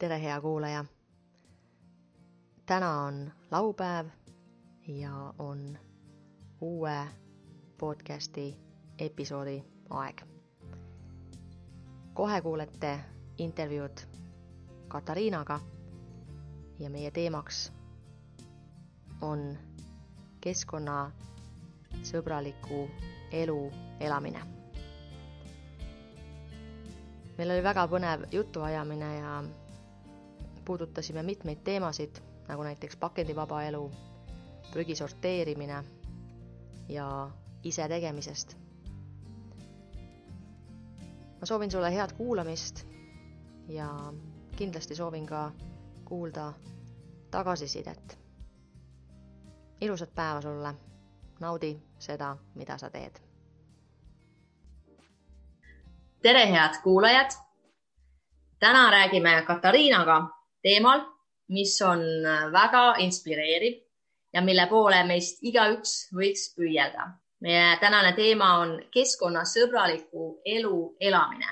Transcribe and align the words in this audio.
tere, 0.00 0.22
hea 0.22 0.40
kuulaja. 0.40 0.84
täna 2.66 3.00
on 3.00 3.32
laupäev 3.50 4.06
ja 4.88 5.34
on 5.38 5.78
uue 6.60 7.08
podcasti 7.78 8.56
episoodi 8.98 9.64
aeg. 9.90 10.22
kohe 12.14 12.40
kuulete 12.40 13.00
intervjuud 13.38 13.98
Katariinaga 14.88 15.60
ja 16.78 16.90
meie 16.90 17.10
teemaks 17.10 17.72
on 19.20 19.58
keskkonnasõbraliku 20.40 22.88
elu 23.32 23.72
elamine. 24.00 24.40
meil 27.38 27.50
oli 27.50 27.62
väga 27.62 27.86
põnev 27.86 28.22
jutuajamine 28.32 29.18
ja 29.18 29.44
puudutasime 30.70 31.22
mitmeid 31.22 31.58
teemasid, 31.64 32.16
nagu 32.48 32.62
näiteks 32.62 32.96
pakendivaba 32.96 33.62
elu, 33.62 33.90
prügi 34.72 34.94
sorteerimine 34.94 35.84
ja 36.88 37.30
isetegemisest. 37.62 38.56
ma 41.40 41.46
soovin 41.46 41.70
sulle 41.70 41.94
head 41.94 42.12
kuulamist 42.12 42.86
ja 43.68 43.88
kindlasti 44.56 44.94
soovin 44.94 45.26
ka 45.26 45.52
kuulda 46.04 46.52
tagasisidet. 47.30 48.18
ilusat 49.80 50.14
päeva 50.14 50.40
sulle, 50.40 50.74
naudi 51.40 51.82
seda, 51.98 52.36
mida 52.54 52.78
sa 52.78 52.90
teed. 52.90 53.18
tere, 56.22 56.50
head 56.50 56.82
kuulajad. 56.82 57.30
täna 58.60 58.90
räägime 58.90 59.42
Katariinaga 59.46 60.39
teemal, 60.62 61.00
mis 61.48 61.82
on 61.82 62.00
väga 62.52 62.94
inspireeriv 62.98 63.80
ja 64.32 64.42
mille 64.42 64.66
poole 64.70 65.02
meist 65.08 65.42
igaüks 65.42 66.12
võiks 66.14 66.52
püüelda. 66.56 67.10
meie 67.40 67.78
tänane 67.80 68.12
teema 68.12 68.58
on 68.60 68.82
keskkonnasõbraliku 68.92 70.42
elu 70.44 70.96
elamine. 71.00 71.46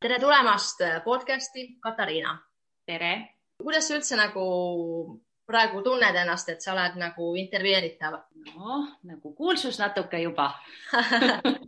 tere 0.00 0.18
tulemast 0.18 0.80
podcasti, 1.04 1.76
Katariina. 1.80 2.38
tere. 2.86 3.28
kuidas 3.62 3.88
sa 3.88 3.94
üldse 3.94 4.16
nagu 4.16 5.20
praegu 5.46 5.82
tunned 5.82 6.16
ennast, 6.16 6.48
et 6.48 6.62
sa 6.62 6.72
oled 6.72 6.96
nagu 6.96 7.34
intervjueeritav? 7.36 8.14
noh, 8.56 8.88
nagu 9.02 9.34
kuulsus 9.34 9.78
natuke 9.78 10.18
juba 10.18 10.54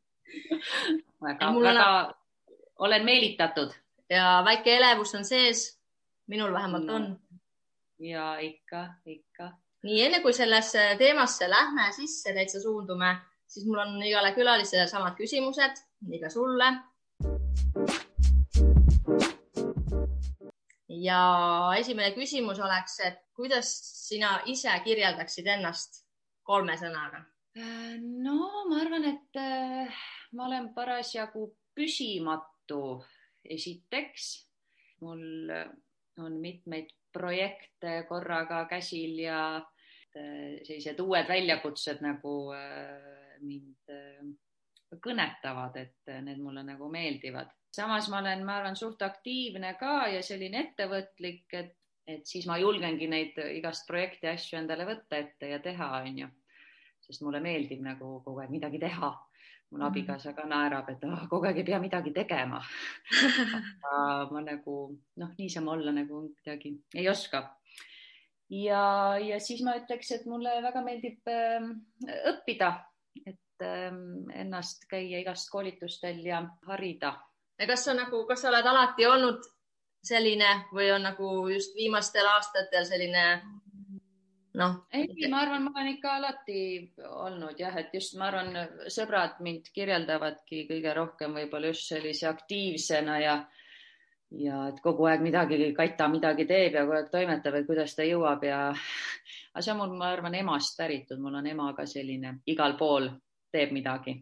väga, 1.24 1.52
väga 1.52 2.14
olen 2.78 3.04
meelitatud 3.04 3.72
ja 4.10 4.42
väike 4.44 4.76
elevus 4.76 5.14
on 5.14 5.24
sees. 5.24 5.77
Minul 6.28 6.52
vähemalt 6.52 6.84
No. 6.86 6.94
on. 6.94 7.20
ja 7.98 8.36
ikka, 8.38 8.86
ikka. 9.06 9.50
nii 9.82 10.04
enne 10.04 10.20
kui 10.22 10.32
sellesse 10.32 10.94
teemasse 10.98 11.48
lähme 11.50 11.88
sisse 11.96 12.34
täitsa 12.34 12.60
suundume, 12.60 13.16
siis 13.46 13.66
mul 13.66 13.78
on 13.78 14.02
igale 14.02 14.32
külalisele 14.34 14.86
samad 14.86 15.16
küsimused, 15.18 15.80
nii 16.08 16.20
ka 16.20 16.30
sulle. 16.30 16.72
ja 20.88 21.20
esimene 21.78 22.12
küsimus 22.14 22.60
oleks, 22.60 23.00
et 23.06 23.18
kuidas 23.36 23.70
sina 24.08 24.38
ise 24.46 24.72
kirjeldaksid 24.84 25.46
ennast 25.46 26.02
kolme 26.42 26.74
sõnaga? 26.80 27.22
Äh, 27.58 27.96
no 27.98 28.64
ma 28.70 28.80
arvan, 28.82 29.04
et 29.04 29.38
äh, 29.40 30.02
ma 30.32 30.46
olen 30.46 30.72
parasjagu 30.74 31.48
püsimatu. 31.74 33.04
esiteks, 33.48 34.24
mul 35.00 35.22
on 36.22 36.38
mitmeid 36.42 36.90
projekte 37.12 38.02
korraga 38.08 38.64
käsil 38.70 39.18
ja 39.22 39.40
äh, 39.56 40.58
sellised 40.66 41.00
uued 41.00 41.28
väljakutsed 41.28 42.02
nagu 42.04 42.34
äh, 42.56 43.38
mind 43.40 43.92
äh, 43.94 44.28
kõnetavad, 45.04 45.76
et 45.76 46.12
need 46.24 46.40
mulle 46.40 46.62
nagu 46.64 46.88
meeldivad. 46.88 47.50
samas 47.76 48.08
ma 48.08 48.22
olen, 48.22 48.44
ma 48.44 48.56
arvan, 48.58 48.76
suht 48.76 49.02
aktiivne 49.04 49.74
ka 49.80 50.08
ja 50.08 50.22
selline 50.24 50.62
ettevõtlik, 50.64 51.44
et, 51.52 51.74
et 52.08 52.26
siis 52.26 52.46
ma 52.48 52.56
julgengi 52.58 53.06
neid 53.06 53.36
igast 53.52 53.86
projekti 53.86 54.30
asju 54.30 54.58
endale 54.58 54.86
võtta 54.88 55.20
ette 55.20 55.50
ja 55.52 55.58
teha, 55.60 55.90
onju. 56.08 56.28
sest 57.04 57.22
mulle 57.22 57.40
meeldib 57.44 57.84
nagu 57.84 58.18
kogu 58.24 58.40
aeg 58.40 58.50
midagi 58.50 58.80
teha. 58.80 59.12
Mul 59.70 59.84
abikaasa 59.84 60.32
ka 60.36 60.46
naerab, 60.48 60.88
et 60.92 61.04
oh, 61.04 61.24
kogu 61.30 61.48
aeg 61.48 61.60
ei 61.60 61.66
pea 61.68 61.80
midagi 61.82 62.12
tegema 62.16 62.60
aga 63.92 64.30
ma 64.32 64.42
nagu 64.44 64.76
noh, 65.20 65.34
niisama 65.38 65.74
olla 65.76 65.92
nagu 65.92 66.22
kuidagi 66.38 66.72
ei 66.94 67.08
oska. 67.08 67.42
ja, 68.50 69.18
ja 69.20 69.40
siis 69.40 69.62
ma 69.66 69.76
ütleks, 69.80 70.12
et 70.16 70.26
mulle 70.30 70.56
väga 70.64 70.84
meeldib 70.84 71.32
ähm, 71.32 71.70
õppida, 72.32 72.72
et 73.26 73.66
ähm, 73.66 74.30
ennast 74.32 74.88
käia 74.90 75.20
igast 75.20 75.50
koolitustel 75.52 76.24
ja 76.24 76.42
harida. 76.70 77.14
ja 77.58 77.70
kas 77.70 77.84
sa 77.84 77.96
nagu, 77.98 78.24
kas 78.26 78.44
sa 78.44 78.52
oled 78.52 78.72
alati 78.72 79.06
olnud 79.06 79.44
selline 80.08 80.50
või 80.72 80.92
on 80.94 81.04
nagu 81.04 81.30
just 81.52 81.74
viimastel 81.76 82.26
aastatel 82.30 82.86
selline 82.86 83.24
noh, 84.58 84.74
ei, 84.92 85.06
ma 85.30 85.42
arvan, 85.44 85.64
ma 85.66 85.72
olen 85.74 85.92
ikka 85.94 86.16
alati 86.18 86.62
olnud 87.06 87.60
jah, 87.60 87.76
et 87.80 87.94
just 87.94 88.16
ma 88.18 88.28
arvan, 88.30 88.56
sõbrad 88.90 89.38
mind 89.44 89.70
kirjeldavadki 89.74 90.64
kõige 90.70 90.94
rohkem 90.96 91.36
võib-olla 91.38 91.72
just 91.72 91.88
sellise 91.92 92.28
aktiivsena 92.30 93.18
ja 93.22 93.38
ja 94.36 94.58
et 94.68 94.80
kogu 94.84 95.06
aeg 95.08 95.22
midagi, 95.24 95.56
Kata 95.76 96.08
midagi 96.12 96.44
teeb 96.48 96.74
ja 96.76 96.84
kogu 96.84 96.98
aeg 96.98 97.10
toimetab, 97.12 97.54
et 97.56 97.66
kuidas 97.68 97.94
ta 97.96 98.04
jõuab 98.04 98.44
ja 98.44 98.58
aga 99.52 99.64
see 99.64 99.72
on 99.72 99.80
mul, 99.80 99.96
ma 100.00 100.12
arvan, 100.12 100.36
emast 100.36 100.76
päritud, 100.78 101.20
mul 101.22 101.38
on 101.40 101.48
ema 101.48 101.72
ka 101.76 101.86
selline 101.88 102.38
igal 102.52 102.76
pool 102.78 103.08
teeb 103.52 103.72
midagi. 103.72 104.18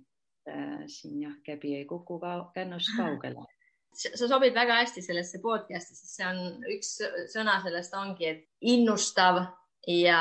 siin 0.87 1.23
jah, 1.25 1.33
käbi 1.43 1.73
ei 1.75 1.85
kuku 1.85 2.21
ka 2.23 2.53
kännust 2.55 2.93
kaugele. 2.95 3.43
sa 4.21 4.29
sobid 4.29 4.55
väga 4.55 4.77
hästi 4.83 5.03
sellesse 5.03 5.41
podcast'i, 5.43 5.97
sest 5.97 6.19
see 6.21 6.27
on 6.29 6.67
üks 6.71 6.93
sõna 7.33 7.57
sellest 7.65 7.97
ongi, 7.99 8.29
et 8.29 8.45
innustav 8.61 9.41
ja 9.87 10.21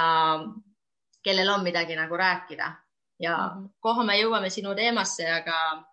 kellel 1.24 1.50
on 1.50 1.64
midagi 1.64 1.96
nagu 1.96 2.18
rääkida 2.18 2.72
ja 3.20 3.38
mm. 3.38 3.62
-hmm. 3.62 3.70
kohe 3.80 4.04
me 4.04 4.18
jõuame 4.22 4.50
sinu 4.50 4.76
teemasse, 4.76 5.32
aga 5.32 5.86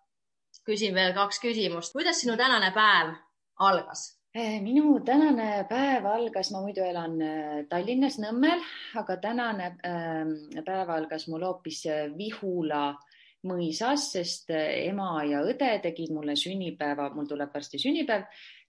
küsin 0.67 0.95
veel 0.95 1.15
kaks 1.15 1.41
küsimust. 1.41 1.93
kuidas 1.93 2.21
sinu 2.21 2.37
tänane 2.37 2.71
päev 2.71 3.15
algas? 3.59 4.19
minu 4.63 5.01
tänane 5.05 5.65
päev 5.69 6.07
algas, 6.07 6.51
ma 6.51 6.61
muidu 6.61 6.81
elan 6.81 7.23
äh, 7.23 7.67
Tallinnas 7.69 8.19
Nõmmel, 8.19 8.61
aga 8.97 9.17
tänane 9.17 9.67
äh, 9.67 10.65
päev 10.65 10.91
algas 10.91 11.29
mul 11.29 11.45
hoopis 11.45 11.85
Vihula 12.17 12.97
mõisas, 13.45 14.13
sest 14.13 14.51
ema 14.55 15.25
ja 15.25 15.43
õde 15.43 15.81
tegid 15.83 16.13
mulle 16.15 16.37
sünnipäeva, 16.37 17.11
mul 17.15 17.27
tuleb 17.27 17.55
varsti 17.55 17.79
sünnipäev 17.79 18.23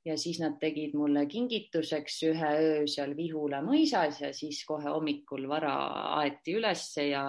ja 0.06 0.18
siis 0.19 0.40
nad 0.41 0.58
tegid 0.59 0.96
mulle 1.00 1.25
kingituseks 1.31 2.18
ühe 2.28 2.50
öö 2.59 2.88
seal 2.91 3.16
Vihula 3.16 3.62
mõisas 3.64 4.19
ja 4.22 4.34
siis 4.36 4.64
kohe 4.68 4.91
hommikul 4.91 5.47
vara 5.47 5.75
aeti 6.19 6.58
ülesse 6.59 7.08
ja 7.08 7.24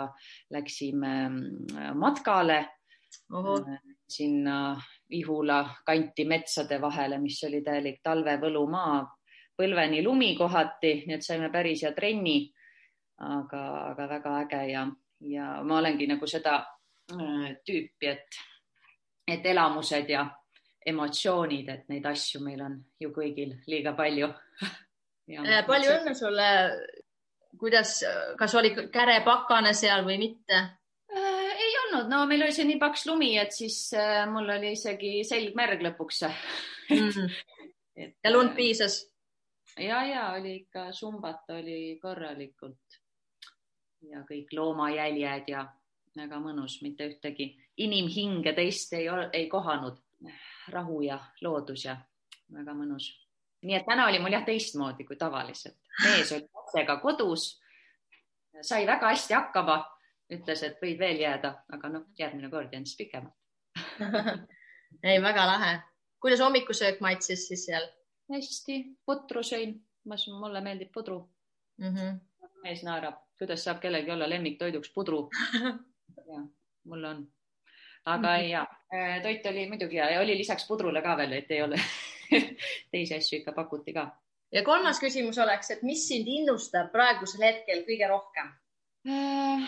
läksime 0.51 1.13
mm, 1.29 1.93
matkale 1.99 2.65
ohoh, 3.33 3.69
sinna 4.09 4.81
Vihula 5.11 5.61
kanti 5.87 6.25
metsade 6.25 6.81
vahele, 6.81 7.19
mis 7.19 7.39
oli 7.47 7.63
täielik 7.63 8.01
talvevõlumaa, 8.03 8.99
põlveni 9.57 10.03
lumi 10.03 10.34
kohati, 10.37 11.05
nii 11.07 11.15
et 11.15 11.25
saime 11.27 11.51
päris 11.53 11.84
hea 11.87 11.93
trenni. 11.95 12.53
aga, 13.15 13.59
aga 13.93 14.07
väga 14.11 14.31
äge 14.41 14.63
ja, 14.73 14.81
ja 15.23 15.45
ma 15.63 15.77
olengi 15.79 16.07
nagu 16.11 16.27
seda 16.27 16.57
äh, 17.15 17.53
tüüpi, 17.65 18.09
et, 18.11 18.39
et 19.31 19.47
elamused 19.47 20.11
ja 20.11 20.25
emotsioonid, 20.87 21.69
et 21.69 21.89
neid 21.93 22.06
asju 22.06 22.43
meil 22.45 22.62
on 22.65 22.78
ju 23.00 23.12
kõigil 23.15 23.59
liiga 23.71 23.97
palju. 23.97 24.33
Äh, 25.25 25.63
palju 25.65 25.89
õnne 25.89 26.13
sulle. 26.13 26.47
kuidas, 27.57 27.95
kas 28.36 28.54
oli 28.60 28.75
kärepakane 28.92 29.71
seal 29.72 30.03
või 30.04 30.19
mitte? 30.21 30.59
Äh, 31.09 31.53
ei 31.65 31.78
olnud, 31.86 32.10
no 32.13 32.19
meil 32.28 32.45
oli 32.45 32.53
see 32.53 32.66
nii 32.69 32.77
paks 32.83 33.07
lumi, 33.09 33.31
et 33.41 33.57
siis 33.57 33.78
äh, 33.97 34.27
mul 34.28 34.53
oli 34.53 34.75
isegi 34.77 35.22
selg 35.25 35.57
märg 35.57 35.81
lõpuks 35.86 36.21
Mm. 36.84 37.31
Ja 38.22 38.33
lund 38.33 38.51
äh, 38.51 38.57
piisas? 38.57 38.98
ja, 39.78 40.03
ja 40.04 40.27
oli 40.36 40.57
ikka 40.57 40.91
sumbat 40.92 41.48
oli 41.57 41.98
korralikult 42.03 42.98
ja 44.10 44.21
kõik 44.28 44.53
loomajäljed 44.53 45.48
ja 45.48 45.65
väga 46.16 46.39
mõnus, 46.42 46.78
mitte 46.83 47.09
ühtegi 47.09 47.54
inimhinge 47.81 48.53
teist 48.54 48.92
ei, 48.95 49.09
ei 49.33 49.48
kohanud. 49.48 49.97
Rahu 50.69 51.01
ja 51.03 51.19
loodus 51.43 51.84
ja 51.84 51.97
väga 52.53 52.75
mõnus. 52.75 53.11
nii 53.63 53.77
et 53.77 53.87
täna 53.87 54.07
oli 54.07 54.19
mul 54.19 54.33
jah 54.33 54.45
teistmoodi 54.45 55.05
kui 55.05 55.16
tavaliselt. 55.16 55.77
mees 56.05 56.33
oli 56.33 56.49
lapsega 56.55 56.97
kodus, 57.01 57.61
sai 58.61 58.87
väga 58.87 59.09
hästi 59.09 59.34
hakkama, 59.34 59.78
ütles, 60.33 60.63
et 60.63 60.78
võid 60.83 60.99
veel 60.99 61.21
jääda, 61.21 61.55
aga 61.72 61.89
noh, 61.89 62.07
järgmine 62.19 62.51
kord 62.51 62.72
jään 62.72 62.87
siis 62.87 62.97
pikemalt. 62.97 63.34
ei, 65.09 65.22
väga 65.22 65.47
lahe. 65.47 65.81
kuidas 66.21 66.41
hommikusöök 66.41 67.01
maitses 67.01 67.49
siis 67.49 67.67
seal? 67.67 67.89
hästi, 68.33 68.78
putru 69.07 69.43
sõin, 69.45 69.75
mulle 70.41 70.60
meeldib 70.65 70.93
pudru 70.93 71.19
mm. 71.78 71.89
-hmm. 71.89 72.21
mees 72.63 72.83
naerab, 72.83 73.21
kuidas 73.39 73.65
saab 73.65 73.81
kellelgi 73.81 74.10
olla 74.10 74.28
lemmiktoiduks 74.28 74.93
pudru 74.95 75.28
mul 76.89 77.05
on, 77.05 77.33
aga 78.05 78.28
mm 78.28 78.41
-hmm. 78.41 78.49
ja 78.49 78.67
toit 79.23 79.47
oli 79.47 79.69
muidugi 79.71 80.01
hea 80.01 80.11
ja 80.15 80.21
oli 80.21 80.37
lisaks 80.39 80.67
pudrule 80.69 81.03
ka 81.03 81.17
veel, 81.17 81.33
et 81.39 81.51
ei 81.51 81.63
ole 81.63 81.81
teisi 82.91 83.17
asju 83.17 83.41
ikka 83.41 83.53
pakuti 83.57 83.93
ka. 83.97 84.09
ja 84.53 84.65
kolmas 84.65 85.01
küsimus 85.03 85.39
oleks, 85.43 85.71
et 85.71 85.83
mis 85.83 86.07
sind 86.09 86.29
innustab 86.29 86.93
praegusel 86.93 87.47
hetkel 87.49 87.83
kõige 87.89 88.11
rohkem 88.11 88.53
äh,? 89.09 89.67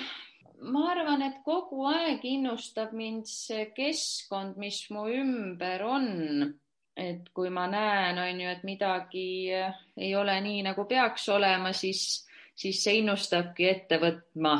ma 0.72 0.90
arvan, 0.92 1.22
et 1.26 1.40
kogu 1.44 1.86
aeg 1.90 2.24
innustab 2.24 2.94
mind 2.96 3.26
see 3.28 3.68
keskkond, 3.76 4.56
mis 4.60 4.86
mu 4.90 5.06
ümber 5.12 5.84
on. 5.84 6.54
et 6.96 7.26
kui 7.36 7.50
ma 7.52 7.66
näen, 7.68 8.16
on 8.16 8.38
ju, 8.40 8.48
et 8.48 8.62
midagi 8.64 9.50
ei 9.52 10.14
ole 10.16 10.38
nii, 10.40 10.62
nagu 10.64 10.86
peaks 10.88 11.28
olema, 11.28 11.74
siis, 11.76 12.24
siis 12.56 12.80
see 12.80 13.02
innustabki 13.02 13.66
ette 13.68 13.98
võtma 14.00 14.54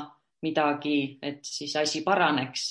midagi, 0.45 1.17
et 1.23 1.41
siis 1.49 1.73
asi 1.81 2.03
paraneks 2.05 2.69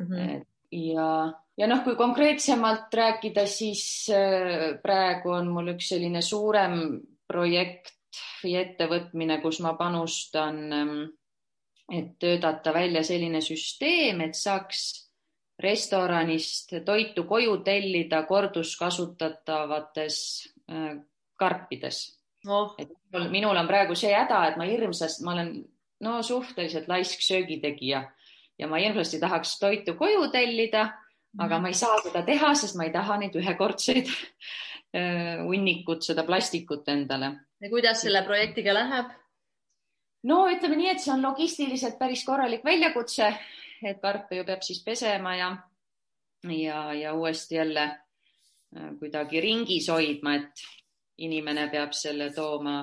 mm. 0.00 0.06
-hmm. 0.06 0.42
Ja, 0.72 1.32
ja 1.56 1.66
noh, 1.70 1.82
kui 1.84 1.96
konkreetsemalt 1.96 2.94
rääkida, 2.94 3.46
siis 3.46 4.10
äh, 4.12 4.80
praegu 4.82 5.30
on 5.36 5.48
mul 5.52 5.68
üks 5.74 5.88
selline 5.94 6.22
suurem 6.22 7.00
projekt 7.28 7.94
või 8.42 8.56
ettevõtmine, 8.60 9.40
kus 9.42 9.60
ma 9.64 9.74
panustan, 9.78 10.72
ähm, 10.72 11.02
et 11.92 12.18
töötada 12.20 12.74
välja 12.74 13.02
selline 13.06 13.40
süsteem, 13.44 14.20
et 14.26 14.34
saaks 14.36 15.08
restoranist 15.58 16.72
toitu 16.86 17.24
koju 17.26 17.56
tellida 17.66 18.22
korduskasutatavates 18.28 20.18
äh, 20.70 20.96
karpides. 21.36 22.18
Oh.. 22.48 22.74
et 22.78 22.88
minul 23.32 23.56
on 23.58 23.66
praegu 23.66 23.94
see 23.98 24.14
häda, 24.14 24.46
et 24.48 24.56
ma 24.56 24.64
hirmsasti, 24.64 25.24
ma 25.26 25.32
olen 25.34 25.50
no 26.06 26.22
suhteliselt 26.22 26.86
laisk 26.88 27.20
söögitegija 27.24 28.04
ja 28.58 28.68
ma 28.68 28.80
hirmsasti 28.82 29.20
tahaks 29.20 29.58
toitu 29.58 29.94
koju 29.98 30.30
tellida, 30.32 30.88
aga 31.38 31.54
mhm. 31.54 31.62
ma 31.62 31.68
ei 31.68 31.78
saa 31.78 32.00
seda 32.02 32.22
teha, 32.26 32.54
sest 32.54 32.78
ma 32.78 32.88
ei 32.88 32.94
taha 32.94 33.18
neid 33.22 33.36
ühekordseid 33.38 34.10
hunnikut, 35.48 36.02
seda 36.02 36.24
plastikut 36.24 36.88
endale. 36.88 37.32
ja 37.60 37.70
kuidas 37.70 38.02
selle 38.02 38.22
projektiga 38.26 38.74
läheb? 38.74 39.14
no 40.28 40.42
ütleme 40.50 40.80
nii, 40.80 40.90
et 40.94 41.04
see 41.04 41.14
on 41.14 41.22
logistiliselt 41.22 41.98
päris 41.98 42.24
korralik 42.26 42.64
väljakutse, 42.64 43.30
et 43.84 44.00
karpe 44.02 44.40
ju 44.40 44.44
peab 44.48 44.64
siis 44.66 44.82
pesema 44.84 45.36
ja, 45.36 45.52
ja, 46.48 46.82
ja 46.94 47.14
uuesti 47.14 47.60
jälle 47.60 47.88
kuidagi 48.98 49.40
ringis 49.40 49.88
hoidma, 49.88 50.34
et 50.34 50.64
inimene 51.24 51.68
peab 51.72 51.94
selle 51.96 52.30
tooma 52.34 52.80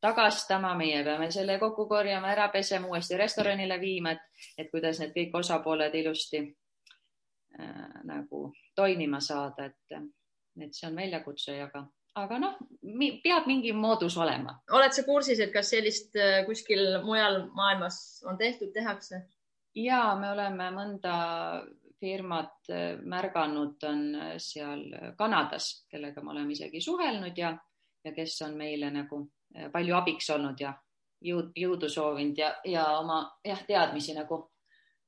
tagastama, 0.00 0.74
meie 0.78 1.02
peame 1.04 1.30
selle 1.32 1.58
kokku 1.58 1.86
korjama, 1.88 2.30
ära 2.32 2.48
pesema, 2.52 2.88
uuesti 2.90 3.16
restoranile 3.16 3.80
viima, 3.80 4.12
et, 4.12 4.46
et 4.58 4.70
kuidas 4.70 5.00
need 5.00 5.14
kõik 5.16 5.38
osapooled 5.40 5.94
ilusti 5.94 6.42
äh, 7.60 8.00
nagu 8.04 8.50
toimima 8.76 9.20
saada, 9.20 9.70
et, 9.70 10.00
et 10.60 10.74
see 10.76 10.88
on 10.90 10.98
väljakutse, 11.00 11.56
aga, 11.62 11.86
aga 12.22 12.40
noh, 12.42 12.58
peab 13.24 13.48
mingi 13.48 13.72
moodus 13.72 14.18
olema. 14.20 14.58
oled 14.76 14.92
sa 14.92 15.06
kursis, 15.06 15.40
et 15.40 15.54
kas 15.54 15.72
sellist 15.72 16.16
äh, 16.20 16.42
kuskil 16.46 17.00
mujal 17.04 17.46
maailmas 17.56 18.22
on 18.28 18.38
tehtud, 18.38 18.72
tehakse? 18.74 19.24
ja 19.76 20.14
me 20.20 20.30
oleme 20.32 20.70
mõnda 20.72 21.16
firmat 22.00 22.70
äh, 22.70 22.98
märganud, 23.00 23.80
on 23.88 24.02
äh, 24.14 24.34
seal 24.42 24.84
Kanadas, 25.18 25.86
kellega 25.90 26.22
me 26.22 26.34
oleme 26.36 26.52
isegi 26.52 26.80
suhelnud 26.84 27.38
ja, 27.38 27.56
ja 28.04 28.12
kes 28.16 28.40
on 28.46 28.56
meile 28.60 28.90
nagu 28.92 29.24
palju 29.72 29.96
abiks 29.96 30.30
olnud 30.30 30.60
ja 30.60 30.74
jõud, 31.24 31.52
jõudu 31.56 31.88
soovinud 31.88 32.38
ja, 32.38 32.52
ja 32.64 32.86
oma 32.98 33.22
jah, 33.44 33.62
teadmisi 33.66 34.14
nagu 34.16 34.42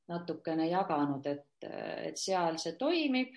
natukene 0.09 0.69
jaganud, 0.71 1.27
et, 1.27 1.69
et 2.09 2.17
seal 2.17 2.57
see 2.61 2.77
toimib, 2.81 3.35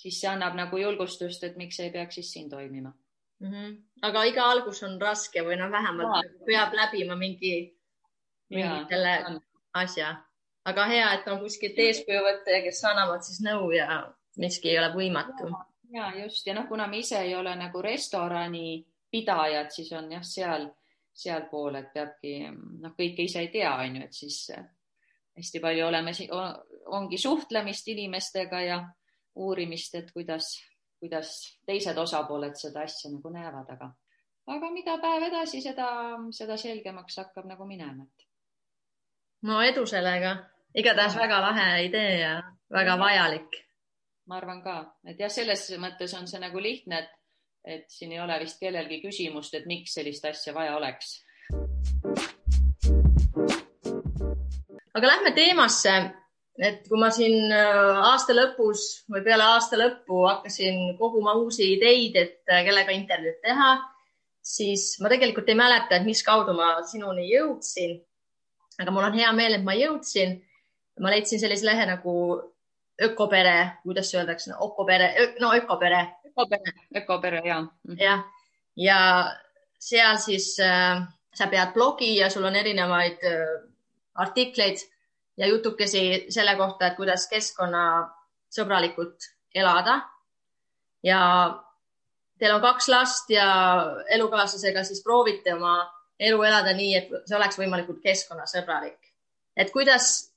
siis 0.00 0.20
see 0.20 0.30
annab 0.30 0.56
nagu 0.56 0.80
julgustust, 0.80 1.44
et 1.44 1.58
miks 1.60 1.80
ei 1.80 1.92
peaks 1.92 2.20
siis 2.20 2.32
siin 2.32 2.48
toimima 2.50 2.92
mm. 3.40 3.52
-hmm. 3.52 3.76
aga 4.02 4.24
iga 4.24 4.44
algus 4.44 4.82
on 4.82 5.00
raske 5.00 5.44
või 5.44 5.58
noh, 5.60 5.70
vähemalt 5.70 6.08
ja. 6.08 6.22
Nagu 6.22 6.44
peab 6.46 6.74
läbima 6.74 7.16
mingi, 7.16 7.54
mingi 8.48 8.84
selle 8.88 9.40
asja, 9.74 10.14
aga 10.64 10.86
hea, 10.86 11.12
et 11.14 11.28
on 11.28 11.40
kuskilt 11.40 11.78
eeskuju 11.78 12.22
võtta 12.24 12.56
ja 12.56 12.62
kes 12.62 12.84
annavad 12.84 13.22
siis 13.22 13.42
nõu 13.44 13.70
ja 13.76 14.00
miski 14.38 14.70
ei 14.70 14.78
ole 14.78 14.92
võimatu. 14.94 15.52
ja 15.92 16.12
just 16.22 16.46
ja 16.46 16.54
noh, 16.54 16.68
kuna 16.68 16.86
me 16.86 16.98
ise 16.98 17.18
ei 17.18 17.34
ole 17.34 17.56
nagu 17.56 17.82
restorani 17.82 18.86
pidajad, 19.10 19.70
siis 19.74 19.92
on 19.92 20.12
jah, 20.12 20.24
seal, 20.26 20.68
sealpool, 21.20 21.74
et 21.80 21.92
peabki 21.94 22.34
noh, 22.50 22.94
kõike 22.96 23.26
ise 23.26 23.42
ei 23.44 23.50
tea, 23.52 23.72
on 23.82 23.98
ju, 23.98 24.06
et 24.06 24.16
siis 24.16 24.38
äh, 24.56 24.64
hästi 25.36 25.60
palju 25.60 25.86
oleme, 25.86 26.12
ongi 26.86 27.18
suhtlemist 27.18 27.88
inimestega 27.88 28.60
ja 28.60 28.80
uurimist, 29.34 29.94
et 29.94 30.12
kuidas, 30.12 30.52
kuidas 31.00 31.32
teised 31.66 31.98
osapooled 31.98 32.56
seda 32.58 32.84
asja 32.86 33.10
nagu 33.12 33.32
näevad, 33.32 33.74
aga, 33.76 33.90
aga 34.56 34.70
mida 34.74 34.96
päev 35.02 35.28
edasi, 35.30 35.62
seda, 35.64 35.90
seda 36.34 36.56
selgemaks 36.60 37.18
hakkab 37.22 37.48
nagu 37.50 37.66
minema, 37.66 38.04
et. 38.04 38.26
no 39.48 39.60
edu 39.62 39.86
sellega, 39.86 40.36
igatahes 40.74 41.16
väga 41.18 41.40
lahe 41.46 41.70
idee 41.86 42.18
ja 42.20 42.34
väga 42.72 42.98
vajalik. 42.98 43.62
ma 44.26 44.36
arvan 44.36 44.62
ka, 44.62 44.76
et 45.04 45.18
jah, 45.18 45.30
selles 45.32 45.64
mõttes 45.82 46.12
on 46.14 46.28
see 46.30 46.38
nagu 46.42 46.60
lihtne, 46.62 46.98
et 46.98 47.19
et 47.64 47.84
siin 47.92 48.12
ei 48.12 48.20
ole 48.20 48.38
vist 48.40 48.60
kellelgi 48.60 49.00
küsimust, 49.02 49.54
et 49.54 49.66
miks 49.68 49.94
sellist 49.98 50.24
asja 50.24 50.54
vaja 50.56 50.76
oleks. 50.76 51.20
aga 54.94 55.06
lähme 55.06 55.32
teemasse, 55.32 55.92
et 56.60 56.82
kui 56.88 56.98
ma 57.00 57.08
siin 57.14 57.52
äh, 57.54 58.00
aasta 58.10 58.34
lõpus 58.36 59.04
või 59.10 59.22
peale 59.24 59.46
aasta 59.54 59.78
lõppu 59.80 60.24
hakkasin 60.26 60.98
koguma 60.98 61.34
uusi 61.40 61.72
ideid, 61.76 62.16
et 62.16 62.52
äh, 62.52 62.64
kellega 62.66 62.92
intervjuud 62.92 63.40
teha, 63.44 63.70
siis 64.42 64.92
ma 65.00 65.08
tegelikult 65.12 65.48
ei 65.48 65.58
mäleta, 65.58 65.96
et 65.96 66.06
mis 66.08 66.22
kaudu 66.26 66.54
ma 66.56 66.74
sinuni 66.88 67.28
jõudsin. 67.30 68.00
aga 68.80 68.92
mul 68.92 69.08
on 69.08 69.18
hea 69.18 69.32
meel, 69.32 69.58
et 69.58 69.64
ma 69.64 69.76
jõudsin. 69.76 70.40
ma 71.00 71.10
leidsin 71.10 71.40
sellise 71.40 71.64
lehe 71.64 71.86
nagu 71.86 72.14
Ökopere, 73.00 73.80
kuidas 73.82 74.10
öeldakse 74.12 74.50
no,, 74.50 74.58
Okopere, 74.60 75.14
no 75.40 75.54
Ökopere 75.56 76.02
ökopere, 76.40 76.72
ökopere 76.96 77.42
ja. 77.44 77.60
Mhm. 77.60 78.00
jah, 78.00 78.24
ja 78.76 79.30
seal 79.78 80.16
siis 80.18 80.60
äh, 80.60 81.02
sa 81.34 81.46
pead 81.46 81.72
blogi 81.74 82.16
ja 82.16 82.30
sul 82.30 82.44
on 82.44 82.56
erinevaid 82.56 83.18
äh, 83.24 83.70
artikleid 84.14 84.76
ja 85.36 85.46
jutukesi 85.46 86.26
selle 86.28 86.56
kohta, 86.56 86.86
et 86.86 86.96
kuidas 86.96 87.28
keskkonnasõbralikult 87.30 89.16
elada. 89.54 90.00
ja 91.02 91.20
teil 92.38 92.54
on 92.54 92.60
kaks 92.60 92.88
last 92.88 93.30
ja 93.30 93.86
elukaaslasega 94.08 94.84
siis 94.84 95.02
proovite 95.04 95.54
oma 95.54 96.00
elu 96.20 96.42
elada 96.44 96.72
nii, 96.76 96.96
et 96.96 97.08
see 97.28 97.36
oleks 97.36 97.58
võimalikult 97.58 98.02
keskkonnasõbralik. 98.04 98.98
et 99.56 99.70
kuidas, 99.72 100.29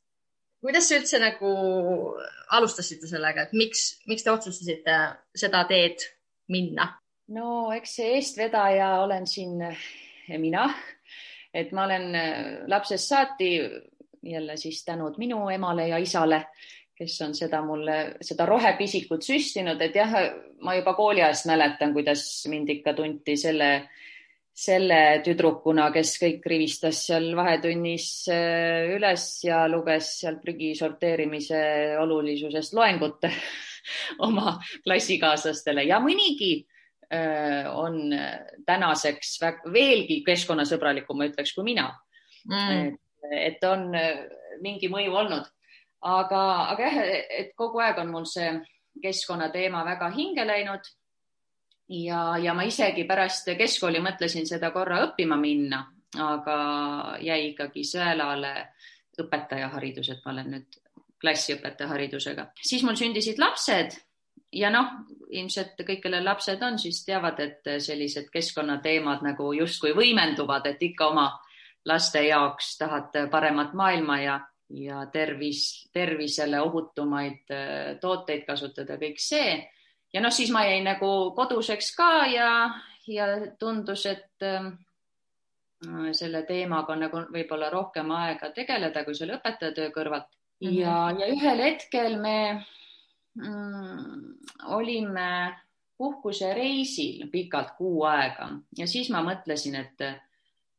kuidas 0.64 0.90
te 0.90 1.00
üldse 1.02 1.20
nagu 1.20 1.54
alustasite 2.56 3.10
sellega, 3.10 3.48
et 3.48 3.56
miks, 3.58 3.86
miks 4.08 4.24
te 4.24 4.32
otsustasite 4.32 5.00
seda 5.36 5.66
teed 5.70 6.06
minna? 6.54 6.90
no 7.34 7.72
eks 7.76 7.98
see 7.98 8.18
eestvedaja 8.18 8.90
olen 9.04 9.26
siin 9.28 9.62
mina, 10.40 10.68
et 11.54 11.72
ma 11.76 11.86
olen 11.88 12.16
lapsest 12.72 13.10
saati 13.10 13.52
jälle 14.24 14.58
siis 14.58 14.84
tänud 14.86 15.18
minu 15.18 15.50
emale 15.50 15.88
ja 15.88 15.98
isale, 15.98 16.44
kes 16.96 17.16
on 17.26 17.34
seda 17.36 17.62
mulle, 17.66 18.16
seda 18.22 18.46
rohepisikut 18.46 19.24
süstinud, 19.26 19.82
et 19.82 19.96
jah, 19.96 20.14
ma 20.62 20.76
juba 20.78 20.94
kooliajast 20.96 21.48
mäletan, 21.50 21.94
kuidas 21.96 22.24
mind 22.52 22.70
ikka 22.78 22.94
tunti 22.94 23.36
selle 23.40 23.72
selle 24.54 25.00
tüdrukuna, 25.26 25.88
kes 25.94 26.14
kõik 26.22 26.44
rivistas 26.46 27.00
seal 27.08 27.32
vahetunnis 27.38 28.08
äh, 28.32 28.92
üles 28.94 29.26
ja 29.46 29.64
luges 29.70 30.12
seal 30.22 30.38
prügi 30.44 30.74
sorteerimise 30.78 31.64
olulisusest 32.02 32.76
loengut 32.78 33.26
oma 34.28 34.60
klassikaaslastele. 34.86 35.88
Ja 35.90 35.98
mõnigi 36.04 36.54
äh, 37.10 37.66
on 37.74 38.14
tänaseks 38.68 39.40
veelgi 39.74 40.22
keskkonnasõbralikum, 40.28 41.18
ma 41.18 41.32
ütleks, 41.32 41.56
kui 41.58 41.66
mina. 41.74 41.90
Mm.. 42.44 42.98
et 43.40 43.62
on 43.64 43.94
äh, 43.96 44.26
mingi 44.62 44.90
mõju 44.92 45.14
olnud, 45.16 45.46
aga, 46.04 46.42
aga 46.74 46.90
jah, 46.90 46.98
et 47.40 47.54
kogu 47.56 47.80
aeg 47.80 48.02
on 48.04 48.12
mul 48.12 48.26
see 48.28 48.50
keskkonnateema 49.02 49.86
väga 49.88 50.10
hinge 50.14 50.44
läinud 50.46 50.90
ja, 51.90 52.38
ja 52.38 52.54
ma 52.54 52.64
isegi 52.68 53.04
pärast 53.10 53.50
keskkooli 53.58 54.02
mõtlesin 54.04 54.48
seda 54.50 54.72
korra 54.72 55.02
õppima 55.08 55.38
minna, 55.40 55.84
aga 56.20 56.58
jäi 57.22 57.52
ikkagi 57.52 57.84
sõelale 57.88 58.54
õpetajaharidus, 59.20 60.10
et 60.10 60.24
ma 60.26 60.34
olen 60.34 60.50
nüüd 60.56 60.80
klassiõpetaja 61.24 61.90
haridusega. 61.90 62.50
siis 62.62 62.84
mul 62.84 62.98
sündisid 63.00 63.40
lapsed 63.40 63.96
ja 64.54 64.70
noh, 64.74 64.90
ilmselt 65.34 65.80
kõik, 65.82 66.02
kellel 66.04 66.26
lapsed 66.26 66.62
on, 66.66 66.78
siis 66.80 67.04
teavad, 67.06 67.40
et 67.40 67.70
sellised 67.82 68.30
keskkonnateemad 68.34 69.24
nagu 69.26 69.52
justkui 69.58 69.94
võimenduvad, 69.98 70.68
et 70.70 70.82
ikka 70.82 71.10
oma 71.14 71.28
laste 71.90 72.24
jaoks 72.28 72.78
tahad 72.80 73.16
paremat 73.32 73.74
maailma 73.78 74.20
ja, 74.22 74.40
ja 74.70 75.06
tervis, 75.12 75.90
tervisele 75.94 76.62
ohutumaid 76.62 77.56
tooteid 78.02 78.46
kasutada, 78.48 78.98
kõik 79.02 79.20
see. 79.22 79.58
Ja 80.14 80.22
noh, 80.22 80.32
siis 80.34 80.52
ma 80.54 80.66
jäin 80.68 80.88
nagu 80.88 81.10
koduseks 81.36 81.94
ka 81.98 82.26
ja, 82.32 82.50
ja 83.08 83.28
tundus, 83.60 84.06
et 84.06 84.46
äh, 84.46 84.72
selle 86.16 86.44
teemaga 86.48 86.96
nagu 87.00 87.26
võib-olla 87.34 87.70
rohkem 87.74 88.12
aega 88.16 88.52
tegeleda 88.56 89.04
kui 89.04 89.16
selle 89.18 89.38
õpetajatöö 89.40 89.92
kõrvalt 89.96 90.30
mm. 90.30 90.70
-hmm. 90.70 90.80
ja, 90.80 90.96
ja 91.20 91.28
ühel 91.34 91.64
hetkel 91.64 92.20
me 92.22 92.38
mm, 93.36 94.22
olime 94.78 95.30
puhkusereisil 95.98 97.28
pikalt 97.32 97.76
kuu 97.78 98.04
aega 98.10 98.50
ja 98.78 98.88
siis 98.88 99.10
ma 99.10 99.24
mõtlesin, 99.24 99.76
et 99.76 100.02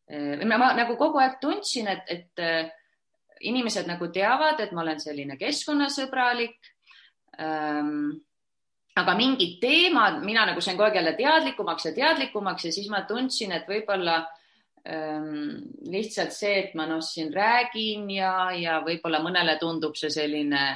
eh, 0.09 0.45
ma 0.47 0.73
nagu 0.75 0.97
kogu 0.97 1.19
aeg 1.19 1.39
tundsin, 1.41 1.89
et, 1.89 2.05
et 2.09 2.39
eh, 2.43 2.71
inimesed 3.41 3.87
nagu 3.87 4.09
teavad, 4.09 4.61
et 4.61 4.73
ma 4.73 4.83
olen 4.83 5.01
selline 5.01 5.37
keskkonnasõbralik 5.41 6.73
ähm,. 7.41 8.23
Aga 8.97 9.17
mingid 9.19 9.59
teemad, 9.61 10.23
mina 10.23 10.47
nagu 10.47 10.61
sain 10.63 10.77
kogu 10.77 10.89
aeg 10.89 11.01
jälle 11.01 11.17
teadlikumaks 11.19 11.87
ja 11.89 11.93
teadlikumaks 11.97 12.65
ja 12.65 12.73
siis 12.73 12.89
ma 12.93 13.03
tundsin, 13.09 13.53
et 13.53 13.67
võib-olla 13.69 14.21
ähm, 14.87 15.65
lihtsalt 15.91 16.33
see, 16.33 16.57
et 16.61 16.75
ma 16.79 16.87
noh, 16.87 17.03
siin 17.03 17.33
räägin 17.35 18.11
ja, 18.15 18.51
ja 18.55 18.81
võib-olla 18.87 19.23
mõnele 19.25 19.59
tundub 19.59 19.99
see 19.99 20.13
selline 20.15 20.67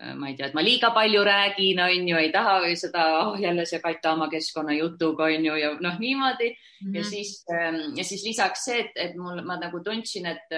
Äh, 0.00 0.14
ma 0.14 0.28
ei 0.28 0.36
tea, 0.36 0.50
et 0.50 0.56
ma 0.56 0.62
liiga 0.64 0.90
palju 0.92 1.22
räägin, 1.24 1.80
on 1.80 2.08
ju, 2.08 2.16
ei 2.20 2.30
taha 2.32 2.58
seda 2.76 3.04
oh,, 3.22 3.36
jälle 3.40 3.64
see 3.66 3.80
Kata 3.80 4.12
oma 4.12 4.28
keskkonnajutuga 4.28 5.24
on 5.24 5.44
ju 5.44 5.54
ja 5.56 5.70
noh, 5.80 5.98
niimoodi 5.98 6.50
mm. 6.50 6.90
-hmm. 6.90 6.96
ja 6.96 7.04
siis 7.04 7.44
ähm, 7.50 7.96
ja 7.96 8.04
siis 8.04 8.24
lisaks 8.24 8.64
see, 8.64 8.80
et, 8.80 8.92
et 8.96 9.16
mul, 9.16 9.40
ma 9.42 9.56
nagu 9.56 9.80
tundsin, 9.80 10.26
et, 10.26 10.52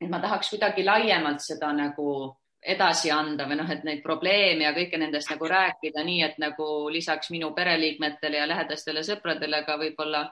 et 0.00 0.08
ma 0.10 0.18
tahaks 0.18 0.50
kuidagi 0.50 0.84
laiemalt 0.84 1.40
seda 1.40 1.72
nagu 1.72 2.34
edasi 2.62 3.10
anda 3.14 3.46
või 3.46 3.58
noh, 3.60 3.70
et 3.70 3.84
neid 3.86 4.02
probleeme 4.02 4.66
ja 4.66 4.74
kõike 4.76 4.98
nendest 4.98 5.30
nagu 5.30 5.46
rääkida 5.48 6.02
nii, 6.04 6.22
et 6.26 6.38
nagu 6.42 6.88
lisaks 6.90 7.30
minu 7.30 7.52
pereliikmetele 7.54 8.40
ja 8.40 8.48
lähedastele 8.50 9.04
sõpradele 9.06 9.62
ka 9.66 9.78
võib-olla 9.78 10.24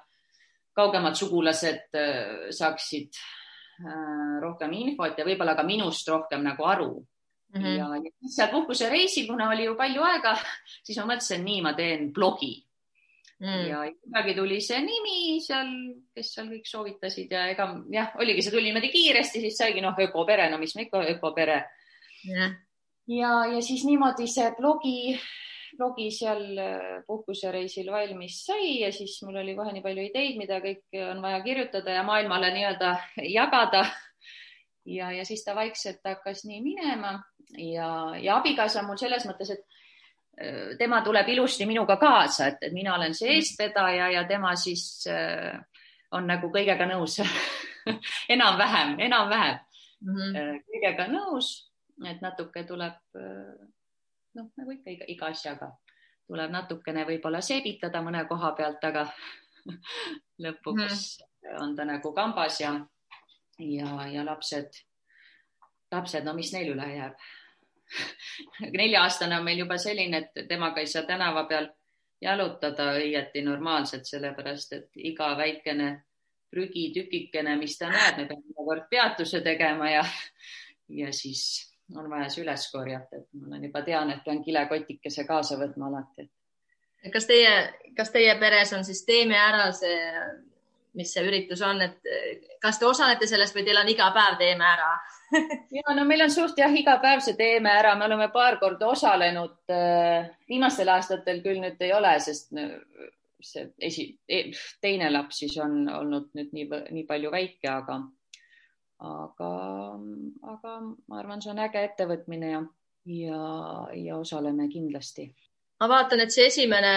kaugemad 0.76 1.16
sugulased 1.16 1.96
äh, 1.96 2.48
saaksid 2.52 3.16
äh, 3.16 4.38
rohkem 4.42 4.74
infot 4.76 5.18
ja 5.18 5.26
võib-olla 5.28 5.56
ka 5.56 5.64
minust 5.66 6.08
rohkem 6.08 6.42
nagu 6.44 6.66
aru. 6.66 6.92
Mm 7.54 7.62
-hmm. 7.62 7.76
ja, 7.78 7.88
ja 7.94 8.10
siis 8.20 8.36
seal 8.36 8.50
puhkusereisil, 8.50 9.26
kuna 9.26 9.48
oli 9.50 9.64
ju 9.64 9.76
palju 9.76 10.02
aega, 10.02 10.36
siis 10.86 10.98
ma 10.98 11.12
mõtlesin, 11.14 11.44
nii, 11.44 11.60
ma 11.62 11.74
teen 11.74 12.12
blogi. 12.12 12.62
Mm.. 13.36 13.66
ja 13.68 13.78
kuidagi 14.00 14.32
tuli 14.34 14.60
see 14.64 14.78
nimi 14.80 15.40
seal, 15.44 15.68
kes 16.16 16.30
seal 16.34 16.46
kõik 16.48 16.64
soovitasid 16.64 17.32
ja 17.32 17.42
ega 17.50 17.66
jah, 17.92 18.14
oligi, 18.16 18.42
see 18.42 18.50
tuli 18.50 18.70
niimoodi 18.70 18.88
kiiresti, 18.88 19.40
siis 19.40 19.58
saigi 19.60 19.82
noh, 19.84 19.92
ökopere, 20.00 20.48
no 20.50 20.56
mis 20.58 20.72
me 20.74 20.86
ikka 20.86 21.02
ökopere 21.10 21.58
yeah.. 22.28 22.54
ja, 23.08 23.32
ja 23.54 23.62
siis 23.62 23.84
niimoodi 23.84 24.26
see 24.30 24.50
blogi, 24.58 25.16
blogi 25.76 26.08
seal 26.14 26.42
äh, 26.58 26.88
puhkusereisil 27.06 27.90
valmis 27.92 28.42
sai 28.46 28.80
ja 28.80 28.90
siis 28.92 29.18
mul 29.26 29.40
oli 29.42 29.54
kohe 29.58 29.72
nii 29.74 29.84
palju 29.84 30.08
ideid, 30.10 30.40
mida 30.40 30.60
kõike 30.64 31.06
on 31.10 31.22
vaja 31.24 31.40
kirjutada 31.44 31.98
ja 31.98 32.04
maailmale 32.06 32.52
nii-öelda 32.54 32.96
jagada. 33.30 33.86
Ja, 34.86 35.10
ja 35.10 35.24
siis 35.26 35.42
ta 35.42 35.54
vaikselt 35.54 36.04
hakkas 36.06 36.44
nii 36.46 36.60
minema 36.62 37.16
ja, 37.58 37.88
ja 38.22 38.36
abikaasa 38.38 38.84
mul 38.86 38.98
selles 39.00 39.26
mõttes, 39.26 39.50
et 39.50 39.64
äh, 40.38 40.76
tema 40.78 41.02
tuleb 41.02 41.28
ilusti 41.34 41.66
minuga 41.66 41.96
kaasa, 41.98 42.52
et, 42.52 42.68
mina 42.72 42.94
olen 42.94 43.14
see 43.14 43.34
eestvedaja 43.34 44.12
ja 44.14 44.22
tema 44.28 44.54
siis 44.56 44.86
äh, 45.10 45.58
on 46.14 46.28
nagu 46.30 46.50
kõigega 46.54 46.86
nõus. 46.88 47.20
Enam-vähem, 48.34 48.96
enam-vähem. 49.06 49.58
Mm 50.06 50.16
-hmm. 50.16 50.62
kõigega 50.68 51.06
nõus, 51.08 51.70
et 52.04 52.20
natuke 52.20 52.64
tuleb 52.68 53.16
äh, 53.16 53.54
noh, 54.36 54.50
nagu 54.56 54.74
ikka 54.74 54.90
iga, 54.92 55.08
iga 55.08 55.30
asjaga 55.32 55.70
tuleb 56.26 56.50
natukene 56.50 57.06
võib-olla 57.06 57.40
seebitada 57.40 58.02
mõne 58.02 58.24
koha 58.28 58.52
pealt, 58.58 58.84
aga 58.84 59.06
lõpuks 60.44 61.00
mm 61.16 61.32
on 61.46 61.76
ta 61.78 61.84
nagu 61.86 62.10
kambas 62.10 62.60
ja 62.60 62.72
ja, 63.58 64.06
ja 64.10 64.24
lapsed, 64.26 64.80
lapsed, 65.92 66.24
no 66.24 66.34
mis 66.34 66.52
neil 66.52 66.72
üle 66.74 66.86
jääb? 66.90 67.26
Nelja-aastane 68.78 69.38
on 69.38 69.44
meil 69.46 69.62
juba 69.62 69.78
selline, 69.78 70.24
et 70.24 70.48
temaga 70.48 70.82
ei 70.82 70.90
saa 70.90 71.06
tänava 71.08 71.46
peal 71.48 71.68
jalutada 72.22 72.90
õieti 72.98 73.44
normaalselt, 73.46 74.08
sellepärast 74.08 74.74
et 74.74 75.00
iga 75.12 75.30
väikene 75.38 75.90
prügitükikene, 76.50 77.56
mis 77.60 77.78
ta 77.78 77.90
näeb, 77.92 78.18
me 78.18 78.28
peame 78.30 78.52
iga 78.52 78.66
kord 78.70 78.90
peatuse 78.90 79.42
tegema 79.44 79.90
ja, 79.90 80.04
ja 80.88 81.12
siis 81.14 81.42
on 81.94 82.10
vaja 82.10 82.30
see 82.32 82.42
üles 82.42 82.66
korjata, 82.72 83.20
et 83.20 83.28
ma 83.36 83.52
olen 83.52 83.68
juba 83.68 83.82
tean, 83.86 84.10
et 84.10 84.24
pean 84.24 84.42
kilekotikese 84.44 85.24
kaasa 85.28 85.58
võtma 85.60 85.90
alati. 85.90 86.28
kas 87.12 87.28
teie, 87.30 87.54
kas 87.96 88.10
teie 88.10 88.34
peres 88.40 88.72
on 88.72 88.84
siis 88.84 89.04
Teeme 89.06 89.38
ära 89.38 89.70
see 89.72 89.96
mis 90.96 91.12
see 91.12 91.26
üritus 91.28 91.60
on, 91.62 91.82
et 91.84 92.08
kas 92.62 92.78
te 92.80 92.86
osalete 92.88 93.28
selles 93.28 93.52
või 93.54 93.66
teil 93.66 93.78
on 93.78 93.88
iga 93.92 94.08
päev 94.16 94.38
Teeme 94.40 94.64
ära 94.64 94.94
ja 95.76 95.94
no 95.94 96.04
meil 96.08 96.24
on 96.26 96.32
suht 96.32 96.58
jah, 96.58 96.72
iga 96.72 96.96
päev 97.02 97.22
see 97.24 97.36
Teeme 97.38 97.70
ära, 97.70 97.94
me 97.98 98.06
oleme 98.06 98.28
paar 98.34 98.58
korda 98.62 98.88
osalenud. 98.92 99.58
Eh, 99.72 100.28
viimastel 100.48 100.90
aastatel 100.94 101.42
küll 101.44 101.60
nüüd 101.62 101.82
ei 101.82 101.92
ole, 101.96 102.14
sest 102.22 102.52
see 103.46 103.66
esi, 103.88 104.06
e, 104.28 104.42
teine 104.82 105.10
laps 105.12 105.42
siis 105.42 105.56
on 105.62 105.84
olnud 105.92 106.30
nüüd 106.38 106.54
nii, 106.56 106.68
nii 106.94 107.04
palju 107.08 107.32
väike, 107.34 107.68
aga, 107.70 108.00
aga, 108.98 109.50
aga 110.52 110.76
ma 110.84 111.18
arvan, 111.20 111.42
see 111.42 111.52
on 111.52 111.60
äge 111.66 111.82
ettevõtmine 111.90 112.52
ja, 112.52 112.62
ja, 113.12 113.40
ja 113.96 114.16
osaleme 114.16 114.68
kindlasti. 114.72 115.28
ma 115.80 115.90
vaatan, 115.92 116.24
et 116.24 116.32
see 116.32 116.46
esimene 116.48 116.94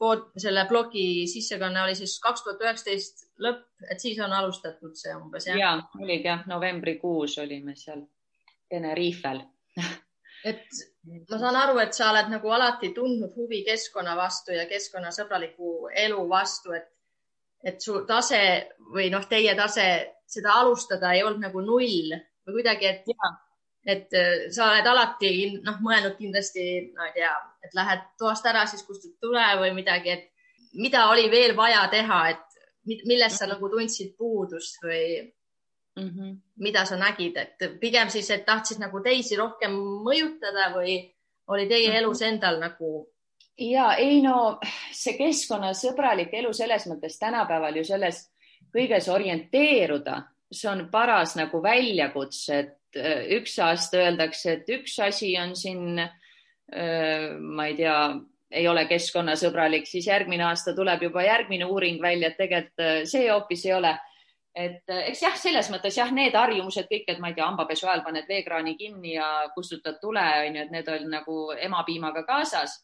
pood, 0.00 0.28
selle 0.40 0.66
blogi 0.68 1.26
sissekanne 1.28 1.82
oli 1.84 1.96
siis 1.96 2.18
kaks 2.24 2.44
tuhat 2.44 2.62
üheksateist 2.64 3.26
lõpp, 3.44 3.66
et 3.88 4.00
siis 4.00 4.20
on 4.20 4.32
alustatud 4.32 4.96
see 4.96 5.16
umbes 5.16 5.48
jah? 5.48 5.58
ja 5.58 5.74
oligi 6.00 6.28
jah, 6.28 6.46
novembrikuus 6.50 7.38
olime 7.42 7.76
seal 7.76 8.06
Tenerifel 8.70 9.42
et 10.44 10.64
ma 11.28 11.38
saan 11.38 11.56
aru, 11.58 11.78
et 11.82 11.96
sa 11.96 12.10
oled 12.12 12.30
nagu 12.32 12.52
alati 12.54 12.92
tundnud 12.96 13.34
huvi 13.36 13.62
keskkonna 13.66 14.16
vastu 14.18 14.54
ja 14.56 14.66
keskkonnasõbraliku 14.70 15.90
elu 16.04 16.22
vastu, 16.28 16.74
et, 16.76 16.88
et 17.64 17.80
su 17.82 18.04
tase 18.08 18.40
või 18.94 19.10
noh, 19.10 19.24
teie 19.28 19.54
tase 19.54 19.86
seda 20.26 20.54
alustada 20.62 21.12
ei 21.14 21.22
olnud 21.22 21.42
nagu 21.44 21.60
null 21.60 22.14
või 22.46 22.60
kuidagi, 22.60 22.86
et 22.86 23.08
ja 23.10 23.30
et 23.86 24.12
äh, 24.12 24.50
sa 24.52 24.70
oled 24.70 24.86
alati 24.86 25.30
noh, 25.64 25.78
mõelnud 25.84 26.16
kindlasti, 26.18 26.92
ma 26.96 27.08
ei 27.08 27.14
tea, 27.16 27.32
et 27.64 27.76
lähed 27.76 28.06
toast 28.20 28.46
ära, 28.46 28.66
siis 28.68 28.84
kustud 28.84 29.16
tule 29.22 29.44
või 29.60 29.72
midagi, 29.76 30.16
et 30.16 30.26
mida 30.80 31.06
oli 31.10 31.28
veel 31.32 31.56
vaja 31.56 31.86
teha, 31.92 32.20
et 32.34 33.06
millest 33.08 33.40
sa 33.40 33.48
nagu 33.48 33.68
tundsid 33.72 34.14
puudust 34.18 34.80
või 34.84 35.04
mm 35.96 36.08
-hmm. 36.08 36.36
mida 36.56 36.84
sa 36.84 36.96
nägid, 36.96 37.36
et 37.36 37.80
pigem 37.80 38.10
siis, 38.10 38.30
et 38.30 38.44
tahtsid 38.44 38.78
nagu 38.80 39.00
teisi 39.00 39.36
rohkem 39.36 39.72
mõjutada 40.04 40.70
või 40.74 41.00
oli 41.48 41.66
teie 41.68 41.88
mm 41.88 41.92
-hmm. 41.92 41.98
elus 41.98 42.22
endal 42.22 42.60
nagu? 42.60 43.09
Ja 43.60 43.94
ei 44.00 44.22
no 44.24 44.58
see 44.92 45.16
keskkonnasõbralik 45.18 46.34
elu 46.40 46.52
selles 46.56 46.86
mõttes 46.88 47.18
tänapäeval 47.20 47.76
ju 47.76 47.84
selles 47.84 48.24
kõiges 48.72 49.08
orienteeruda, 49.12 50.22
see 50.50 50.68
on 50.70 50.86
paras 50.90 51.36
nagu 51.36 51.62
väljakutse, 51.62 52.58
et 52.58 52.76
Äh, 52.96 53.28
üks 53.38 53.54
aasta 53.62 54.00
öeldakse, 54.02 54.56
et 54.56 54.70
üks 54.74 54.96
asi 55.04 55.30
on 55.38 55.54
siin, 55.54 56.00
äh, 56.00 57.36
ma 57.38 57.68
ei 57.70 57.76
tea, 57.78 57.96
ei 58.50 58.66
ole 58.66 58.82
keskkonnasõbralik, 58.90 59.86
siis 59.86 60.08
järgmine 60.10 60.42
aasta 60.48 60.74
tuleb 60.74 61.04
juba 61.06 61.22
järgmine 61.22 61.68
uuring 61.70 62.00
välja, 62.02 62.32
et 62.32 62.40
tegelikult 62.40 62.82
äh, 62.82 63.02
see 63.06 63.28
hoopis 63.30 63.66
ei 63.68 63.76
ole. 63.78 63.98
et 64.50 64.90
eks 64.90 65.20
jah, 65.22 65.36
selles 65.38 65.68
mõttes 65.70 65.94
jah, 65.94 66.08
need 66.10 66.34
harjumused 66.34 66.88
kõik, 66.90 67.04
et 67.06 67.20
ma 67.22 67.28
ei 67.30 67.36
tea, 67.36 67.46
hambapesu 67.46 67.86
ajal 67.86 68.02
paned 68.02 68.26
veekraani 68.26 68.74
kinni 68.76 69.12
ja 69.14 69.46
kustutad 69.54 70.00
tule, 70.02 70.24
on 70.48 70.56
ju, 70.56 70.64
et 70.64 70.72
need 70.74 70.88
on 70.90 71.06
nagu 71.12 71.36
emapiimaga 71.54 72.24
kaasas. 72.26 72.74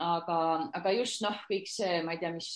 Aga, 0.00 0.40
aga 0.74 0.92
just 0.96 1.22
noh, 1.22 1.36
kõik 1.48 1.68
see, 1.70 2.02
ma 2.02 2.16
ei 2.16 2.22
tea, 2.22 2.32
mis 2.34 2.50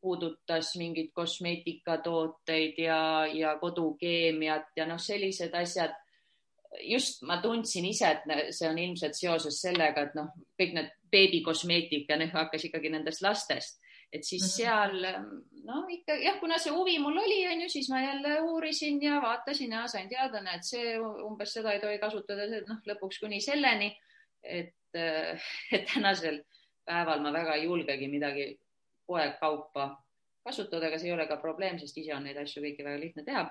puudutas 0.00 0.74
mingeid 0.78 1.10
kosmeetikatooteid 1.16 2.78
ja, 2.78 3.00
ja 3.32 3.56
kodukeemiat 3.58 4.76
ja 4.76 4.86
noh, 4.86 5.00
sellised 5.02 5.54
asjad 5.56 5.96
just 6.84 7.22
ma 7.26 7.40
tundsin 7.42 7.86
ise, 7.88 8.10
et 8.12 8.52
see 8.54 8.68
on 8.68 8.78
ilmselt 8.78 9.16
seoses 9.16 9.58
sellega, 9.62 10.06
et 10.06 10.14
noh, 10.18 10.30
kõik 10.60 10.76
need 10.76 10.92
beebikosmeetika, 11.12 12.18
noh, 12.20 12.32
hakkas 12.34 12.66
ikkagi 12.68 12.90
nendest 12.92 13.22
lastest, 13.24 13.80
et 14.12 14.24
siis 14.24 14.44
-hmm. 14.44 14.56
seal 14.56 15.06
no 15.66 15.84
ikka 15.90 16.14
jah, 16.22 16.38
kuna 16.40 16.58
see 16.62 16.72
huvi 16.72 16.98
mul 17.02 17.18
oli, 17.18 17.40
on 17.48 17.60
ju, 17.64 17.68
siis 17.68 17.88
ma 17.90 18.02
jälle 18.02 18.40
uurisin 18.40 19.02
ja 19.02 19.20
vaatasin 19.22 19.72
ja 19.72 19.86
sain 19.88 20.08
teada, 20.08 20.42
näed, 20.42 20.62
see 20.62 20.98
umbes 21.00 21.52
seda 21.52 21.72
ei 21.72 21.80
tohi 21.80 21.98
kasutada, 21.98 22.46
noh, 22.68 22.82
lõpuks 22.86 23.20
kuni 23.20 23.40
selleni, 23.40 23.96
et, 24.42 24.74
et 25.72 25.88
tänasel 25.94 26.42
päeval 26.86 27.22
ma 27.24 27.32
väga 27.34 27.56
ei 27.56 27.66
julgegi 27.66 28.08
midagi 28.10 28.46
poekaupa 29.06 29.88
kasutada, 30.46 30.86
aga 30.86 30.98
see 30.98 31.10
ei 31.10 31.16
ole 31.16 31.26
ka 31.26 31.40
probleem, 31.42 31.78
sest 31.78 31.98
ise 31.98 32.14
on 32.14 32.26
neid 32.26 32.38
asju 32.38 32.62
kõiki 32.62 32.86
väga 32.86 33.02
lihtne 33.02 33.26
teha. 33.26 33.48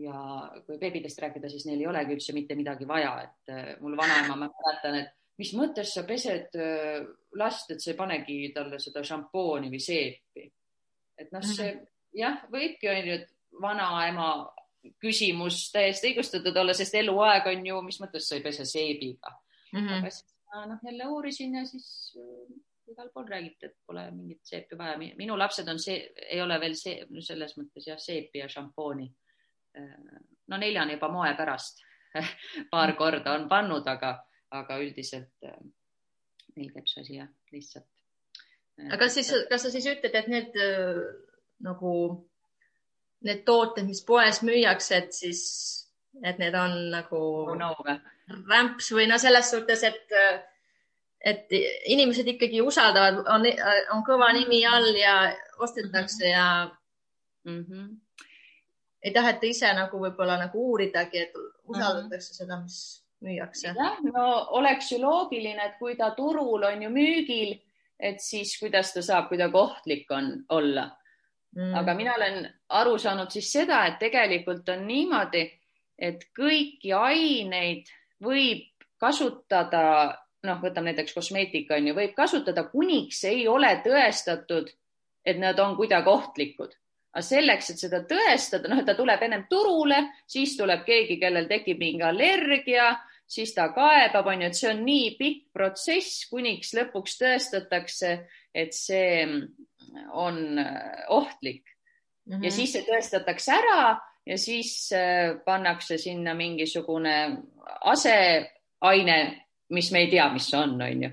ja 0.00 0.18
kui 0.66 0.78
beebidest 0.78 1.18
rääkida, 1.20 1.48
siis 1.50 1.64
neil 1.66 1.80
ei 1.82 1.88
olegi 1.90 2.14
üldse 2.14 2.32
mitte 2.32 2.54
midagi 2.56 2.86
vaja, 2.88 3.10
et 3.24 3.80
mul 3.82 3.96
vanaema, 3.98 4.36
ma 4.38 4.46
mäletan, 4.46 5.00
et 5.00 5.10
mis 5.40 5.50
mõttes 5.58 5.90
sa 5.96 6.04
pesed 6.06 6.54
last, 7.40 7.72
et 7.74 7.82
sa 7.82 7.90
ei 7.90 7.98
panegi 7.98 8.38
talle 8.54 8.78
seda 8.80 9.02
šampooni 9.04 9.72
või 9.72 9.82
seepi. 9.82 10.46
et 11.18 11.32
noh, 11.34 11.44
see 11.44 11.72
mhm. 11.72 11.84
jah, 12.16 12.38
võibki 12.52 12.88
onju, 12.92 13.18
et 13.18 13.60
vanaema 13.60 14.30
küsimus 15.02 15.66
täiesti 15.74 16.10
õigustatud 16.10 16.56
olla, 16.56 16.74
sest 16.76 16.94
eluaeg 17.00 17.48
on 17.50 17.66
ju, 17.66 17.80
mis 17.84 18.00
mõttes 18.00 18.28
sa 18.28 18.38
ei 18.38 18.44
pese 18.44 18.64
seebiga 18.64 19.34
mm. 19.72 19.80
-hmm. 19.80 19.98
aga 19.98 20.10
siis 20.10 20.24
noh, 20.66 20.78
jälle 20.84 21.06
uurisin 21.06 21.54
ja 21.54 21.64
siis 21.66 22.16
äh, 22.16 22.56
igal 22.90 23.10
pool 23.14 23.28
räägiti, 23.28 23.66
et 23.66 23.76
pole 23.86 24.10
mingit 24.10 24.40
seepi 24.44 24.78
vaja. 24.78 24.98
minu 24.98 25.38
lapsed 25.38 25.68
on 25.68 25.78
see, 25.78 25.98
ei 26.28 26.42
ole 26.42 26.60
veel 26.60 26.74
see, 26.78 27.06
selles 27.26 27.56
mõttes 27.58 27.86
jah, 27.86 27.98
seepi 27.98 28.42
ja 28.42 28.48
šampooni. 28.48 29.06
Äh, 29.78 29.94
no 30.48 30.56
on 30.82 30.90
juba 30.90 31.12
moe 31.12 31.34
pärast 31.38 31.82
paar 32.72 32.96
korda 32.98 33.36
on 33.38 33.48
pannud, 33.48 33.86
aga, 33.86 34.16
aga 34.50 34.78
üldiselt 34.82 35.46
äh, 35.46 35.60
neil 36.56 36.72
käib 36.74 36.88
see 36.90 37.04
asi 37.04 37.16
jah, 37.20 37.28
lihtsalt. 37.52 37.86
aga 38.92 39.08
siis, 39.08 39.30
kas 39.48 39.62
sa 39.62 39.70
siis 39.70 39.86
ütled, 39.86 40.14
et 40.14 40.28
need 40.28 40.56
nagu 41.60 41.92
need 43.26 43.44
tooted, 43.44 43.84
mis 43.86 44.00
poes 44.06 44.40
müüakse, 44.46 44.96
et 44.96 45.12
siis, 45.14 45.42
et 46.24 46.40
need 46.40 46.56
on 46.56 46.76
nagu 46.94 47.20
no, 47.60 47.74
rämps 48.48 48.90
või 48.94 49.06
no 49.10 49.18
selles 49.18 49.50
suhtes, 49.50 49.82
et, 49.84 50.14
et 51.20 51.54
inimesed 51.92 52.28
ikkagi 52.34 52.62
usaldavad, 52.64 53.22
on, 53.26 53.46
on 53.94 54.04
kõva 54.06 54.32
nimi 54.36 54.62
all 54.66 54.90
ja 54.96 55.16
ostetakse 55.58 56.28
ja 56.28 56.46
mm 57.44 57.64
-hmm. 57.64 57.88
ei 59.02 59.12
taheta 59.12 59.46
ise 59.46 59.72
nagu 59.74 59.98
võib-olla 59.98 60.38
nagu 60.38 60.70
uuridagi, 60.70 61.18
et 61.18 61.32
usaldatakse 61.64 62.30
mm 62.30 62.34
-hmm. 62.34 62.38
seda, 62.38 62.60
mis 62.62 63.04
müüakse. 63.20 63.74
jah, 63.76 63.98
no 64.12 64.46
oleks 64.50 64.92
ju 64.92 65.00
loogiline, 65.00 65.64
et 65.64 65.76
kui 65.78 65.96
ta 65.96 66.10
turul 66.10 66.62
on 66.62 66.82
ju 66.82 66.90
müügil, 66.90 67.58
et 67.98 68.20
siis 68.20 68.58
kuidas 68.58 68.92
ta 68.92 69.02
saab 69.02 69.28
kuidagi 69.28 69.56
ohtlik 69.56 70.10
on 70.10 70.44
olla 70.48 70.90
mm.. 71.56 71.74
aga 71.74 71.94
mina 71.94 72.14
olen 72.14 72.44
aru 72.68 72.98
saanud 72.98 73.30
siis 73.30 73.52
seda, 73.52 73.84
et 73.86 73.98
tegelikult 73.98 74.68
on 74.68 74.86
niimoodi, 74.86 75.44
et 75.98 76.24
kõiki 76.36 76.94
aineid 76.96 77.90
võib 78.24 78.66
kasutada, 79.00 79.82
noh, 80.46 80.60
võtame 80.62 80.92
näiteks 80.92 81.16
kosmeetika 81.16 81.78
on 81.78 81.90
ju, 81.90 81.96
võib 81.96 82.14
kasutada, 82.16 82.66
kuniks 82.72 83.24
ei 83.28 83.46
ole 83.48 83.72
tõestatud, 83.84 84.70
et 85.24 85.40
nad 85.40 85.58
on 85.60 85.76
kuidagi 85.76 86.08
ohtlikud. 86.08 86.76
aga 87.10 87.22
selleks, 87.26 87.70
et 87.72 87.80
seda 87.82 88.04
tõestada, 88.06 88.68
noh, 88.70 88.78
et 88.78 88.86
ta 88.86 88.94
tuleb 88.94 89.22
ennem 89.26 89.46
turule, 89.50 89.96
siis 90.30 90.52
tuleb 90.56 90.84
keegi, 90.86 91.16
kellel 91.18 91.48
tekib 91.50 91.80
mingi 91.80 92.04
allergia, 92.06 92.92
siis 93.26 93.50
ta 93.54 93.68
kaebab, 93.74 94.28
on 94.30 94.44
ju, 94.44 94.50
et 94.50 94.58
see 94.58 94.70
on 94.70 94.84
nii 94.86 95.08
pikk 95.18 95.48
protsess, 95.52 96.28
kuniks 96.30 96.70
lõpuks 96.78 97.18
tõestatakse, 97.18 98.12
et 98.54 98.74
see 98.74 99.26
on 100.12 100.60
ohtlik 101.08 101.64
mm. 101.66 102.34
-hmm. 102.34 102.44
ja 102.44 102.50
siis 102.50 102.72
see 102.72 102.86
tõestatakse 102.86 103.52
ära 103.58 103.98
ja 104.26 104.38
siis 104.38 104.92
äh, 104.92 105.36
pannakse 105.44 105.98
sinna 105.98 106.34
mingisugune 106.34 107.14
aseaine, 107.80 109.18
mis 109.70 109.92
me 109.92 110.04
ei 110.04 110.10
tea, 110.10 110.28
mis 110.32 110.50
see 110.50 110.58
on, 110.58 110.74
on 110.82 111.02
ju. 111.02 111.10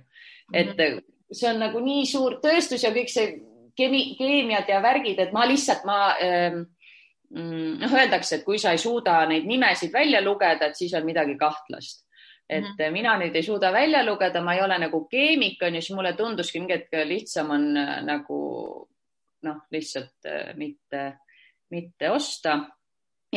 et 0.53 0.67
mm 0.67 0.83
-hmm. 0.83 1.03
see 1.31 1.49
on 1.49 1.59
nagu 1.59 1.79
nii 1.79 2.05
suur 2.05 2.39
tööstus 2.41 2.83
ja 2.83 2.91
kõik 2.91 3.09
see 3.09 3.39
keemi-, 3.75 4.15
keemiad 4.17 4.69
ja 4.69 4.81
värgid, 4.81 5.19
et 5.19 5.31
ma 5.31 5.45
lihtsalt, 5.47 5.85
ma 5.85 6.15
ähm, 6.21 6.65
mm, 7.29 7.79
noh, 7.79 7.93
öeldakse, 7.93 8.35
et 8.35 8.43
kui 8.43 8.59
sa 8.59 8.71
ei 8.71 8.77
suuda 8.77 9.25
neid 9.25 9.45
nimesid 9.45 9.93
välja 9.93 10.21
lugeda, 10.21 10.67
et 10.67 10.75
siis 10.75 10.93
on 10.93 11.05
midagi 11.05 11.37
kahtlast 11.37 12.07
et 12.49 12.63
mm 12.63 12.69
-hmm. 12.79 12.91
mina 12.91 13.17
nüüd 13.17 13.35
ei 13.35 13.43
suuda 13.43 13.73
välja 13.73 14.05
lugeda, 14.05 14.41
ma 14.41 14.53
ei 14.53 14.61
ole 14.61 14.77
nagu 14.77 15.05
keemik 15.05 15.61
on 15.61 15.75
ju, 15.75 15.81
siis 15.81 15.95
mulle 15.95 16.13
tunduski 16.13 16.59
mingi 16.59 16.73
hetk 16.73 16.93
lihtsam 17.05 17.49
on 17.49 17.77
äh, 17.77 18.03
nagu 18.03 18.87
noh, 19.41 19.57
lihtsalt 19.71 20.25
äh, 20.25 20.55
mitte, 20.55 21.17
mitte 21.69 22.11
osta. 22.11 22.59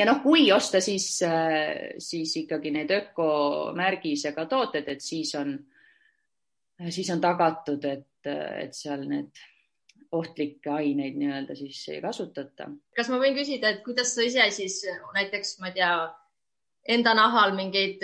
Ja 0.00 0.06
noh, 0.08 0.22
kui 0.24 0.48
osta, 0.52 0.80
siis, 0.80 1.12
äh, 1.26 1.92
siis 2.00 2.32
ikkagi 2.40 2.72
need 2.74 2.90
ökomärgisega 2.96 4.46
tooted, 4.48 4.88
et 4.88 5.04
siis 5.04 5.34
on, 5.38 5.54
siis 6.88 7.10
on 7.12 7.20
tagatud, 7.20 7.84
et, 7.84 8.30
et 8.64 8.76
seal 8.76 9.04
need 9.08 9.42
ohtlikke 10.16 10.72
aineid 10.74 11.18
nii-öelda 11.20 11.54
siis 11.54 11.84
ei 11.92 12.00
kasutata. 12.02 12.66
kas 12.96 13.10
ma 13.12 13.20
võin 13.22 13.36
küsida, 13.36 13.70
et 13.70 13.84
kuidas 13.86 14.14
sa 14.16 14.24
ise 14.26 14.48
siis 14.54 14.80
näiteks, 15.14 15.58
ma 15.60 15.70
ei 15.70 15.76
tea, 15.76 15.92
enda 16.96 17.14
nahal 17.14 17.54
mingeid 17.54 18.02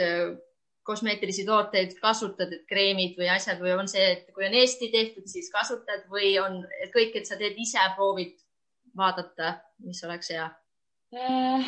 kosmeetilisi 0.87 1.45
tooteid 1.49 1.97
kasutad, 1.99 2.53
et 2.55 2.67
kreemid 2.71 3.17
või 3.19 3.31
asjad 3.35 3.59
või 3.59 3.73
on 3.75 3.89
see, 3.91 4.05
et 4.13 4.29
kui 4.35 4.47
on 4.47 4.55
Eesti 4.55 4.93
tehtud, 4.93 5.27
siis 5.27 5.51
kasutad 5.51 6.07
või 6.13 6.37
on 6.39 6.61
et 6.79 6.93
kõik, 6.95 7.17
et 7.19 7.27
sa 7.27 7.39
teed 7.41 7.59
ise, 7.59 7.83
proovid 7.97 8.37
vaadata, 8.97 9.57
mis 9.83 10.05
oleks 10.07 10.31
hea? 10.37 10.47
Äh, 11.15 11.67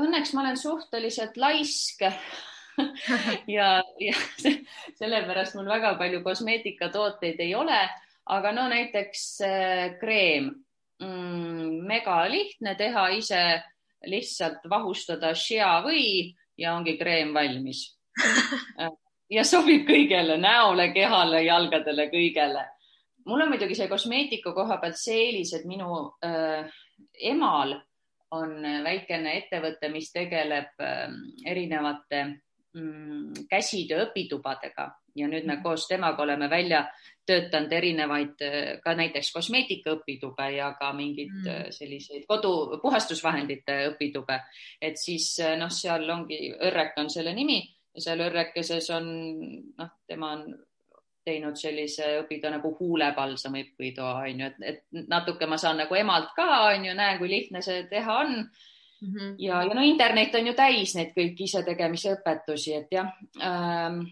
õnneks 0.00 0.30
ma 0.32 0.40
olen 0.40 0.56
suhteliselt 0.56 1.36
laisk 1.36 2.00
ja, 3.56 3.82
ja 4.00 4.14
sellepärast 4.96 5.58
mul 5.58 5.68
väga 5.68 5.92
palju 6.00 6.22
kosmeetikatooteid 6.24 7.42
ei 7.44 7.52
ole, 7.58 7.76
aga 8.32 8.52
no 8.56 8.64
näiteks 8.72 9.24
äh, 9.44 9.82
kreem 10.00 10.48
mm,, 11.02 11.82
mega 11.90 12.22
lihtne 12.32 12.72
teha 12.78 13.10
ise, 13.18 13.42
lihtsalt 14.08 14.64
vahustada 14.72 15.34
shea 15.36 15.74
või 15.84 16.32
ja 16.56 16.72
ongi 16.78 16.96
kreem 16.96 17.34
valmis 17.36 17.84
ja 19.36 19.44
sobib 19.44 19.84
kõigele, 19.92 20.40
näole, 20.40 20.88
kehale, 20.96 21.44
jalgadele, 21.44 22.08
kõigele. 22.08 22.64
mul 23.28 23.44
on 23.44 23.52
muidugi 23.52 23.76
see 23.76 23.92
kosmeetika 23.92 24.56
koha 24.56 24.80
pealt 24.80 24.96
see 24.96 25.20
eelis, 25.26 25.52
et 25.52 25.68
minu 25.68 26.00
äh, 26.24 26.64
emal 27.28 27.76
on 28.30 28.56
väikene 28.84 29.36
ettevõte, 29.40 29.90
mis 29.92 30.12
tegeleb 30.12 30.80
äh, 30.84 31.08
erinevate 31.46 32.22
mm, 32.74 33.46
käsitöö 33.50 34.06
õpitubadega 34.08 34.88
ja 35.18 35.26
nüüd 35.26 35.46
me 35.46 35.56
mhm. 35.56 35.62
koos 35.64 35.88
temaga 35.90 36.22
oleme 36.22 36.46
välja 36.50 36.84
töötanud 37.26 37.72
erinevaid 37.72 38.42
ka 38.84 38.94
näiteks 38.94 39.32
kosmeetikaõpitube 39.34 40.46
ja 40.54 40.72
ka 40.78 40.92
mingeid 40.94 41.34
mm. 41.42 41.74
selliseid 41.74 42.24
kodu 42.30 42.80
puhastusvahendite 42.82 43.76
õpitube, 43.90 44.38
et 44.80 44.98
siis 44.98 45.32
noh, 45.58 45.70
seal 45.70 46.06
ongi, 46.10 46.40
Õrrek 46.54 46.98
on 47.02 47.10
selle 47.10 47.34
nimi 47.34 47.60
ja 47.94 48.04
seal 48.06 48.24
õrrekeses 48.26 48.90
on, 48.94 49.08
noh, 49.78 49.94
tema 50.06 50.34
on 50.38 50.46
teinud 51.30 51.58
sellise 51.58 52.08
õpida 52.20 52.50
nagu 52.52 52.72
huulepalsami 52.78 53.64
õpitoa, 53.68 54.26
on 54.26 54.42
ju, 54.42 54.50
et, 54.50 54.60
et 54.74 55.06
natuke 55.08 55.48
ma 55.50 55.58
saan 55.60 55.80
nagu 55.84 55.96
emalt 55.96 56.34
ka, 56.36 56.48
on 56.72 56.86
ju, 56.88 56.94
näen, 56.98 57.18
kui 57.20 57.30
lihtne 57.30 57.62
see 57.64 57.84
teha 57.90 58.18
on 58.24 58.34
mm. 58.36 59.12
-hmm. 59.12 59.34
ja, 59.38 59.62
ja 59.64 59.74
no 59.74 59.84
internet 59.86 60.34
on 60.34 60.50
ju 60.50 60.54
täis 60.58 60.94
neid 60.98 61.14
kõiki 61.16 61.46
isetegemise 61.48 62.16
õpetusi, 62.18 62.74
et 62.76 62.92
jah 62.92 63.12
ähm,, 63.40 64.02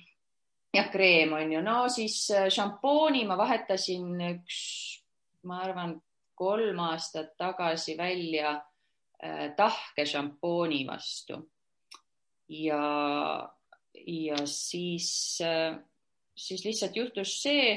jah, 0.75 0.91
kreem 0.93 1.33
on 1.33 1.53
ju, 1.53 1.63
no 1.63 1.89
siis 1.89 2.31
äh, 2.31 2.49
šampooni 2.53 3.27
ma 3.27 3.37
vahetasin 3.39 4.21
üks, 4.35 4.59
ma 5.45 5.63
arvan, 5.67 5.99
kolm 6.39 6.79
aastat 6.79 7.37
tagasi 7.37 7.97
välja 7.99 8.55
äh, 8.55 9.55
tahke 9.57 10.07
šampooni 10.07 10.87
vastu 10.87 11.43
ja 12.49 13.49
ja 14.07 14.47
siis, 14.47 15.41
äh, 15.43 15.79
siis 16.39 16.65
lihtsalt 16.65 16.97
juhtus 16.97 17.35
see, 17.43 17.73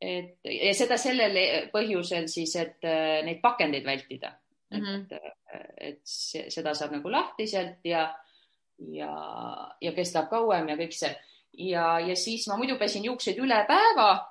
et 0.00 0.46
ja 0.46 0.72
seda 0.76 0.96
sellel 1.00 1.36
põhjusel 1.72 2.28
siis, 2.30 2.54
et 2.56 2.86
äh, 2.88 3.20
neid 3.26 3.42
pakendeid 3.42 3.84
vältida 3.84 4.32
mm. 4.70 4.80
-hmm. 4.80 5.02
et, 5.04 5.12
äh, 5.12 5.68
et 5.90 6.00
see, 6.04 6.46
seda 6.50 6.74
saab 6.74 6.96
nagu 6.96 7.12
lahtiselt 7.12 7.84
ja, 7.84 8.06
ja, 8.78 9.12
ja 9.80 9.92
kestab 9.92 10.30
kauem 10.30 10.68
ja 10.72 10.78
kõik 10.80 10.96
see 10.96 11.12
ja, 11.58 11.98
ja 12.00 12.16
siis 12.16 12.48
ma 12.48 12.56
muidu 12.56 12.78
pesin 12.78 13.04
juukseid 13.04 13.38
üle 13.38 13.64
päeva. 13.68 14.26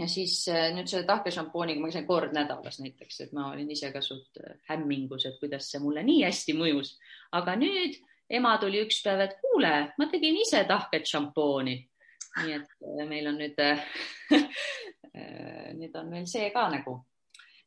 ja 0.00 0.06
siis 0.08 0.46
nüüd 0.48 0.88
selle 0.88 1.04
tahkešampooniga 1.04 1.80
ma 1.80 1.88
käisin 1.90 2.06
kord 2.08 2.32
nädalas 2.32 2.78
näiteks, 2.80 3.20
et 3.20 3.32
ma 3.36 3.50
olin 3.52 3.70
ise 3.70 3.90
ka 3.92 4.00
suht 4.00 4.38
hämmingus, 4.70 5.26
et 5.28 5.36
kuidas 5.40 5.68
see 5.70 5.80
mulle 5.82 6.00
nii 6.02 6.22
hästi 6.24 6.54
mõjus, 6.56 6.94
aga 7.36 7.52
nüüd 7.60 7.98
ema 8.30 8.54
tuli 8.62 8.80
üks 8.84 9.02
päev, 9.04 9.24
et 9.24 9.36
kuule, 9.42 9.72
ma 9.98 10.08
tegin 10.10 10.38
ise 10.40 10.62
tahket 10.68 11.08
šampooni. 11.10 11.76
Nii 12.38 12.56
et 12.56 12.74
äh, 12.86 13.06
meil 13.08 13.26
on 13.30 13.38
nüüd 13.40 13.58
äh, 13.66 14.44
nüüd 15.76 15.96
on 15.98 16.10
meil 16.12 16.26
see 16.30 16.50
ka 16.54 16.68
nagu 16.72 17.00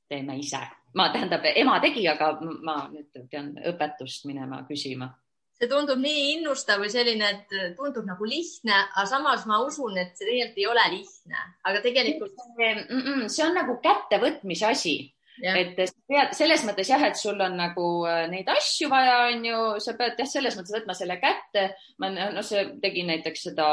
teeme 0.09 0.37
ise. 0.39 0.61
ma 0.93 1.09
tähendab, 1.09 1.41
ema 1.55 1.79
tegi, 1.81 2.05
aga 2.09 2.37
ma 2.61 2.77
nüüd 2.91 3.25
pean 3.31 3.53
õpetust 3.71 4.27
minema 4.29 4.61
küsima. 4.69 5.09
see 5.57 5.69
tundub 5.69 5.99
nii 6.01 6.37
innustav 6.37 6.81
või 6.83 6.91
selline, 6.93 7.29
et 7.29 7.75
tundub 7.77 8.05
nagu 8.05 8.27
lihtne, 8.27 8.75
aga 8.93 9.05
samas 9.09 9.45
ma 9.49 9.61
usun, 9.65 9.97
et 9.97 10.15
see 10.17 10.27
tegelikult 10.27 10.61
ei 10.61 10.69
ole 10.69 10.85
lihtne, 10.97 11.43
aga 11.63 11.81
tegelikult. 11.81 12.35
see 13.27 13.45
on 13.45 13.57
nagu 13.57 13.79
kättevõtmise 13.83 14.69
asi. 14.69 14.95
Et 15.41 15.73
pead 15.77 16.35
selles 16.37 16.63
mõttes 16.67 16.89
jah, 16.91 17.01
et 17.07 17.17
sul 17.17 17.39
on 17.41 17.55
nagu 17.57 17.87
äh, 18.09 18.25
neid 18.31 18.49
asju 18.53 18.89
vaja, 18.91 19.17
on 19.31 19.45
ju, 19.47 19.61
sa 19.83 19.95
pead 19.99 20.19
jah, 20.21 20.29
selles 20.29 20.57
mõttes 20.59 20.75
võtma 20.75 20.95
selle 20.97 21.17
kätte. 21.21 21.69
ma 21.97 22.11
noh, 22.13 22.41
see 22.45 22.65
tegin 22.83 23.09
näiteks 23.09 23.47
seda 23.49 23.69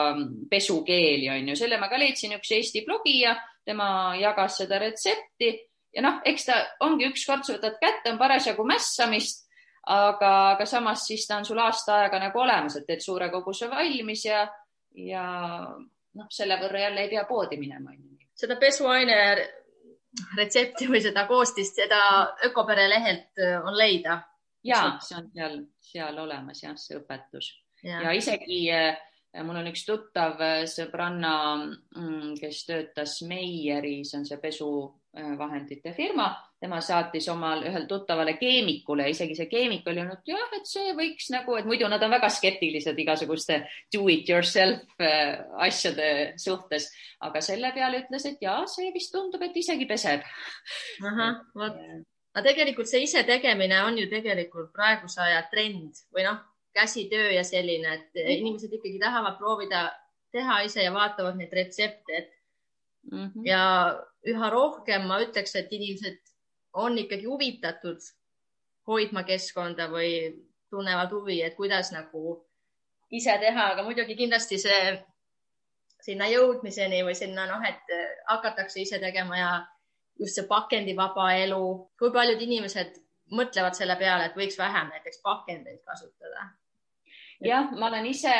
pesukeeli 0.50 1.28
on 1.32 1.52
ju, 1.52 1.58
selle 1.60 1.80
ma 1.80 1.90
ka 1.92 2.00
leidsin 2.00 2.36
üks 2.38 2.54
Eesti 2.56 2.84
blogija, 2.86 3.36
tema 3.66 4.16
jagas 4.20 4.62
seda 4.62 4.80
retsepti 4.80 5.52
ja 5.94 6.04
noh, 6.04 6.20
eks 6.26 6.48
ta 6.48 6.58
ongi 6.86 7.08
ükskord 7.10 7.46
sa 7.46 7.56
võtad 7.56 7.78
kätte, 7.82 8.12
on 8.12 8.18
parasjagu 8.20 8.64
mässamist, 8.66 9.46
aga, 9.90 10.32
aga 10.54 10.66
samas 10.68 11.06
siis 11.08 11.26
ta 11.28 11.40
on 11.40 11.48
sul 11.48 11.60
aasta 11.62 12.02
aega 12.04 12.20
nagu 12.22 12.42
olemas, 12.42 12.76
et 12.78 12.86
teed 12.88 13.02
suure 13.04 13.30
koguse 13.32 13.70
valmis 13.70 14.24
ja, 14.26 14.44
ja 14.96 15.24
noh, 15.70 16.30
selle 16.32 16.58
võrra 16.60 16.86
jälle 16.86 17.06
ei 17.06 17.12
pea 17.12 17.24
poodi 17.28 17.58
minema. 17.60 17.94
seda 18.34 18.56
pesuaine 18.56 19.16
retsepti 20.36 20.88
või 20.90 21.02
seda 21.04 21.26
koostist, 21.28 21.78
seda 21.78 22.00
Ökopere 22.46 22.88
lehelt 22.90 23.38
äh, 23.38 23.58
on 23.64 23.78
leida? 23.78 24.20
ja 24.64 24.80
see 25.00 25.16
on 25.16 25.30
seal, 25.32 25.54
seal 25.80 26.18
olemas 26.20 26.62
jah, 26.62 26.76
see 26.76 26.98
õpetus. 26.98 27.54
Ja, 27.82 28.02
ja 28.04 28.12
isegi 28.12 28.60
äh, 28.74 28.98
mul 29.46 29.62
on 29.62 29.70
üks 29.70 29.86
tuttav 29.88 30.40
äh, 30.44 30.64
sõbranna, 30.68 31.32
mm, 31.96 32.34
kes 32.40 32.64
töötas 32.68 33.20
Meieri, 33.28 34.00
see 34.04 34.20
on 34.20 34.28
see 34.28 34.40
pesuvahendite 34.42 35.94
firma 35.96 36.28
tema 36.60 36.80
saatis 36.84 37.24
omal 37.32 37.62
ühel 37.64 37.86
tuttavale 37.88 38.34
keemikule, 38.36 39.06
isegi 39.10 39.36
see 39.38 39.48
keemik 39.48 39.86
oli 39.88 40.02
öelnud, 40.02 40.20
jah, 40.28 40.50
et 40.58 40.68
see 40.68 40.92
võiks 40.96 41.30
nagu, 41.32 41.56
et 41.56 41.68
muidu 41.68 41.88
nad 41.88 42.02
on 42.04 42.12
väga 42.12 42.28
skeptilised 42.32 42.98
igasuguste 43.00 43.62
do 43.94 44.04
it 44.12 44.28
yourself 44.28 45.00
äh, 45.00 45.40
asjade 45.64 46.10
suhtes, 46.40 46.90
aga 47.24 47.40
selle 47.44 47.72
peale 47.76 48.02
ütles, 48.04 48.28
et 48.28 48.44
ja 48.44 48.58
see 48.68 48.92
vist 48.92 49.12
tundub, 49.14 49.40
et 49.46 49.56
isegi 49.56 49.88
peseb. 49.88 50.26
ahah, 51.08 51.40
vot. 51.56 51.80
aga 52.34 52.44
tegelikult 52.50 52.90
see 52.92 53.06
isetegemine 53.08 53.80
on 53.86 53.96
ju 53.98 54.10
tegelikult 54.12 54.68
praeguse 54.76 55.24
aja 55.24 55.46
trend 55.52 56.04
või 56.12 56.28
noh, 56.28 56.44
käsitöö 56.76 57.32
ja 57.34 57.44
selline, 57.44 57.96
et 57.96 58.20
mm. 58.20 58.34
inimesed 58.36 58.76
ikkagi 58.76 59.00
tahavad 59.00 59.40
proovida 59.40 59.88
teha 60.30 60.60
ise 60.68 60.84
ja 60.84 60.92
vaatavad 60.92 61.40
neid 61.40 61.56
retsepte, 61.56 62.20
et 62.20 62.36
mm 63.10 63.26
-hmm. 63.26 63.46
ja 63.48 63.62
üha 64.28 64.50
rohkem 64.52 65.08
ma 65.08 65.22
ütleks, 65.24 65.56
et 65.56 65.72
inimesed 65.72 66.20
on 66.72 66.98
ikkagi 66.98 67.26
huvitatud 67.26 68.00
hoidma 68.86 69.24
keskkonda 69.24 69.88
või 69.90 70.12
tunnevad 70.70 71.12
huvi, 71.12 71.40
et 71.42 71.56
kuidas 71.58 71.92
nagu 71.92 72.38
ise 73.10 73.34
teha, 73.42 73.72
aga 73.74 73.82
muidugi 73.82 74.16
kindlasti 74.16 74.58
see 74.58 74.82
sinna 76.00 76.28
jõudmiseni 76.30 77.02
või 77.04 77.16
sinna 77.18 77.46
noh, 77.50 77.64
et 77.66 77.94
hakatakse 78.30 78.80
ise 78.80 79.00
tegema 79.02 79.38
ja 79.38 79.50
just 80.20 80.38
see 80.38 80.46
pakendivaba 80.48 81.32
elu, 81.42 81.64
kui 81.98 82.12
paljud 82.14 82.40
inimesed 82.40 82.96
mõtlevad 83.36 83.76
selle 83.78 83.96
peale, 83.98 84.30
et 84.30 84.38
võiks 84.38 84.58
vähem 84.58 84.90
näiteks 84.94 85.22
pakendeid 85.24 85.82
kasutada? 85.86 86.48
jah, 87.40 87.70
ma 87.72 87.88
olen 87.88 88.06
ise, 88.06 88.32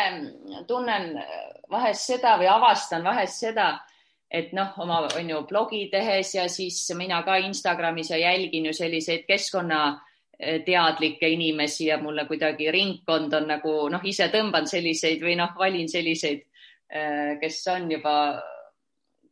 tunnen 0.69 1.15
vahest 1.73 2.11
seda 2.11 2.35
või 2.41 2.51
avastan 2.53 3.05
vahest 3.05 3.41
seda, 3.41 3.71
et 4.31 4.53
noh, 4.55 4.69
oma 4.79 5.01
on 5.19 5.31
ju 5.31 5.41
blogi 5.49 5.89
tehes 5.91 6.35
ja 6.35 6.49
siis 6.49 6.91
mina 6.95 7.23
ka 7.27 7.37
Instagramis 7.43 8.11
ja 8.11 8.17
jälgin 8.17 8.67
ju 8.67 8.73
selliseid 8.73 9.25
keskkonnateadlikke 9.27 11.29
inimesi 11.29 11.87
ja 11.87 11.99
mulle 11.99 12.25
kuidagi 12.29 12.71
ringkond 12.71 13.33
on 13.35 13.49
nagu 13.51 13.89
noh, 13.91 14.01
ise 14.05 14.29
tõmban 14.31 14.67
selliseid 14.71 15.23
või 15.23 15.35
noh, 15.41 15.51
valin 15.59 15.89
selliseid, 15.91 16.47
äh, 16.95 17.39
kes 17.41 17.67
on 17.75 17.91
juba, 17.91 18.43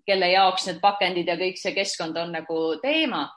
kelle 0.06 0.30
jaoks 0.32 0.66
need 0.66 0.80
pakendid 0.82 1.28
ja 1.28 1.36
kõik 1.38 1.58
see 1.60 1.74
keskkond 1.76 2.16
on 2.16 2.32
nagu 2.32 2.80
teema. 2.82 3.28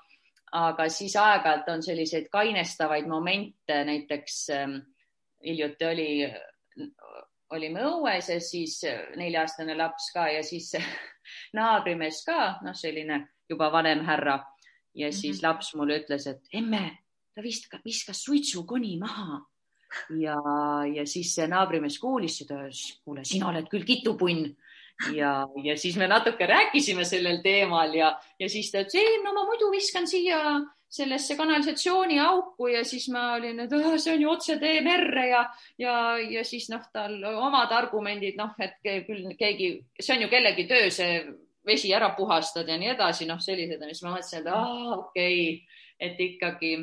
aga 0.52 0.90
siis 0.92 1.14
aeg-ajalt 1.16 1.68
on 1.72 1.84
selliseid 1.84 2.26
kainestavaid 2.28 3.08
momente, 3.08 3.84
näiteks 3.88 4.50
ähm, 4.52 4.74
hiljuti 5.46 5.86
oli 5.86 6.28
olime 7.52 7.84
õues 7.88 8.30
ja 8.32 8.40
siis 8.44 8.80
nelja-aastane 9.20 9.76
laps 9.78 10.12
ka 10.16 10.28
ja 10.32 10.42
siis 10.44 10.72
naabrimees 11.58 12.24
ka, 12.28 12.58
noh, 12.66 12.76
selline 12.78 13.26
juba 13.50 13.72
vanem 13.74 14.06
härra. 14.08 14.40
Ja 14.94 15.12
siis 15.12 15.38
mm 15.38 15.40
-hmm. 15.40 15.48
laps 15.48 15.76
mulle 15.76 16.00
ütles, 16.00 16.28
et 16.28 16.42
emme, 16.54 16.98
ta 17.36 17.42
vist 17.44 17.68
viskas 17.86 18.24
suitsukoni 18.24 18.98
maha. 19.00 19.42
Ja, 20.10 20.38
ja 20.94 21.06
siis 21.06 21.36
see 21.36 21.48
naabrimees 21.48 22.00
kuulis 22.00 22.38
seda, 22.38 22.64
kuule, 23.04 23.26
sina 23.26 23.48
oled 23.50 23.68
küll 23.68 23.84
kitupunn 23.84 24.56
ja, 25.16 25.32
ja 25.64 25.78
siis 25.78 25.98
me 25.98 26.08
natuke 26.08 26.46
rääkisime 26.48 27.06
sellel 27.08 27.42
teemal 27.44 27.94
ja, 27.96 28.14
ja 28.40 28.50
siis 28.50 28.72
ta 28.72 28.84
ütles, 28.84 29.00
ei, 29.00 29.18
no 29.24 29.34
ma 29.38 29.46
muidu 29.50 29.72
viskan 29.74 30.08
siia 30.08 30.40
sellesse 30.92 31.38
kanalisatsiooniauku 31.40 32.68
ja 32.68 32.82
siis 32.86 33.08
ma 33.10 33.34
olin, 33.38 33.64
et 33.64 33.74
oh, 33.74 33.94
see 33.96 34.16
on 34.16 34.26
ju 34.26 34.32
otsetee 34.34 34.82
merre 34.84 35.28
ja, 35.30 35.46
ja, 35.80 35.94
ja 36.20 36.44
siis 36.48 36.68
noh, 36.72 36.84
tal 36.94 37.16
omad 37.32 37.72
argumendid, 37.72 38.36
noh, 38.40 38.52
et 38.60 38.76
küll 39.08 39.32
keegi, 39.40 39.72
see 40.00 40.18
on 40.18 40.26
ju 40.26 40.32
kellegi 40.34 40.68
töö, 40.68 40.90
see 40.92 41.22
vesi 41.66 41.94
ära 41.96 42.12
puhastada 42.18 42.74
ja 42.74 42.80
nii 42.82 42.92
edasi, 42.96 43.28
noh, 43.30 43.40
sellised 43.40 43.80
on, 43.80 43.94
siis 43.94 44.04
ma 44.04 44.16
mõtlesin, 44.18 44.42
et 44.42 44.52
aa, 44.52 44.98
okei 44.98 45.38
okay., 45.54 45.80
et 46.02 46.20
ikkagi. 46.20 46.74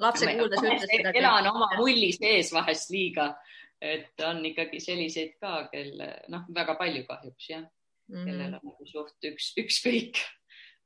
lapse 0.00 0.26
kuuldes 0.26 0.62
ütles 0.64 0.86
seda. 0.88 1.12
elan 1.14 1.46
oma 1.50 1.68
mulli 1.76 2.08
sees 2.16 2.52
vahest 2.52 2.90
liiga, 2.90 3.34
et 3.80 4.24
on 4.26 4.44
ikkagi 4.44 4.80
selliseid 4.80 5.36
ka, 5.40 5.68
kelle 5.72 6.10
noh, 6.28 6.48
väga 6.54 6.74
palju 6.76 7.04
kahjuks 7.08 7.50
jah 7.50 7.62
mm, 7.62 8.16
-hmm. 8.16 8.24
kellel 8.26 8.54
on 8.58 8.66
nagu 8.70 8.86
suht 8.86 9.30
üks, 9.30 9.52
ükskõik, 9.58 10.20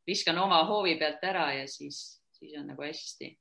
viskan 0.06 0.38
oma 0.38 0.64
hoovi 0.68 0.94
pealt 0.98 1.24
ära 1.24 1.52
ja 1.58 1.66
siis 1.68 2.20
siis 2.38 2.60
on 2.60 2.66
nagu 2.66 2.82
hästi. 2.82 3.38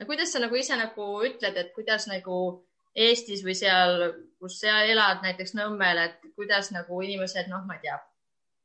no 0.00 0.06
kuidas 0.06 0.32
sa 0.32 0.38
nagu 0.38 0.54
ise 0.54 0.76
nagu 0.76 1.08
ütled, 1.26 1.56
et 1.56 1.72
kuidas 1.74 2.06
nagu 2.10 2.66
Eestis 2.92 3.40
või 3.40 3.54
seal, 3.56 4.02
kus 4.36 4.58
sa 4.60 4.82
elad, 4.84 5.22
näiteks 5.24 5.54
Nõmmel, 5.56 5.96
et 5.96 6.26
kuidas 6.36 6.68
nagu 6.74 6.98
inimesed, 7.00 7.46
noh, 7.48 7.62
ma 7.64 7.78
ei 7.78 7.86
tea, 7.86 7.94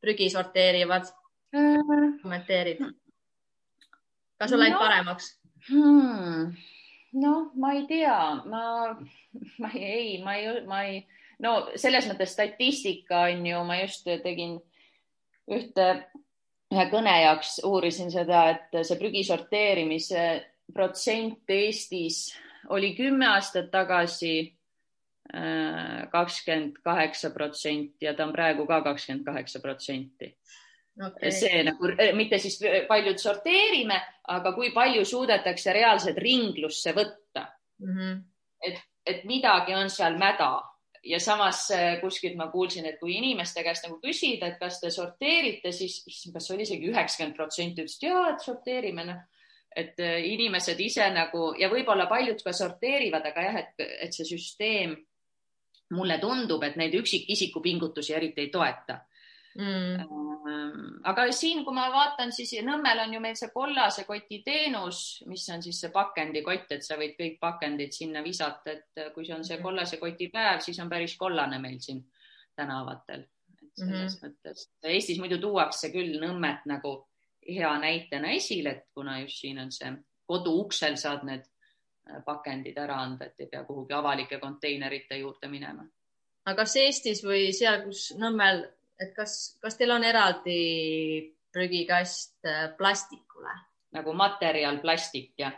prügi 0.04 0.28
sorteerivad 0.34 1.08
äh,? 1.56 2.18
kommenteerid? 2.22 2.82
kas 4.38 4.52
on 4.52 4.60
läinud 4.60 4.76
no, 4.76 4.82
paremaks 4.84 5.32
hmm.? 5.70 6.58
Noh, 7.14 7.52
ma 7.56 7.74
ei 7.74 7.86
tea, 7.88 8.44
ma, 8.46 8.98
ma 9.58 9.72
ei, 9.74 10.18
ma 10.24 10.36
ei, 10.36 10.62
ma 10.68 10.84
ei, 10.84 11.02
no 11.44 11.58
selles 11.76 12.08
mõttes 12.10 12.34
statistika 12.36 13.28
on 13.32 13.46
ju, 13.46 13.64
ma 13.68 13.80
just 13.82 14.08
tegin 14.24 14.58
ühte 15.48 15.88
ühe 16.74 16.86
kõne 16.92 17.14
jaoks 17.24 17.58
uurisin 17.66 18.12
seda, 18.12 18.50
et 18.52 18.80
see 18.84 19.00
prügi 19.00 19.24
sorteerimise 19.28 20.28
protsent 20.74 21.50
Eestis 21.50 22.26
oli 22.76 22.92
kümme 22.98 23.30
aastat 23.32 23.70
tagasi 23.72 24.34
äh, 25.32 26.08
kakskümmend 26.12 26.82
kaheksa 26.84 27.32
protsenti 27.32 28.06
ja 28.06 28.14
ta 28.14 28.28
on 28.28 28.34
praegu 28.36 28.68
ka 28.68 28.82
kakskümmend 28.84 29.26
kaheksa 29.26 29.64
protsenti. 29.64 30.34
See 31.30 31.64
nagu 31.68 31.92
mitte 32.18 32.40
siis 32.42 32.58
paljud 32.88 33.20
sorteerime, 33.22 34.00
aga 34.34 34.54
kui 34.56 34.72
palju 34.76 35.06
suudetakse 35.06 35.74
reaalselt 35.76 36.18
ringlusse 36.18 36.94
võtta 36.98 37.46
mm. 37.84 37.94
-hmm. 37.94 38.18
et, 38.70 38.82
et 39.06 39.24
midagi 39.30 39.76
on 39.76 39.90
seal 39.90 40.18
mäda 40.18 40.56
ja 41.04 41.20
samas 41.20 41.72
äh, 41.72 42.02
kuskilt 42.02 42.36
ma 42.36 42.48
kuulsin, 42.52 42.86
et 42.86 43.00
kui 43.00 43.16
inimeste 43.16 43.64
käest 43.64 43.86
nagu 43.86 44.00
küsida, 44.04 44.48
et 44.48 44.60
kas 44.60 44.80
te 44.82 44.92
sorteerite, 44.92 45.72
siis 45.72 46.04
kas 46.34 46.52
oli 46.52 46.66
isegi 46.68 46.90
üheksakümmend 46.92 47.36
protsenti 47.36 47.82
ütlesid 47.82 48.08
ja, 48.10 48.24
et 48.34 48.42
sorteerime, 48.44 49.06
noh. 49.06 49.22
et 49.76 50.00
inimesed 50.24 50.80
ise 50.80 51.10
nagu 51.14 51.54
ja 51.60 51.70
võib-olla 51.70 52.08
paljud 52.10 52.42
ka 52.44 52.54
sorteerivad, 52.54 53.26
aga 53.26 53.42
jah, 53.42 53.60
et, 53.62 53.86
et 54.02 54.14
see 54.14 54.26
süsteem 54.26 54.98
mulle 55.96 56.18
tundub, 56.20 56.64
et 56.64 56.76
neid 56.76 56.96
üksikisiku 56.98 57.62
pingutusi 57.62 58.14
eriti 58.14 58.42
ei 58.42 58.50
toeta 58.52 58.98
mm.. 58.98 59.17
Ehm, 59.58 61.00
aga 61.10 61.26
siin, 61.34 61.64
kui 61.66 61.74
ma 61.74 61.88
vaatan, 61.90 62.32
siis 62.36 62.52
Nõmmel 62.66 63.02
on 63.02 63.16
ju 63.16 63.22
meil 63.24 63.38
see 63.40 63.50
kollase 63.54 64.04
koti 64.06 64.42
teenus, 64.46 65.24
mis 65.26 65.48
on 65.54 65.64
siis 65.66 65.80
see 65.82 65.90
pakendikott, 65.94 66.76
et 66.76 66.86
sa 66.86 66.98
võid 67.00 67.16
kõik 67.18 67.40
pakendid 67.42 67.96
sinna 67.96 68.22
visata, 68.26 68.76
et 68.76 69.02
kui 69.16 69.26
see 69.26 69.36
on 69.36 69.46
see 69.48 69.58
mm. 69.58 69.66
kollase 69.66 69.98
koti 70.02 70.30
päev, 70.34 70.62
siis 70.66 70.78
on 70.84 70.92
päris 70.92 71.18
kollane 71.18 71.60
meil 71.64 71.82
siin 71.82 72.04
tänavatel. 72.56 73.26
selles 73.78 73.90
mm 73.90 74.28
-hmm. 74.28 74.38
mõttes 74.46 74.70
Eestis 74.84 75.20
muidu 75.20 75.38
tuuakse 75.38 75.92
küll 75.94 76.20
Nõmmet 76.22 76.66
nagu 76.66 77.08
hea 77.48 77.80
näitena 77.80 78.32
esile, 78.34 78.70
et 78.70 78.86
kuna 78.94 79.20
just 79.20 79.42
siin 79.42 79.60
on 79.60 79.72
see 79.72 79.92
kodu 80.26 80.54
uksel 80.62 80.98
saad 80.98 81.24
need 81.24 81.44
äh, 82.10 82.24
pakendid 82.26 82.78
ära 82.78 82.96
anda, 82.96 83.26
et 83.26 83.40
ei 83.40 83.48
pea 83.48 83.64
kuhugi 83.64 83.94
avalike 83.94 84.40
konteinerite 84.40 85.18
juurde 85.18 85.48
minema. 85.48 85.86
aga 86.46 86.56
kas 86.56 86.76
Eestis 86.76 87.24
või 87.24 87.54
seal, 87.54 87.84
kus 87.84 88.14
Nõmmel 88.18 88.66
et 89.00 89.14
kas, 89.16 89.58
kas 89.62 89.78
teil 89.78 89.94
on 89.94 90.04
eraldi 90.04 90.60
prügikast 91.54 92.46
äh, 92.46 92.68
plastikule? 92.78 93.54
nagu 93.96 94.14
materjal 94.14 94.82
plastik, 94.84 95.32
jah 95.40 95.56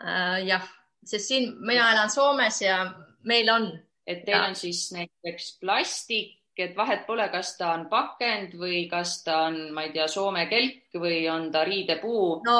äh,? 0.00 0.46
jah, 0.46 0.64
sest 1.04 1.32
siin 1.32 1.52
mina 1.60 1.90
elan 1.92 2.10
Soomes 2.10 2.62
ja 2.62 2.80
meil 3.28 3.50
on. 3.52 3.70
et 4.06 4.24
teil 4.24 4.38
ja. 4.38 4.46
on 4.48 4.54
siis 4.54 4.88
näiteks 4.94 5.58
plastik, 5.60 6.36
et 6.56 6.76
vahet 6.76 7.04
pole, 7.06 7.26
kas 7.28 7.56
ta 7.58 7.72
on 7.74 7.86
pakend 7.90 8.54
või 8.56 8.86
kas 8.88 9.18
ta 9.26 9.42
on, 9.50 9.58
ma 9.76 9.84
ei 9.84 9.92
tea, 9.92 10.06
Soome 10.08 10.46
kelk 10.48 10.96
või 10.96 11.26
on 11.30 11.50
ta 11.52 11.64
riidepuu? 11.68 12.42
no 12.46 12.58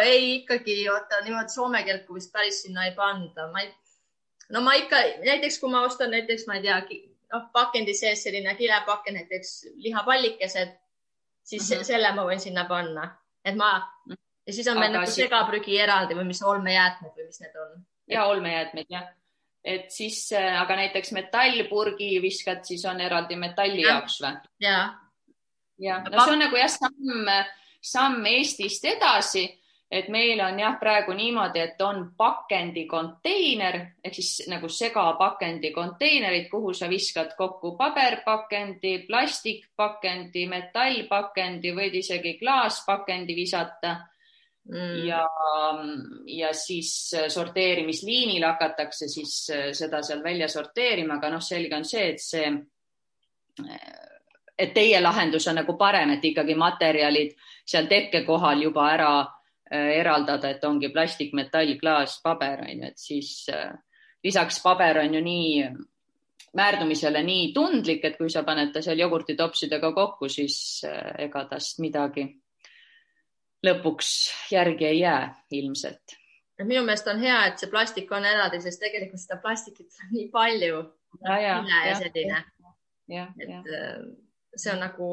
ei, 0.00 0.40
ikkagi 0.40 0.78
vaata 0.88 1.24
niimoodi 1.26 1.52
Soome 1.52 1.82
kelku 1.84 2.16
vist 2.16 2.32
päris 2.32 2.62
sinna 2.64 2.86
ei 2.88 2.94
panda, 2.96 3.50
ma 3.52 3.66
ei, 3.66 3.72
no 4.54 4.64
ma 4.64 4.76
ikka 4.80 5.02
näiteks, 5.26 5.60
kui 5.60 5.74
ma 5.74 5.84
ostan 5.84 6.14
näiteks, 6.14 6.46
ma 6.48 6.60
ei 6.60 6.64
tea, 6.64 6.78
noh, 7.34 7.48
pakendi 7.52 7.94
sees 7.98 8.22
selline 8.24 8.54
kilepakend, 8.58 9.18
näiteks 9.20 9.56
lihapallikesed, 9.82 10.76
siis 11.42 11.66
mm 11.70 11.76
-hmm. 11.76 11.90
selle 11.90 12.12
ma 12.14 12.28
võin 12.28 12.40
sinna 12.40 12.64
panna, 12.70 13.10
et 13.44 13.58
ma 13.58 13.74
ja 14.46 14.52
siis 14.52 14.68
on 14.68 14.78
meil 14.78 14.92
nagu 14.92 15.10
segaprügi 15.10 15.78
eraldi 15.80 16.16
või 16.16 16.30
mis 16.30 16.42
olmejäätmed 16.42 17.12
või 17.16 17.26
mis 17.26 17.40
need 17.40 17.60
on? 17.66 17.84
ja 18.08 18.24
olmejäätmed 18.30 18.90
jah 18.90 19.06
et 19.64 19.90
siis, 19.90 20.32
äh, 20.36 20.60
aga 20.60 20.76
näiteks 20.76 21.12
metallpurgi 21.16 22.18
viskad, 22.22 22.64
siis 22.68 22.84
on 22.84 23.00
eraldi 23.00 23.36
metalli 23.40 23.82
ja. 23.82 23.94
jaoks 23.94 24.20
või? 24.20 24.34
ja. 24.60 24.78
jah, 25.80 26.04
no 26.04 26.24
see 26.24 26.34
on 26.36 26.42
nagu 26.44 26.60
jah, 26.60 26.72
samm, 26.72 27.30
samm 27.80 28.26
Eestist 28.34 28.84
edasi, 28.92 29.46
et 29.90 30.08
meil 30.08 30.40
on 30.40 30.58
jah, 30.58 30.78
praegu 30.80 31.12
niimoodi, 31.12 31.60
et 31.60 31.82
on 31.84 32.00
pakendikonteiner 32.18 33.76
ehk 34.04 34.16
siis 34.16 34.48
nagu 34.50 34.68
segapakendi 34.68 35.70
konteinerid, 35.74 36.48
kuhu 36.50 36.72
sa 36.74 36.88
viskad 36.90 37.34
kokku 37.38 37.76
paberpakendi, 37.78 39.04
plastikpakendi, 39.08 40.46
metallpakendi, 40.50 41.74
võid 41.76 42.00
isegi 42.00 42.34
klaaspakendi 42.40 43.36
visata 43.36 43.94
mm. 44.68 45.04
ja, 45.06 45.22
ja 46.26 46.52
siis 46.52 47.14
sorteerimisliinil 47.28 48.44
hakatakse 48.44 49.08
siis 49.08 49.36
äh, 49.54 49.68
seda 49.72 50.02
seal 50.02 50.24
välja 50.24 50.48
sorteerima, 50.48 51.20
aga 51.20 51.30
noh, 51.36 51.44
selge 51.44 51.76
on 51.76 51.84
see, 51.84 52.08
et 52.14 52.24
see, 52.24 52.50
äh, 53.68 53.86
et 54.58 54.74
teie 54.74 55.00
lahendus 55.02 55.46
on 55.50 55.60
nagu 55.60 55.76
parem, 55.78 56.16
et 56.16 56.24
ikkagi 56.24 56.56
materjalid 56.58 57.36
seal 57.66 57.86
tekkekohal 57.90 58.62
juba 58.64 58.90
ära 58.96 59.14
eraldada, 59.70 60.50
et 60.50 60.64
ongi 60.64 60.90
plastik, 60.92 61.32
metall, 61.32 61.74
klaas, 61.80 62.18
paber 62.22 62.66
on 62.66 62.82
ju, 62.82 62.90
et 62.90 63.00
siis 63.00 63.48
lisaks 64.24 64.60
paber 64.62 65.00
on 65.00 65.14
ju 65.14 65.22
nii 65.24 65.64
määrdumisele 66.54 67.22
nii 67.24 67.52
tundlik, 67.54 68.04
et 68.04 68.16
kui 68.18 68.30
sa 68.30 68.44
paned 68.46 68.72
ta 68.72 68.82
seal 68.84 69.00
jogurtitopsidega 69.00 69.92
kokku, 69.96 70.28
siis 70.28 70.56
ega 71.18 71.44
tast 71.50 71.80
midagi 71.82 72.28
lõpuks 73.64 74.10
järgi 74.52 74.86
ei 74.86 75.00
jää 75.00 75.22
ilmselt. 75.50 76.18
minu 76.62 76.84
meelest 76.84 77.08
on 77.10 77.20
hea, 77.20 77.38
et 77.46 77.58
see 77.58 77.70
plastik 77.70 78.12
on 78.12 78.24
eraldi, 78.24 78.60
sest 78.62 78.82
tegelikult 78.82 79.22
seda 79.22 79.40
plastikit 79.42 80.02
on 80.02 80.12
nii 80.12 80.28
palju. 80.32 80.82
ja, 81.24 81.38
ja, 81.40 81.56
ja 81.88 81.96
selline. 81.98 82.44
jah, 83.08 83.32
jah 83.38 83.64
äh, 83.64 84.04
see 84.56 84.72
on 84.72 84.82
nagu. 84.84 85.08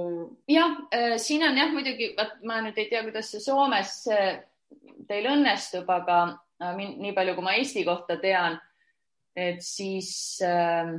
jah, 0.49 0.75
äh, 0.93 1.17
siin 1.17 1.43
on 1.47 1.57
jah, 1.57 1.71
muidugi, 1.73 2.13
vaat 2.17 2.41
ma 2.47 2.61
nüüd 2.65 2.77
ei 2.77 2.89
tea, 2.89 3.03
kuidas 3.07 3.31
see 3.31 3.43
Soomes 3.43 3.95
teil 5.07 5.31
õnnestub, 5.31 5.89
aga 5.89 6.19
äh, 6.61 6.75
nii 6.75 7.15
palju, 7.17 7.37
kui 7.37 7.47
ma 7.47 7.55
Eesti 7.59 7.85
kohta 7.87 8.19
tean, 8.21 8.59
et 9.35 9.63
siis 9.65 10.13
äh, 10.45 10.93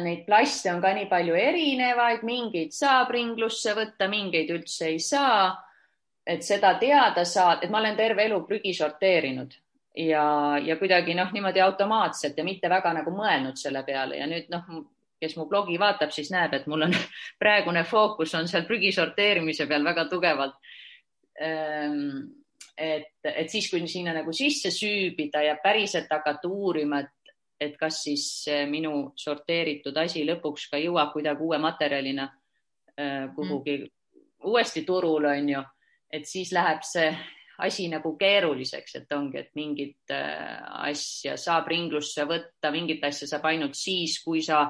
neid 0.00 0.24
plaste 0.26 0.72
on 0.72 0.80
ka 0.80 0.94
nii 0.96 1.10
palju 1.10 1.36
erinevaid, 1.36 2.24
mingeid 2.24 2.72
saab 2.74 3.12
ringlusse 3.14 3.76
võtta, 3.76 4.08
mingeid 4.08 4.50
üldse 4.54 4.92
ei 4.94 5.00
saa 5.02 5.54
et 6.26 6.42
seda 6.42 6.74
teada 6.80 7.24
saad, 7.24 7.62
et 7.62 7.70
ma 7.70 7.78
olen 7.78 7.96
terve 7.96 8.26
elu 8.26 8.40
prügi 8.48 8.74
sorteerinud 8.74 9.54
ja, 10.02 10.24
ja 10.62 10.76
kuidagi 10.80 11.14
noh, 11.14 11.30
niimoodi 11.32 11.62
automaatselt 11.62 12.38
ja 12.38 12.44
mitte 12.44 12.70
väga 12.70 12.92
nagu 12.98 13.14
mõelnud 13.14 13.58
selle 13.60 13.84
peale 13.86 14.18
ja 14.18 14.26
nüüd 14.30 14.50
noh, 14.52 14.66
kes 15.20 15.36
mu 15.38 15.46
blogi 15.50 15.78
vaatab, 15.80 16.12
siis 16.12 16.30
näeb, 16.32 16.54
et 16.56 16.66
mul 16.70 16.86
on 16.88 16.96
praegune 17.42 17.84
fookus 17.88 18.34
on 18.38 18.48
seal 18.48 18.66
prügi 18.68 18.92
sorteerimise 18.92 19.66
peal 19.66 19.84
väga 19.84 20.06
tugevalt. 20.10 20.56
Ehm, 21.40 22.24
et, 22.76 23.12
et 23.24 23.52
siis, 23.52 23.70
kui 23.70 23.84
sinna 23.88 24.14
nagu 24.16 24.32
sisse 24.36 24.72
süübida 24.72 25.42
ja 25.44 25.56
päriselt 25.62 26.10
hakata 26.12 26.48
uurima, 26.48 27.00
et, 27.04 27.36
et 27.60 27.78
kas 27.80 28.02
siis 28.04 28.26
minu 28.68 29.12
sorteeritud 29.16 29.96
asi 29.96 30.26
lõpuks 30.28 30.68
ka 30.72 30.80
jõuab 30.80 31.14
kuidagi 31.14 31.44
uue 31.44 31.58
materjalina 31.60 32.28
äh, 32.28 33.32
kuhugi 33.36 33.78
mm. 33.78 34.20
uuesti 34.44 34.84
turule, 34.84 35.32
on 35.32 35.48
ju 35.54 35.64
et 36.12 36.26
siis 36.28 36.52
läheb 36.54 36.84
see 36.86 37.08
asi 37.64 37.86
nagu 37.88 38.12
keeruliseks, 38.20 38.98
et 39.00 39.14
ongi, 39.16 39.40
et 39.40 39.54
mingit 39.56 40.12
äh, 40.12 40.60
asja 40.90 41.36
saab 41.40 41.70
ringlusse 41.72 42.26
võtta, 42.28 42.72
mingit 42.74 43.04
asja 43.08 43.28
saab 43.30 43.48
ainult 43.48 43.78
siis, 43.78 44.18
kui 44.24 44.42
sa 44.44 44.66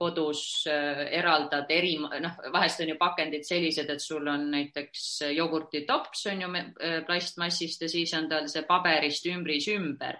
kodus 0.00 0.64
äh, 0.70 1.02
eraldad 1.18 1.68
eri, 1.70 1.94
noh, 2.00 2.38
vahest 2.52 2.80
on 2.80 2.88
ju 2.94 2.96
pakendid 3.00 3.44
sellised, 3.44 3.90
et 3.92 4.00
sul 4.00 4.28
on 4.32 4.48
näiteks 4.54 5.06
jogurtitops 5.36 6.26
on 6.32 6.42
ju 6.46 6.50
äh, 6.56 6.98
plastmassist 7.06 7.84
ja 7.84 7.92
siis 7.92 8.14
on 8.16 8.28
tal 8.30 8.48
see 8.48 8.64
paberist 8.68 9.28
ümbris 9.28 9.68
ümber. 9.74 10.18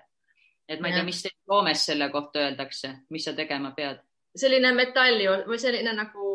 et 0.69 0.81
ma 0.81 0.89
ei 0.89 0.95
tea, 0.95 1.05
mis 1.05 1.23
teil 1.23 1.35
Soomes 1.49 1.85
selle 1.87 2.11
kohta 2.13 2.45
öeldakse, 2.45 2.93
mis 3.11 3.25
sa 3.25 3.33
tegema 3.35 3.73
pead? 3.77 4.05
selline 4.37 4.71
metalli 4.77 5.27
või 5.49 5.59
selline 5.59 5.93
nagu 5.97 6.27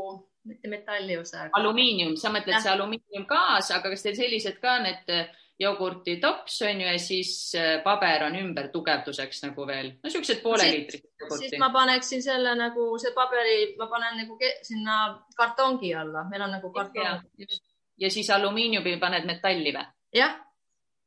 mitte 0.45 0.69
metalliosa. 0.69 1.49
alumiinium, 1.58 2.17
sa 2.17 2.34
mõtled 2.34 2.58
ja. 2.58 2.62
see 2.65 2.73
alumiiniumgaas, 2.73 3.71
aga 3.77 3.93
kas 3.93 4.03
teil 4.05 4.17
sellised 4.17 4.60
ka 4.62 4.77
need 4.84 5.13
äh, 5.13 5.29
jogurtitops 5.59 6.61
on 6.61 6.81
ju 6.81 6.87
ja 6.87 6.99
siis 6.99 7.55
äh, 7.55 7.83
paber 7.83 8.23
on 8.27 8.35
ümber 8.35 8.67
tugevduseks 8.73 9.43
nagu 9.45 9.67
veel, 9.67 9.93
no 10.03 10.11
siuksed 10.11 10.41
pooleliitrised 10.43 11.07
jogurti. 11.21 11.47
siis 11.47 11.59
ma 11.59 11.69
paneksin 11.73 12.23
selle 12.23 12.55
nagu 12.59 12.89
see 12.99 13.13
paberi, 13.15 13.59
ma 13.79 13.87
panen 13.91 14.19
nagu 14.23 14.37
sinna 14.61 14.97
kartongi 15.37 15.93
alla, 15.95 16.25
meil 16.29 16.47
on 16.47 16.57
nagu 16.57 16.71
kartong. 16.75 17.23
ja 17.97 18.11
siis 18.11 18.29
alumiiniumi 18.29 18.97
paned 18.99 19.27
metalli 19.29 19.71
või? 19.75 19.87
jah 20.15 20.35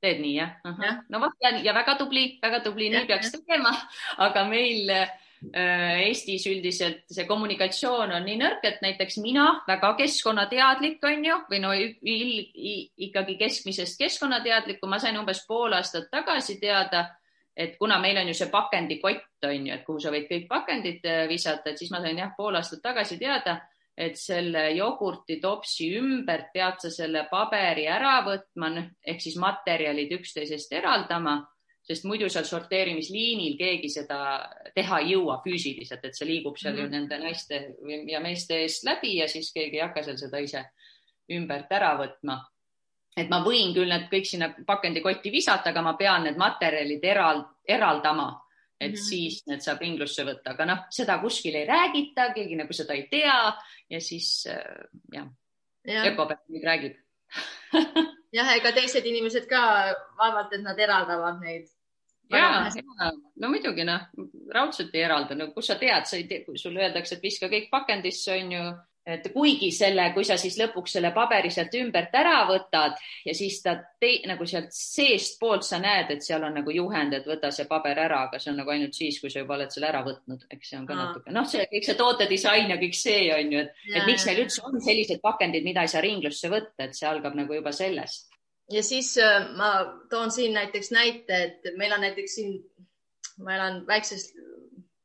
teed 0.01 0.21
nii 0.23 0.35
jah 0.39 0.57
ja.? 0.65 0.97
no 1.09 1.21
vot 1.21 1.37
ja, 1.45 1.53
ja 1.63 1.75
väga 1.75 1.99
tubli, 2.01 2.27
väga 2.43 2.61
tubli, 2.65 2.89
nii 2.95 3.07
peaks 3.07 3.35
tegema, 3.37 3.75
aga 4.29 4.49
meil 4.49 4.89
Äh, 4.89 5.09
Eestis 5.55 6.47
üldiselt 6.51 7.05
see 7.15 7.25
kommunikatsioon 7.29 8.11
on 8.17 8.25
nii 8.27 8.41
nõrk, 8.41 8.65
et 8.67 8.81
näiteks 8.83 9.21
mina 9.23 9.45
väga 9.69 9.93
keskkonnateadlik 10.01 11.05
on 11.07 11.25
ju, 11.25 11.37
või 11.51 11.61
no 11.63 11.71
ikkagi 11.79 13.37
keskmisest 13.39 14.01
keskkonnateadlikku, 14.01 14.91
ma 14.91 14.99
sain 14.99 15.19
umbes 15.21 15.45
pool 15.47 15.77
aastat 15.79 16.11
tagasi 16.11 16.59
teada, 16.59 17.05
et 17.55 17.77
kuna 17.79 18.01
meil 18.03 18.19
on 18.19 18.31
ju 18.31 18.35
see 18.39 18.51
pakendikott 18.51 19.47
on 19.47 19.67
ju, 19.67 19.75
et 19.75 19.85
kuhu 19.87 20.03
sa 20.03 20.13
võid 20.15 20.27
kõik 20.31 20.49
pakendid 20.51 21.07
äh, 21.07 21.25
visata, 21.31 21.71
et 21.71 21.79
siis 21.79 21.91
ma 21.95 22.03
sain 22.03 22.19
jah, 22.19 22.35
pool 22.37 22.59
aastat 22.59 22.83
tagasi 22.83 23.19
teada, 23.19 23.61
et 23.99 24.19
selle 24.19 24.69
jogurtitopsi 24.77 25.89
ümbert 25.99 26.53
pead 26.55 26.83
sa 26.83 26.91
selle 26.95 27.25
paberi 27.31 27.87
ära 27.91 28.21
võtma 28.27 28.71
ehk 29.03 29.23
siis 29.23 29.39
materjalid 29.43 30.13
üksteisest 30.19 30.75
eraldama 30.79 31.41
sest 31.89 32.05
muidu 32.05 32.29
seal 32.29 32.45
sorteerimisliinil 32.45 33.57
keegi 33.57 33.89
seda 33.93 34.19
teha 34.75 35.01
ei 35.01 35.15
jõua 35.15 35.39
füüsiliselt, 35.45 36.05
et 36.05 36.17
see 36.17 36.29
liigub 36.29 36.59
seal 36.61 36.75
mm 36.75 36.79
-hmm. 36.79 36.83
ju 36.83 36.89
mhm. 36.89 36.97
nende 36.97 37.19
naiste 37.19 38.13
ja 38.13 38.21
meeste 38.21 38.61
eest 38.65 38.85
läbi 38.85 39.17
ja 39.17 39.29
siis 39.29 39.53
keegi 39.53 39.81
ei 39.81 39.87
hakka 39.87 40.03
seal 40.03 40.19
seda 40.21 40.39
ise 40.39 40.65
ümbert 41.33 41.73
ära 41.73 41.95
võtma. 41.99 42.39
et 43.17 43.31
ma 43.31 43.41
võin 43.43 43.73
küll 43.75 43.89
need 43.89 44.05
kõik 44.13 44.27
sinna 44.27 44.55
pakendikotti 44.67 45.31
visata, 45.33 45.71
aga 45.71 45.83
ma 45.83 45.95
pean 45.99 46.23
need 46.23 46.37
materjalid 46.39 47.05
eral, 47.05 47.43
eraldama, 47.67 48.29
et 48.81 48.93
mm 48.93 48.95
-hmm. 48.95 49.09
siis 49.09 49.47
need 49.47 49.61
saab 49.61 49.81
ringlusse 49.81 50.25
võtta, 50.25 50.51
aga 50.51 50.67
noh, 50.67 50.79
seda 50.91 51.19
kuskil 51.19 51.55
ei 51.55 51.67
räägita, 51.67 52.33
keegi 52.35 52.57
nagu 52.57 52.73
seda 52.73 52.95
ei 52.95 53.09
tea 53.11 53.59
ja 53.91 54.01
siis 54.01 54.47
äh, 54.47 54.87
jah 55.13 55.27
ja., 55.85 56.05
Ökopärk 56.13 56.45
nüüd 56.49 56.65
räägib 56.65 56.95
jah, 58.39 58.53
ega 58.57 58.73
teised 58.73 59.07
inimesed 59.07 59.49
ka 59.49 59.63
vaevalt, 60.19 60.53
et 60.53 60.63
nad 60.63 60.79
eraldavad 60.79 61.41
neid 61.43 61.69
ja, 62.33 62.69
ja 62.75 63.13
no 63.41 63.53
muidugi 63.53 63.87
noh, 63.89 64.11
raudselt 64.55 64.95
ei 64.97 65.07
eralda, 65.07 65.37
no 65.39 65.51
kus 65.55 65.71
sa 65.73 65.79
tead, 65.81 66.07
sa 66.09 66.19
ei 66.19 66.29
tea, 66.29 66.45
kui 66.47 66.61
sulle 66.61 66.85
öeldakse, 66.85 67.17
et 67.17 67.25
viska 67.25 67.51
kõik 67.53 67.71
pakendisse, 67.73 68.37
on 68.37 68.55
ju, 68.57 68.69
et 69.09 69.29
kuigi 69.33 69.71
selle, 69.73 70.11
kui 70.13 70.27
sa 70.29 70.37
siis 70.41 70.59
lõpuks 70.61 70.99
selle 70.99 71.11
paberi 71.17 71.49
sealt 71.53 71.73
ümbert 71.79 72.13
ära 72.19 72.43
võtad 72.49 72.99
ja 73.25 73.35
siis 73.37 73.57
ta 73.65 73.73
te, 74.01 74.11
nagu 74.29 74.45
sealt 74.49 74.75
seestpoolt 74.77 75.65
sa 75.65 75.81
näed, 75.81 76.13
et 76.13 76.25
seal 76.27 76.45
on 76.45 76.59
nagu 76.61 76.75
juhend, 76.75 77.17
et 77.17 77.29
võta 77.29 77.51
see 77.55 77.65
paber 77.71 78.03
ära, 78.05 78.25
aga 78.29 78.41
see 78.43 78.53
on 78.53 78.61
nagu 78.61 78.75
ainult 78.75 78.99
siis, 78.99 79.17
kui 79.23 79.33
sa 79.33 79.41
juba 79.41 79.57
oled 79.57 79.73
selle 79.73 79.89
ära 79.89 80.05
võtnud, 80.05 80.45
eks 80.53 80.75
see 80.75 80.81
on 80.81 80.87
ka 80.89 80.97
Aa. 80.97 81.05
natuke, 81.07 81.33
noh, 81.35 81.49
see 81.49 81.65
kõik 81.73 81.89
see 81.89 81.99
tootedisain 82.03 82.75
ja 82.75 82.81
kõik 82.81 82.99
see 82.99 83.23
on 83.35 83.55
ju, 83.57 83.65
et, 83.65 83.87
et 83.95 84.09
miks 84.11 84.29
meil 84.29 84.43
üldse 84.45 84.67
on 84.69 84.81
sellised 84.85 85.25
pakendid, 85.25 85.65
mida 85.65 85.87
ei 85.87 85.95
saa 85.95 86.05
ringlusse 86.05 86.53
võtta, 86.53 86.85
et 86.85 86.99
see 86.99 87.09
algab 87.09 87.39
nagu 87.39 87.57
juba 87.57 87.73
sellest 87.73 88.29
ja 88.71 88.83
siis 88.83 89.19
äh, 89.19 89.49
ma 89.57 90.01
toon 90.11 90.31
siin 90.31 90.55
näiteks 90.55 90.91
näite, 90.91 91.43
et 91.45 91.77
meil 91.77 91.93
on 91.93 92.01
näiteks 92.01 92.35
siin, 92.35 92.59
ma 93.45 93.55
elan 93.55 93.81
väikses, 93.87 94.33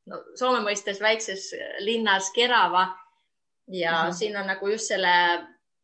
no 0.05 0.23
Soome 0.35 0.63
mõistes 0.65 1.01
väikses 1.01 1.51
linnas 1.79 2.31
Kerava 2.35 2.87
ja 3.67 3.91
mm 3.91 4.09
-hmm. 4.09 4.13
siin 4.13 4.37
on 4.37 4.47
nagu 4.47 4.67
just 4.67 4.87
selle 4.91 5.13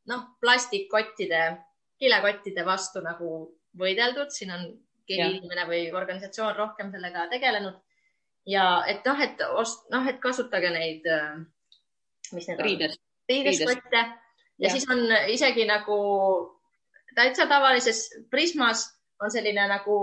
noh, 0.07 0.23
plastikkottide, 0.41 1.57
kilekottide 1.99 2.65
vastu 2.65 3.01
nagu 3.01 3.59
võideldud, 3.79 4.31
siin 4.33 4.51
on 4.51 4.65
keegi 5.07 5.21
Jah. 5.21 5.35
inimene 5.35 5.65
või 5.67 5.93
organisatsioon 5.93 6.55
rohkem 6.55 6.91
sellega 6.91 7.27
tegelenud. 7.27 7.75
ja 8.45 8.83
et 8.87 9.05
noh, 9.05 9.21
et 9.21 9.41
ost-, 9.41 9.89
noh, 9.91 10.07
et 10.07 10.19
kasutage 10.19 10.69
neid, 10.69 11.03
mis 12.31 12.47
need 12.47 12.59
on? 12.59 12.65
riidest. 12.65 13.01
riideskotte 13.29 13.97
ja, 13.97 14.05
ja 14.59 14.69
siis 14.69 14.87
on 14.89 15.11
isegi 15.27 15.65
nagu 15.65 15.97
täitsa 17.19 17.45
tavalises 17.51 17.99
Prismas 18.31 18.85
on 19.21 19.31
selline 19.31 19.65
nagu 19.67 19.95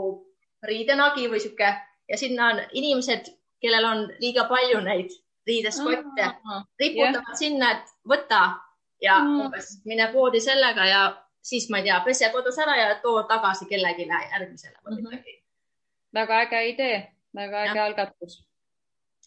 riidenagi 0.66 1.28
või 1.32 1.40
sihuke 1.40 1.68
ja 2.08 2.18
sinna 2.20 2.50
on 2.52 2.60
inimesed, 2.72 3.30
kellel 3.62 3.84
on 3.88 4.02
liiga 4.20 4.44
palju 4.50 4.80
neid 4.84 5.10
riideskotte, 5.46 6.26
riputavad 6.80 7.36
sinna, 7.38 7.70
et 7.76 7.92
võta 8.08 8.40
ja 9.02 9.18
Mm. 9.22 9.40
umbes 9.46 9.68
mine 9.84 10.08
poodi 10.12 10.40
sellega 10.40 10.84
ja 10.86 11.00
siis 11.42 11.68
ma 11.70 11.78
ei 11.78 11.84
tea, 11.86 12.00
pese 12.04 12.30
kodus 12.34 12.58
ära 12.58 12.74
ja 12.76 12.94
too 13.02 13.22
tagasi 13.28 13.66
kellelegi 13.70 14.06
järgmisele 14.08 14.76
või 14.84 14.96
Mhm. 14.96 15.08
midagi. 15.08 15.36
väga 16.14 16.40
äge 16.42 16.60
idee, 16.68 17.12
väga 17.34 17.62
äge 17.64 17.74
Jah. 17.76 17.86
algatus. 17.86 18.44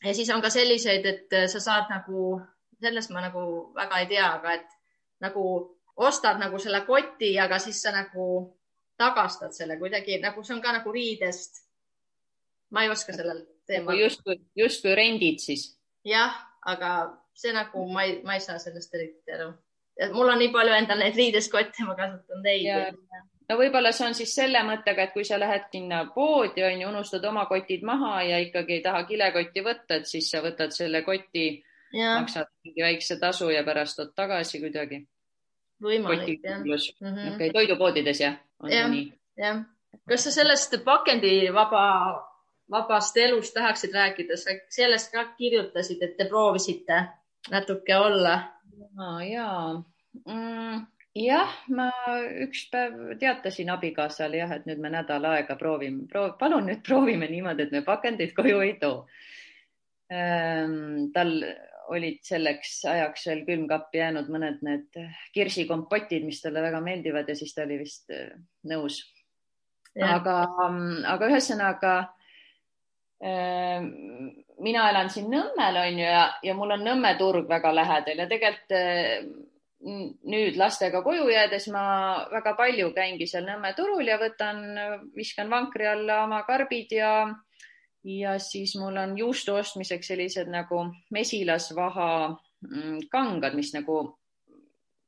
ja 0.04 0.14
siis 0.14 0.30
on 0.30 0.42
ka 0.42 0.50
selliseid, 0.50 1.06
et 1.06 1.50
sa 1.50 1.60
saad 1.60 1.90
nagu, 1.90 2.42
sellest 2.82 3.10
ma 3.12 3.22
nagu 3.22 3.74
väga 3.76 4.00
ei 4.00 4.06
tea, 4.08 4.34
aga 4.34 4.54
et 4.54 4.66
nagu 5.22 5.79
ostad 6.00 6.40
nagu 6.40 6.60
selle 6.60 6.82
koti, 6.88 7.34
aga 7.40 7.60
siis 7.60 7.82
sa 7.84 7.94
nagu 7.96 8.26
tagastad 9.00 9.56
selle 9.56 9.78
kuidagi 9.80 10.20
nagu 10.24 10.44
see 10.44 10.56
on 10.56 10.62
ka 10.64 10.74
nagu 10.76 10.92
riidest. 10.92 11.64
ma 12.72 12.84
ei 12.84 12.90
oska 12.90 13.14
sellel 13.14 13.42
teemal, 13.68 13.98
justkui, 13.98 14.38
justkui 14.56 14.96
rendid 14.96 15.40
siis. 15.44 15.72
jah, 16.06 16.36
aga 16.66 16.92
see 17.34 17.54
nagu 17.56 17.88
ma 17.92 18.06
ei, 18.08 18.22
ma 18.24 18.38
ei 18.38 18.44
saa 18.44 18.60
sellest 18.60 18.94
eriti 18.96 19.36
aru. 19.38 19.54
mul 20.14 20.34
on 20.34 20.40
nii 20.40 20.54
palju 20.54 20.76
endal 20.78 21.02
neid 21.04 21.18
riideskotte, 21.18 21.88
ma 21.88 21.96
kasutan 22.00 22.44
neid 22.46 22.94
no 23.50 23.58
võib-olla 23.58 23.92
see 23.96 24.08
on 24.08 24.18
siis 24.18 24.34
selle 24.36 24.62
mõttega, 24.66 25.08
et 25.08 25.16
kui 25.16 25.26
sa 25.28 25.40
lähed 25.42 25.70
sinna 25.74 26.04
poodi, 26.16 26.64
on 26.66 26.84
ju, 26.84 26.90
unustad 26.92 27.26
oma 27.26 27.46
kotid 27.50 27.86
maha 27.88 28.22
ja 28.28 28.42
ikkagi 28.46 28.78
ei 28.78 28.84
taha 28.86 29.04
kilekotti 29.10 29.64
võtta, 29.66 30.00
et 30.00 30.10
siis 30.10 30.30
sa 30.32 30.44
võtad 30.46 30.76
selle 30.76 31.02
koti, 31.08 31.48
maksad 31.96 32.52
mingi 32.66 32.86
väikse 32.86 33.18
tasu 33.22 33.50
ja 33.54 33.64
pärast 33.66 33.98
tood 33.98 34.14
tagasi 34.18 34.62
kuidagi. 34.62 35.02
Võimalik 35.84 36.44
jah. 36.44 36.62
Mhm. 36.62 37.36
okei, 37.36 37.52
toidupoodides 37.56 38.22
jah, 38.22 38.40
on 38.64 38.74
Jah. 38.74 38.90
nii? 38.92 39.08
jah, 39.40 39.64
kas 40.10 40.28
sa 40.28 40.34
sellest 40.36 40.76
pakendivaba, 40.86 41.86
vabast 42.72 43.18
elust 43.18 43.56
tahaksid 43.56 43.96
rääkida, 43.96 44.38
sa 44.38 44.58
sellest 44.70 45.12
ka 45.14 45.26
kirjutasid, 45.38 46.04
et 46.04 46.18
te 46.18 46.28
proovisite 46.30 47.04
natuke 47.50 47.96
olla. 47.98 48.36
ja 49.26 49.48
mm,, 50.26 50.86
jah, 51.16 51.56
ma 51.70 51.90
üks 52.46 52.68
päev 52.72 53.16
teatasin 53.20 53.72
abikaasale 53.74 54.44
jah, 54.44 54.52
et 54.58 54.68
nüüd 54.70 54.82
me 54.84 54.92
nädal 54.94 55.26
aega 55.32 55.56
proovime 55.60 56.08
proov,, 56.12 56.36
palun 56.40 56.68
nüüd 56.70 56.84
proovime 56.86 57.30
niimoodi, 57.32 57.68
et 57.68 57.72
me 57.76 57.82
pakendeid 57.86 58.36
koju 58.38 58.62
ei 58.66 58.76
too 58.82 59.06
ähm,. 60.12 61.12
tal 61.14 61.34
olid 61.90 62.22
selleks 62.26 62.84
ajaks 62.90 63.26
veel 63.30 63.44
külmkappi 63.48 64.02
jäänud 64.02 64.30
mõned 64.32 64.62
need 64.66 65.00
kirsikompotid, 65.36 66.26
mis 66.28 66.42
talle 66.44 66.64
väga 66.64 66.82
meeldivad 66.86 67.30
ja 67.30 67.36
siis 67.38 67.56
ta 67.56 67.66
oli 67.66 67.80
vist 67.82 68.14
äh, 68.14 68.32
nõus. 68.70 69.02
Aga, 70.00 70.36
aga 71.10 71.28
ühesõnaga 71.28 71.94
äh, 73.26 73.84
mina 74.64 74.90
elan 74.92 75.10
siin 75.12 75.30
Nõmmel 75.34 75.80
onju 75.82 76.06
ja, 76.06 76.26
ja 76.46 76.56
mul 76.56 76.76
on 76.78 76.86
Nõmme 76.86 77.16
turg 77.20 77.50
väga 77.50 77.74
lähedal 77.76 78.22
ja 78.22 78.28
tegelikult 78.30 78.76
äh, 78.78 79.24
nüüd 79.80 80.58
lastega 80.60 81.00
koju 81.04 81.30
jäädes 81.32 81.70
ma 81.72 81.84
väga 82.32 82.54
palju 82.58 82.92
käingi 82.96 83.28
seal 83.28 83.48
Nõmme 83.48 83.72
turul 83.78 84.08
ja 84.08 84.20
võtan, 84.22 84.64
viskan 85.16 85.50
vankri 85.52 85.88
alla 85.88 86.24
oma 86.26 86.44
karbid 86.48 86.92
ja 87.00 87.14
ja 88.04 88.40
siis 88.40 88.76
mul 88.80 88.98
on 88.98 89.18
juustu 89.18 89.54
ostmiseks 89.56 90.08
sellised 90.08 90.48
nagu 90.48 90.86
mesilasvaha 91.12 92.30
mm, 92.62 93.00
kangad, 93.12 93.54
mis 93.56 93.74
nagu 93.74 94.20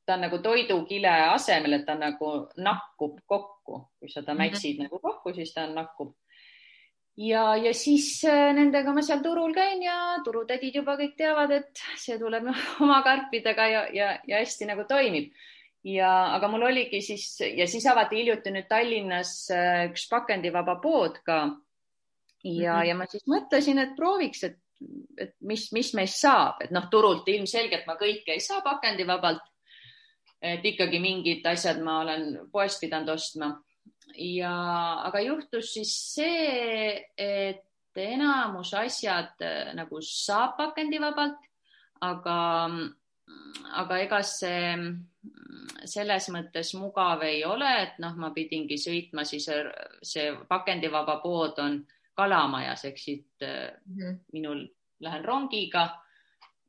ta 0.05 0.13
on 0.17 0.21
nagu 0.25 0.39
toidukile 0.43 1.11
asemel, 1.31 1.77
et 1.77 1.85
ta 1.85 1.95
nagu 1.95 2.31
nakkub 2.57 3.19
kokku, 3.25 3.85
kui 3.99 4.09
sa 4.09 4.21
ta 4.21 4.33
Mhm. 4.33 4.41
mätsid 4.41 4.77
mm 4.77 4.79
-hmm. 4.79 4.83
nagu 4.83 4.99
kokku, 4.99 5.33
siis 5.33 5.53
ta 5.53 5.67
nakkub. 5.67 6.15
ja, 7.17 7.55
ja 7.55 7.73
siis 7.73 8.23
äh, 8.25 8.53
nendega 8.55 8.93
ma 8.93 9.01
seal 9.01 9.19
turul 9.19 9.53
käin 9.53 9.83
ja 9.83 10.17
turutädid 10.23 10.75
juba 10.75 10.95
kõik 10.95 11.15
teavad, 11.17 11.51
et 11.51 11.79
see 11.97 12.17
tuleb 12.19 12.43
oma 12.83 13.01
karpidega 13.03 13.67
ja, 13.67 13.87
ja, 13.93 14.19
ja 14.27 14.37
hästi 14.39 14.65
nagu 14.65 14.83
toimib. 14.83 15.31
ja, 15.83 16.35
aga 16.35 16.47
mul 16.47 16.61
oligi 16.61 17.01
siis 17.01 17.39
ja 17.57 17.67
siis 17.67 17.85
avati 17.87 18.15
hiljuti 18.15 18.51
nüüd 18.51 18.67
Tallinnas 18.67 19.51
äh, 19.51 19.89
üks 19.91 20.09
pakendivaba 20.09 20.75
pood 20.81 21.19
ka. 21.25 21.49
Ja 22.43 22.73
mm. 22.73 22.79
-hmm. 22.79 22.87
ja 22.87 22.95
ma 22.95 23.05
siis 23.05 23.27
mõtlesin, 23.27 23.79
et 23.79 23.95
prooviks, 23.95 24.43
et, 24.43 24.57
et 25.17 25.35
mis, 25.39 25.71
mis 25.71 25.93
meist 25.93 26.19
saab, 26.19 26.61
et 26.61 26.71
noh, 26.71 26.89
turult 26.91 27.27
ilmselgelt 27.27 27.87
ma 27.87 27.95
kõike 27.95 28.33
ei 28.33 28.39
saa 28.39 28.61
pakendivabalt 28.61 29.43
et 30.41 30.65
ikkagi 30.65 30.99
mingid 30.99 31.45
asjad 31.45 31.81
ma 31.85 31.99
olen 32.01 32.49
poest 32.51 32.81
pidanud 32.81 33.09
ostma 33.13 33.51
ja, 34.17 34.53
aga 35.05 35.21
juhtus 35.21 35.73
siis 35.75 35.93
see, 36.15 36.95
et 37.17 38.01
enamus 38.01 38.73
asjad 38.79 39.41
äh, 39.45 39.71
nagu 39.77 40.01
saab 40.05 40.57
pakendivabalt, 40.57 41.39
aga, 42.01 42.37
aga 43.83 44.01
ega 44.01 44.21
see 44.25 44.75
selles 45.85 46.27
mõttes 46.33 46.73
mugav 46.77 47.23
ei 47.25 47.43
ole, 47.45 47.69
et 47.83 47.99
noh, 48.01 48.15
ma 48.17 48.31
pidingi 48.33 48.77
sõitma 48.81 49.25
siis, 49.27 49.47
see 50.01 50.29
pakendivaba 50.49 51.19
pood 51.23 51.59
on 51.61 51.81
Kalamajas 52.17 52.85
ehk 52.89 52.99
siit 52.99 53.45
äh, 53.45 53.71
minul 54.33 54.65
lähen 55.01 55.25
rongiga 55.25 55.87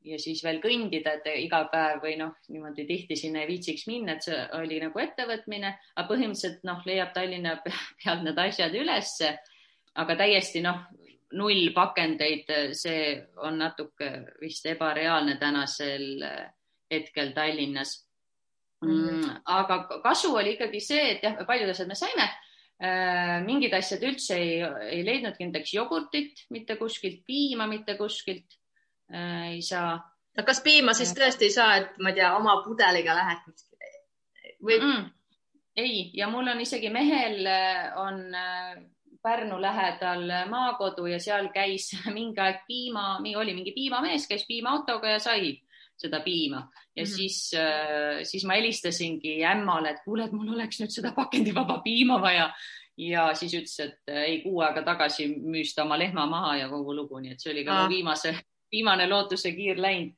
ja 0.03 0.19
siis 0.19 0.43
veel 0.43 0.59
kõndida, 0.63 1.17
et 1.17 1.27
iga 1.39 1.63
päev 1.71 2.01
või 2.03 2.17
noh, 2.19 2.33
niimoodi 2.51 2.85
tihti 2.87 3.15
sinna 3.19 3.43
ei 3.43 3.49
viitsiks 3.53 3.85
minna, 3.87 4.17
et 4.17 4.25
see 4.27 4.39
oli 4.57 4.79
nagu 4.83 4.99
ettevõtmine, 4.99 5.71
aga 5.95 6.07
põhimõtteliselt 6.09 6.65
noh, 6.67 6.83
leiab 6.87 7.13
Tallinna 7.15 7.55
pe- 7.63 7.73
pealt 8.03 8.25
need 8.27 8.41
asjad 8.45 8.75
ülesse, 8.75 9.31
aga 10.03 10.17
täiesti 10.19 10.63
noh, 10.65 10.83
null 11.33 11.71
pakendeid, 11.73 12.51
see 12.77 13.13
on 13.41 13.57
natuke 13.61 14.09
vist 14.41 14.67
ebareaalne 14.69 15.37
tänasel 15.41 16.25
äh, 16.27 16.41
hetkel 16.91 17.31
Tallinnas 17.33 17.95
mm,. 18.83 19.39
aga 19.45 19.79
kasu 20.03 20.35
oli 20.35 20.57
ikkagi 20.57 20.81
see, 20.83 21.13
et 21.15 21.23
jah, 21.25 21.39
paljud 21.47 21.71
asjad 21.73 21.89
me 21.89 21.97
saime 21.97 22.27
mingid 23.45 23.73
asjad 23.77 24.01
üldse 24.03 24.35
ei, 24.35 24.57
ei 24.91 25.03
leidnudki 25.05 25.45
näiteks 25.47 25.73
jogurtit 25.77 26.41
mitte 26.51 26.75
kuskilt, 26.75 27.21
piima 27.27 27.67
mitte 27.67 27.95
kuskilt 27.95 28.57
äh, 29.13 29.53
ei 29.53 29.61
saa 29.63 29.93
no 30.37 30.45
kas 30.47 30.61
piima 30.65 30.95
siis 30.97 31.13
tõesti 31.17 31.47
ei 31.49 31.55
saa, 31.55 31.75
et 31.79 31.99
ma 32.01 32.11
ei 32.11 32.19
tea, 32.19 32.33
oma 32.37 32.57
pudeliga 32.65 33.15
lähed 33.17 33.63
või 34.63 34.79
mm. 34.79 34.89
-mm. 34.89 35.05
ei, 35.83 36.09
ja 36.17 36.27
mul 36.31 36.51
on 36.51 36.61
isegi 36.61 36.89
mehel 36.89 37.45
äh, 37.45 37.93
on 37.99 38.25
äh, 38.35 38.81
Pärnu 39.23 39.55
lähedal 39.61 40.27
maakodu 40.51 41.05
ja 41.07 41.19
seal 41.19 41.47
käis 41.53 41.93
mingi 42.17 42.41
aeg 42.43 42.65
piima, 42.67 43.19
oli 43.39 43.53
mingi 43.53 43.71
piimamees, 43.71 44.27
käis 44.27 44.43
piimaautoga 44.47 45.15
ja 45.15 45.19
sai 45.19 45.53
seda 45.95 46.19
piima 46.19 46.65
ja 46.95 47.03
mm. 47.03 47.07
-hmm. 47.07 47.15
siis 47.15 47.53
äh,, 47.53 48.23
siis 48.23 48.45
ma 48.45 48.53
helistasingi 48.53 49.43
ämmale, 49.45 49.89
et 49.89 50.05
kuule, 50.05 50.25
et 50.25 50.31
mul 50.31 50.53
oleks 50.53 50.79
nüüd 50.81 50.93
seda 50.93 51.13
pakendivaba 51.15 51.81
piima 51.83 52.21
vaja 52.21 52.51
ja 52.97 53.33
siis 53.33 53.53
ütles, 53.53 53.79
et 53.79 54.13
äh, 54.13 54.23
ei, 54.27 54.39
kuu 54.43 54.61
aega 54.61 54.83
tagasi 54.85 55.27
müüs 55.33 55.73
ta 55.75 55.83
oma 55.83 55.97
lehma 55.99 56.25
maha 56.29 56.57
ja 56.57 56.69
kogu 56.69 56.95
lugu, 56.95 57.19
nii 57.19 57.33
et 57.33 57.41
see 57.41 57.51
oli 57.53 57.65
ka 57.65 57.83
mu 57.83 57.89
viimase, 57.89 58.35
viimane 58.71 59.07
lootuse 59.09 59.51
kiir 59.55 59.81
läinud. 59.81 60.13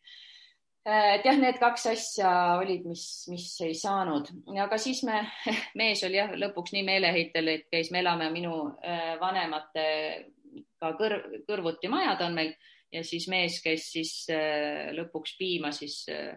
et 0.85 1.25
jah, 1.25 1.37
need 1.41 1.57
kaks 1.57 1.87
asja 1.89 2.31
olid, 2.59 2.83
mis, 2.85 3.25
mis 3.31 3.47
ei 3.65 3.73
saanud, 3.73 4.27
aga 4.61 4.77
siis 4.77 5.01
me, 5.03 5.23
mees 5.79 6.03
oli 6.05 6.19
jah 6.19 6.35
lõpuks 6.37 6.75
nii 6.75 6.83
meeleheitel, 6.85 7.47
et 7.55 7.65
käis, 7.71 7.89
me 7.91 8.03
elame 8.03 8.29
minu 8.29 8.53
äh, 8.83 9.15
vanematega 9.21 10.91
kõr, 10.99 11.17
kõrvuti 11.47 11.89
majad 11.89 12.21
on 12.27 12.37
meil 12.37 12.53
ja 12.95 13.03
siis 13.03 13.27
mees 13.31 13.59
käis 13.63 13.87
siis 13.91 14.11
äh, 14.31 14.91
lõpuks 14.95 15.35
piima 15.39 15.71
siis 15.75 16.05
äh, 16.11 16.35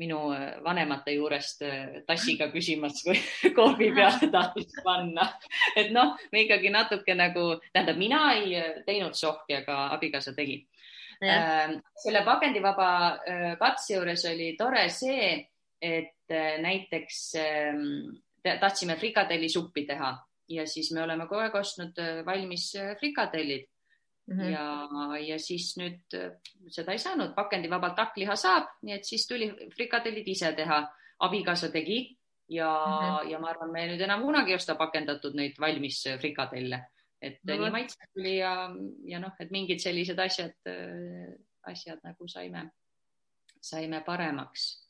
minu 0.00 0.20
äh, 0.34 0.56
vanemate 0.64 1.14
juurest 1.16 1.62
tassiga 2.08 2.48
küsimas, 2.52 3.02
kui 3.04 3.18
korvi 3.58 3.90
peale 3.96 4.30
tahtis 4.32 4.80
panna. 4.84 5.28
et 5.76 5.92
noh, 5.94 6.16
me 6.32 6.44
ikkagi 6.46 6.72
natuke 6.74 7.16
nagu, 7.18 7.50
tähendab, 7.72 8.00
mina 8.00 8.22
ei 8.38 8.56
teinud 8.86 9.16
sohki, 9.18 9.60
aga 9.62 9.88
abikaasa 9.98 10.34
tegi. 10.36 10.62
jah, 11.20 11.74
selle 11.98 12.22
pakendivaba 12.26 12.88
katse 13.58 13.96
juures 13.96 14.24
oli 14.30 14.52
tore 14.58 14.86
see, 14.94 15.34
et 15.82 16.34
näiteks 16.62 17.18
ähm, 17.42 17.84
tahtsime 18.60 18.96
frikadellisuppi 18.98 19.84
teha 19.88 20.12
ja 20.48 20.66
siis 20.66 20.92
me 20.92 21.02
oleme 21.02 21.26
kogu 21.28 21.42
aeg 21.44 21.56
ostnud 21.58 21.98
valmis 22.26 22.70
äh, 22.78 22.94
frikadellid 24.28 24.36
Mhm. 24.36 24.52
ja, 24.52 25.18
ja 25.26 25.38
siis 25.38 25.70
nüüd 25.80 26.14
äh, 26.14 26.34
seda 26.68 26.92
ei 26.92 27.00
saanud, 27.00 27.32
pakendivabalt 27.34 27.96
takkliha 27.96 28.36
saab, 28.36 28.74
nii 28.84 28.98
et 28.98 29.08
siis 29.08 29.26
tuli 29.26 29.48
frikadellid 29.76 30.28
ise 30.28 30.52
teha. 30.52 30.86
abikaasa 31.18 31.68
tegi 31.72 32.16
ja 32.48 32.68
mm, 32.86 32.92
-hmm. 32.92 33.30
ja 33.30 33.38
ma 33.38 33.48
arvan, 33.50 33.72
me 33.72 33.86
nüüd 33.88 34.00
enam 34.00 34.20
kunagi 34.22 34.52
ei 34.52 34.54
osta 34.54 34.74
pakendatud 34.74 35.34
neid 35.34 35.56
valmis 35.60 36.04
frikadelle, 36.20 36.78
et 37.20 37.40
no, 37.42 37.56
nii 37.56 37.70
maitsev 37.70 38.06
tuli 38.14 38.36
ja, 38.36 38.70
ja 39.04 39.18
noh, 39.18 39.32
et 39.40 39.50
mingid 39.50 39.82
sellised 39.82 40.18
asjad, 40.18 40.54
asjad 41.66 41.98
nagu 42.04 42.28
saime, 42.28 42.70
saime 43.60 44.00
paremaks 44.06 44.88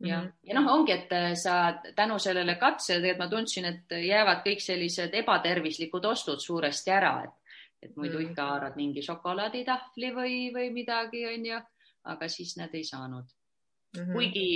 ja 0.00 0.20
mm, 0.20 0.26
-hmm. 0.26 0.32
ja 0.42 0.60
noh, 0.60 0.72
ongi, 0.72 0.92
et 0.92 1.12
äh, 1.12 1.34
sa 1.34 1.78
tänu 1.96 2.18
sellele 2.18 2.54
katsele 2.54 3.00
tegelikult 3.00 3.30
ma 3.30 3.36
tundsin, 3.36 3.64
et 3.64 3.90
jäävad 3.90 4.46
kõik 4.46 4.60
sellised 4.60 5.14
ebatervislikud 5.14 6.04
ostud 6.04 6.38
suuresti 6.38 6.90
ära, 6.90 7.24
et, 7.24 7.34
et 7.86 7.96
muidu 7.96 8.18
mm 8.20 8.30
ikka 8.30 8.46
haarad 8.50 8.76
mingi 8.78 9.02
šokolaaditahvli 9.06 10.12
või, 10.14 10.36
või 10.54 10.70
midagi, 10.74 11.26
onju, 11.30 11.60
aga 12.12 12.28
siis 12.28 12.56
nad 12.60 12.74
ei 12.74 12.84
saanud 12.84 13.26
mm. 13.26 14.00
-hmm. 14.00 14.12
kuigi 14.12 14.48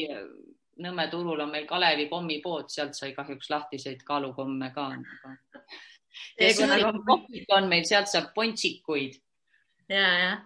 Nõmme 0.81 1.05
turul 1.13 1.41
on 1.45 1.51
meil 1.53 1.67
Kalevi 1.69 2.07
kommipood, 2.09 2.71
sealt 2.73 2.95
sai 2.97 3.11
kahjuks 3.13 3.51
lahtiseid 3.51 4.01
kaalukomme 4.07 4.71
ka 4.73 4.87
aga.... 4.95 5.35
ja 6.41 6.93
kohvik 7.05 7.53
on 7.53 7.69
meil, 7.69 7.85
sealt 7.85 8.09
saab 8.09 8.31
pontsikuid. 8.35 9.19
ja, 9.89 10.07
jah 10.23 10.39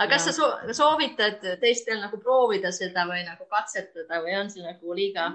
aga 0.00 0.16
kas 0.16 0.26
ja. 0.26 0.32
sa 0.32 0.74
soovitad 0.76 1.44
teistel 1.60 2.00
nagu 2.00 2.18
proovida 2.22 2.72
seda 2.72 3.04
või 3.08 3.20
nagu 3.26 3.44
katsetada 3.50 4.22
või 4.24 4.36
on 4.38 4.50
see 4.52 4.64
nagu 4.64 4.96
liiga? 4.96 5.28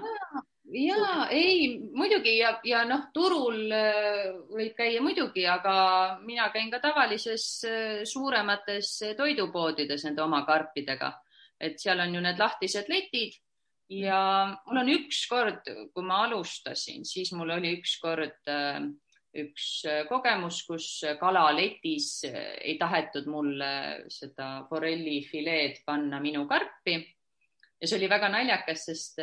Ja 0.72 1.28
ei, 1.30 1.78
muidugi 1.94 2.38
ja, 2.38 2.56
ja 2.64 2.84
noh, 2.88 3.08
turul 3.14 3.70
äh, 3.72 4.34
võib 4.50 4.74
käia 4.78 5.02
muidugi, 5.02 5.46
aga 5.46 6.18
mina 6.24 6.50
käin 6.54 6.70
ka 6.70 6.80
tavalises 6.82 7.46
äh, 7.68 8.04
suuremates 8.04 8.98
toidupoodides 9.16 10.06
nende 10.08 10.22
oma 10.22 10.44
karpidega, 10.46 11.12
et 11.60 11.78
seal 11.80 12.00
on 12.02 12.14
ju 12.14 12.22
need 12.24 12.40
lahtised 12.42 12.90
letid 12.92 13.36
ja 13.88 14.20
mul 14.66 14.82
on 14.82 14.92
ükskord, 14.92 15.66
kui 15.94 16.06
ma 16.06 16.24
alustasin, 16.26 17.04
siis 17.06 17.32
mul 17.36 17.54
oli 17.56 17.76
ükskord 17.78 18.50
äh, 18.50 18.80
üks 19.36 19.68
äh, 19.86 20.02
kogemus, 20.08 20.62
kus 20.66 20.88
kalaletis 21.20 22.24
äh, 22.28 22.56
ei 22.62 22.76
tahetud 22.80 23.28
mulle 23.30 24.08
seda 24.12 24.66
forellifileed 24.70 25.84
panna 25.86 26.20
minu 26.20 26.46
karpi. 26.48 26.98
ja 27.80 27.86
see 27.86 27.98
oli 27.98 28.10
väga 28.10 28.30
naljakas, 28.32 28.86
sest 28.88 29.22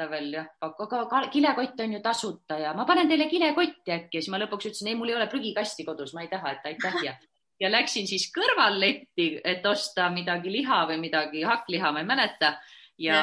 äh, 0.00 0.04
ta 0.04 0.10
veel 0.10 0.32
jah, 0.34 0.46
aga 0.64 1.22
kilekott 1.32 1.80
on 1.84 1.96
ju 1.98 2.00
tasuta 2.04 2.58
ja 2.58 2.74
ma 2.74 2.86
panen 2.88 3.08
teile 3.08 3.28
kilekotti 3.28 3.92
äkki 3.92 4.20
siis 4.20 4.32
ma 4.32 4.40
lõpuks 4.40 4.70
ütlesin, 4.70 4.92
ei, 4.92 4.98
mul 4.98 5.12
ei 5.12 5.18
ole 5.20 5.28
prügikasti 5.28 5.84
kodus, 5.84 6.14
ma 6.16 6.24
ei 6.24 6.32
taha, 6.32 6.56
et 6.56 6.72
aitäh 6.72 7.02
ja 7.04 7.16
ja 7.60 7.70
läksin 7.70 8.08
siis 8.08 8.30
kõrvalletti, 8.34 9.34
et 9.44 9.66
osta 9.66 10.08
midagi 10.12 10.52
liha 10.52 10.84
või 10.88 11.00
midagi 11.02 11.42
hakkliha, 11.44 11.92
ma 11.92 12.00
ei 12.00 12.08
mäleta 12.08 12.54
ja, 13.00 13.20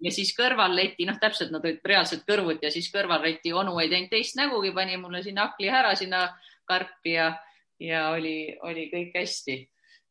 ja 0.00 0.12
siis 0.14 0.32
kõrvalleti, 0.36 1.06
noh, 1.08 1.18
täpselt 1.20 1.52
nad 1.54 1.64
olid 1.64 1.82
reaalselt 1.86 2.22
kõrvuti 2.28 2.68
ja 2.68 2.72
siis 2.74 2.90
kõrvalleti 2.94 3.54
onu 3.56 3.78
ei 3.82 3.90
teinud 3.90 4.12
teist 4.12 4.38
nägugi, 4.38 4.72
pani 4.76 4.98
mulle 5.00 5.24
sinna 5.26 5.48
hakli 5.48 5.70
ära 5.70 5.94
sinna 5.98 6.26
karpi 6.70 7.16
ja, 7.16 7.32
ja 7.82 8.08
oli, 8.14 8.54
oli 8.66 8.88
kõik 8.92 9.18
hästi. 9.18 9.58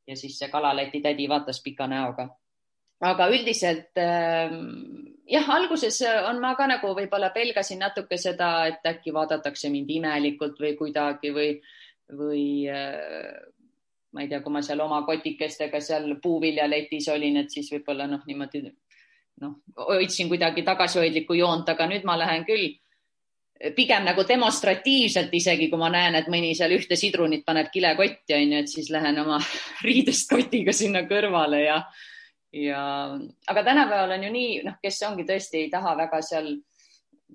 ja 0.10 0.16
siis 0.18 0.40
see 0.40 0.50
kalaleti 0.50 1.02
tädi 1.02 1.28
vaatas 1.30 1.62
pika 1.64 1.88
näoga. 1.88 2.28
aga 3.00 3.28
üldiselt 3.32 3.98
äh, 3.98 4.52
jah, 5.30 5.50
alguses 5.56 6.02
on 6.30 6.42
ma 6.42 6.56
ka 6.58 6.68
nagu 6.70 6.94
võib-olla 6.98 7.30
pelgasin 7.36 7.80
natuke 7.84 8.18
seda, 8.18 8.68
et 8.70 8.86
äkki 8.90 9.14
vaadatakse 9.16 9.70
mind 9.70 9.90
imelikult 10.00 10.60
või 10.62 10.76
kuidagi 10.80 11.32
või, 11.36 11.54
või 12.18 12.44
äh, 12.72 13.40
ma 14.14 14.26
ei 14.26 14.30
tea, 14.30 14.42
kui 14.42 14.54
ma 14.54 14.62
seal 14.66 14.82
oma 14.84 15.04
kotikestega 15.08 15.82
seal 15.84 16.16
puuviljaletis 16.22 17.10
olin, 17.14 17.44
et 17.44 17.54
siis 17.54 17.70
võib-olla 17.74 18.08
noh, 18.10 18.26
niimoodi 18.28 18.64
noh, 18.66 19.56
hoidsin 19.78 20.30
kuidagi 20.32 20.66
tagasihoidlikku 20.68 21.38
joont, 21.38 21.70
aga 21.70 21.88
nüüd 21.90 22.08
ma 22.08 22.18
lähen 22.20 22.46
küll 22.48 22.74
pigem 23.76 24.06
nagu 24.08 24.24
demonstratiivselt, 24.28 25.34
isegi 25.36 25.68
kui 25.70 25.80
ma 25.80 25.90
näen, 25.92 26.16
et 26.16 26.30
mõni 26.32 26.54
seal 26.56 26.74
ühte 26.78 26.96
sidrunit 27.00 27.44
paneb 27.46 27.68
kilekotti, 27.74 28.36
onju, 28.38 28.62
et 28.64 28.72
siis 28.72 28.88
lähen 28.94 29.20
oma 29.20 29.40
riidest 29.88 30.30
kotiga 30.32 30.74
sinna 30.76 31.04
kõrvale 31.10 31.66
ja, 31.66 31.82
ja 32.54 32.82
aga 33.48 33.64
tänapäeval 33.64 34.18
on 34.18 34.24
ju 34.24 34.32
nii, 34.34 34.58
noh, 34.66 34.80
kes 34.82 35.04
ongi 35.08 35.26
tõesti 35.28 35.64
ei 35.64 35.70
taha 35.70 35.96
väga 35.98 36.22
seal, 36.26 36.50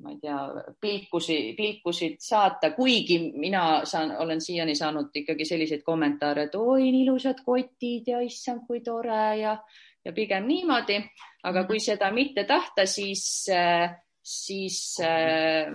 ma 0.03 0.11
ei 0.11 0.19
tea, 0.23 0.39
pilkusi, 0.81 1.39
pilkusid 1.57 2.19
saata, 2.23 2.73
kuigi 2.75 3.19
mina 3.39 3.85
saan, 3.87 4.17
olen 4.25 4.43
siiani 4.43 4.75
saanud 4.75 5.15
ikkagi 5.23 5.47
selliseid 5.47 5.85
kommentaare, 5.87 6.49
et 6.49 6.59
oi, 6.59 6.91
nii 6.91 7.05
ilusad 7.07 7.45
kotid 7.47 8.11
ja 8.11 8.21
issand, 8.27 8.67
kui 8.67 8.83
tore 8.83 9.25
ja 9.41 9.59
ja 10.05 10.13
pigem 10.13 10.47
niimoodi, 10.49 10.99
aga 11.49 11.65
kui 11.65 11.79
mhm. 11.79 11.85
seda 11.87 12.11
mitte 12.15 12.45
tahta, 12.49 12.87
siis, 12.87 13.25
äh, 13.53 13.95
siis, 14.23 14.79
äh, 15.01 15.73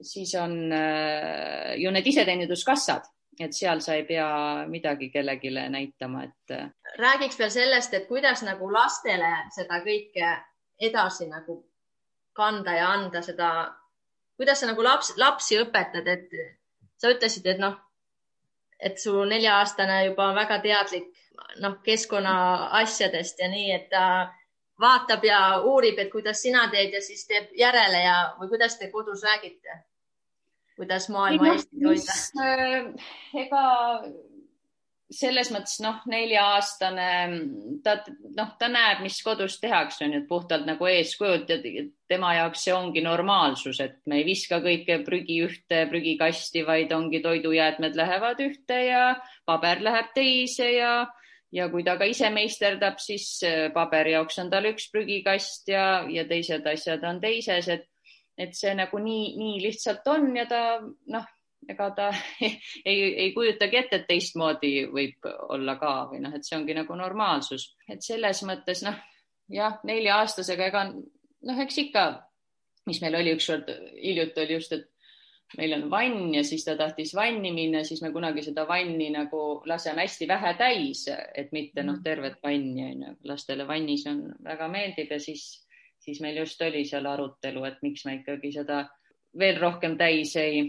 siis 0.00 0.34
on 0.40 0.72
äh, 0.72 1.76
ju 1.76 1.92
need 1.92 2.08
iseteeninduskassad, 2.08 3.08
et 3.40 3.54
seal 3.54 3.80
sa 3.80 3.94
ei 3.94 4.04
pea 4.04 4.28
midagi 4.66 5.10
kellelegi 5.14 5.50
näitama, 5.54 6.24
et. 6.24 6.54
räägiks 6.98 7.38
veel 7.38 7.50
sellest, 7.50 7.94
et 7.94 8.08
kuidas 8.08 8.42
nagu 8.42 8.72
lastele 8.72 9.32
seda 9.54 9.80
kõike 9.84 10.32
edasi 10.80 11.28
nagu 11.28 11.60
kanda 12.38 12.74
ja 12.74 12.88
anda 12.94 13.22
seda, 13.22 13.50
kuidas 14.36 14.60
sa 14.60 14.70
nagu 14.70 14.82
laps, 14.82 15.12
lapsi 15.16 15.58
õpetad, 15.58 16.06
et 16.06 16.34
sa 16.98 17.10
ütlesid, 17.14 17.46
et 17.46 17.62
noh, 17.62 17.78
et 18.78 18.98
su 18.98 19.14
nelja-aastane 19.24 20.04
juba 20.06 20.28
on 20.30 20.36
väga 20.38 20.60
teadlik 20.62 21.08
noh, 21.62 21.78
keskkonna 21.82 22.34
asjadest 22.80 23.42
ja 23.42 23.48
nii, 23.50 23.70
et 23.74 23.88
ta 23.90 24.04
vaatab 24.80 25.24
ja 25.26 25.40
uurib, 25.66 25.98
et 25.98 26.10
kuidas 26.12 26.42
sina 26.42 26.68
teed 26.70 26.94
ja 26.94 27.02
siis 27.02 27.26
teeb 27.26 27.50
järele 27.58 28.02
ja, 28.04 28.18
või 28.38 28.52
kuidas 28.54 28.78
te 28.78 28.90
kodus 28.92 29.24
räägite? 29.26 29.82
Kuidas 30.78 31.10
maailma 31.12 31.52
Eestit 31.52 31.84
hoida? 31.84 32.16
Äh, 32.46 33.12
ega 33.44 33.62
selles 35.08 35.48
mõttes 35.52 35.78
noh, 35.80 36.02
nelja-aastane, 36.08 37.08
ta 37.84 37.94
noh, 38.36 38.50
ta 38.60 38.68
näeb, 38.68 39.00
mis 39.06 39.16
kodus 39.24 39.56
tehakse, 39.62 40.04
on 40.04 40.18
ju, 40.18 40.24
puhtalt 40.28 40.66
nagu 40.68 40.88
eeskujult 40.90 41.48
ja 41.48 41.56
tema 42.10 42.34
jaoks 42.36 42.66
see 42.66 42.74
ongi 42.76 43.00
normaalsus, 43.04 43.80
et 43.80 43.96
me 44.06 44.20
ei 44.20 44.26
viska 44.28 44.60
kõike 44.64 45.00
prügi 45.06 45.40
ühte 45.46 45.86
prügikasti, 45.88 46.64
vaid 46.68 46.92
ongi 46.92 47.22
toidujäätmed 47.24 47.96
lähevad 47.96 48.42
ühte 48.44 48.82
ja 48.84 49.04
paber 49.48 49.80
läheb 49.86 50.12
teise 50.16 50.74
ja 50.76 50.92
ja 51.56 51.70
kui 51.72 51.80
ta 51.84 51.96
ka 51.96 52.04
ise 52.04 52.28
meisterdab, 52.28 52.98
siis 53.00 53.38
äh, 53.48 53.70
paberi 53.72 54.12
jaoks 54.12 54.36
on 54.42 54.50
tal 54.52 54.68
üks 54.68 54.90
prügikast 54.92 55.72
ja, 55.72 56.04
ja 56.12 56.26
teised 56.28 56.68
asjad 56.68 57.04
on 57.08 57.22
teises, 57.24 57.70
et, 57.72 57.88
et 58.38 58.54
see 58.54 58.74
nagu 58.78 59.00
nii, 59.02 59.34
nii 59.38 59.58
lihtsalt 59.64 60.06
on 60.12 60.30
ja 60.36 60.46
ta 60.50 60.62
noh, 60.82 61.26
ega 61.68 61.90
ta 61.96 62.08
ei, 62.88 62.98
ei, 63.08 63.32
kujutagi 63.34 63.80
ette, 63.82 64.02
et 64.02 64.08
teistmoodi 64.10 64.72
võib 64.92 65.28
olla 65.48 65.76
ka 65.80 65.94
või 66.12 66.22
noh, 66.24 66.34
et 66.34 66.46
see 66.46 66.58
ongi 66.58 66.76
nagu 66.76 66.98
normaalsus, 66.98 67.72
et 67.88 68.04
selles 68.04 68.44
mõttes 68.48 68.84
noh, 68.86 68.98
jah, 69.52 69.80
nelja-aastasega 69.88 70.70
ega 70.70 70.84
noh, 70.92 71.64
eks 71.64 71.82
ikka, 71.86 72.06
mis 72.88 73.02
meil 73.04 73.18
oli 73.18 73.34
ükskord 73.36 73.68
hiljuti 73.98 74.44
oli 74.44 74.56
just, 74.58 74.76
et 74.76 74.88
meil 75.56 75.72
on 75.72 75.86
vann 75.90 76.34
ja 76.34 76.42
siis 76.44 76.64
ta 76.64 76.74
tahtis 76.76 77.14
vanni 77.16 77.52
minna, 77.56 77.80
siis 77.84 78.02
me 78.04 78.10
kunagi 78.12 78.44
seda 78.44 78.66
vanni 78.68 79.08
nagu 79.14 79.62
laseme 79.68 80.04
hästi 80.04 80.28
vähe 80.28 80.52
täis, 80.60 81.06
et 81.08 81.52
mitte 81.56 81.82
noh, 81.82 81.96
mhm. 81.96 82.04
tervet 82.04 82.36
vanni 82.44 82.84
on 82.90 83.06
ju, 83.06 83.14
lastele 83.30 83.66
vannis 83.68 84.04
on 84.10 84.26
väga 84.44 84.68
meeldib 84.72 85.14
ja 85.16 85.20
siis, 85.22 85.48
siis 86.08 86.20
meil 86.24 86.40
just 86.40 86.62
oli 86.64 86.84
seal 86.88 87.06
arutelu, 87.06 87.64
et 87.68 87.80
miks 87.84 88.06
me 88.08 88.18
ikkagi 88.20 88.52
seda 88.54 88.82
veel 89.38 89.58
rohkem 89.60 89.96
täis 90.00 90.32
ei, 90.40 90.62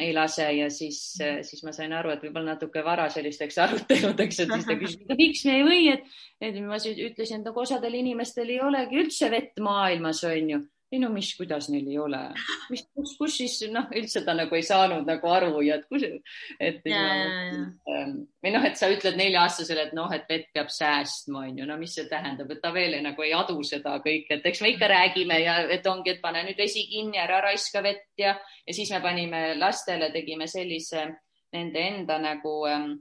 ei 0.00 0.12
lase 0.16 0.46
ja 0.56 0.70
siis, 0.72 1.00
siis 1.16 1.64
ma 1.66 1.74
sain 1.76 1.92
aru, 1.96 2.14
et 2.14 2.24
võib-olla 2.24 2.54
natuke 2.54 2.84
vara 2.84 3.08
sellisteks 3.12 3.58
aruteludeks, 3.66 4.40
et 4.44 4.54
siis 4.54 4.70
ta 4.70 4.78
küsis, 4.80 5.02
miks 5.12 5.44
me 5.48 5.58
ei 5.58 5.66
või, 5.66 5.82
et, 5.92 6.16
et 6.40 6.56
ma 6.64 6.80
ütlesin, 6.80 7.42
et 7.42 7.50
nagu 7.50 7.62
osadel 7.66 8.00
inimestel 8.00 8.54
ei 8.54 8.62
olegi 8.64 9.04
üldse 9.04 9.30
vett 9.32 9.60
maailmas, 9.62 10.24
on 10.28 10.56
ju 10.56 10.62
ei 10.92 11.00
no 11.02 11.08
mis, 11.10 11.32
kuidas 11.34 11.66
neil 11.72 11.86
ei 11.90 11.96
ole, 11.98 12.20
mis, 12.70 12.84
kus, 12.94 13.16
kus 13.18 13.36
siis 13.40 13.56
noh, 13.74 13.88
üldse 13.98 14.22
ta 14.26 14.36
nagu 14.38 14.54
ei 14.54 14.62
saanud 14.66 15.08
nagu 15.08 15.30
aru 15.34 15.62
ja 15.66 15.80
et 15.80 15.88
kus, 15.90 16.04
et 16.62 16.86
ähm, 16.86 18.20
või 18.42 18.52
noh, 18.54 18.66
et 18.68 18.78
sa 18.78 18.90
ütled 18.92 19.18
nelja-aastasele, 19.18 19.88
et 19.88 19.96
noh, 19.98 20.12
et 20.14 20.28
vett 20.30 20.46
peab 20.54 20.70
säästma, 20.70 21.42
on 21.48 21.58
ju, 21.58 21.66
no 21.66 21.78
mis 21.80 21.96
see 21.98 22.06
tähendab, 22.10 22.52
et 22.54 22.62
ta 22.62 22.70
veel 22.74 22.94
ei, 22.94 23.02
nagu 23.02 23.26
ei 23.26 23.34
adu 23.34 23.58
seda 23.66 23.96
kõike, 24.04 24.38
et 24.38 24.46
eks 24.46 24.62
me 24.62 24.70
ikka 24.76 24.90
räägime 24.94 25.40
ja 25.42 25.58
et 25.74 25.86
ongi, 25.90 26.14
et 26.14 26.22
pane 26.22 26.44
nüüd 26.46 26.62
vesi 26.62 26.86
kinni, 26.90 27.18
ära 27.18 27.42
raiska 27.48 27.82
vett 27.82 28.22
ja, 28.22 28.36
ja 28.62 28.76
siis 28.76 28.92
me 28.94 29.02
panime 29.02 29.42
lastele, 29.58 30.12
tegime 30.14 30.46
sellise 30.50 31.08
nende 31.56 31.82
enda 31.82 32.20
nagu 32.22 32.60
ähm, 32.70 32.92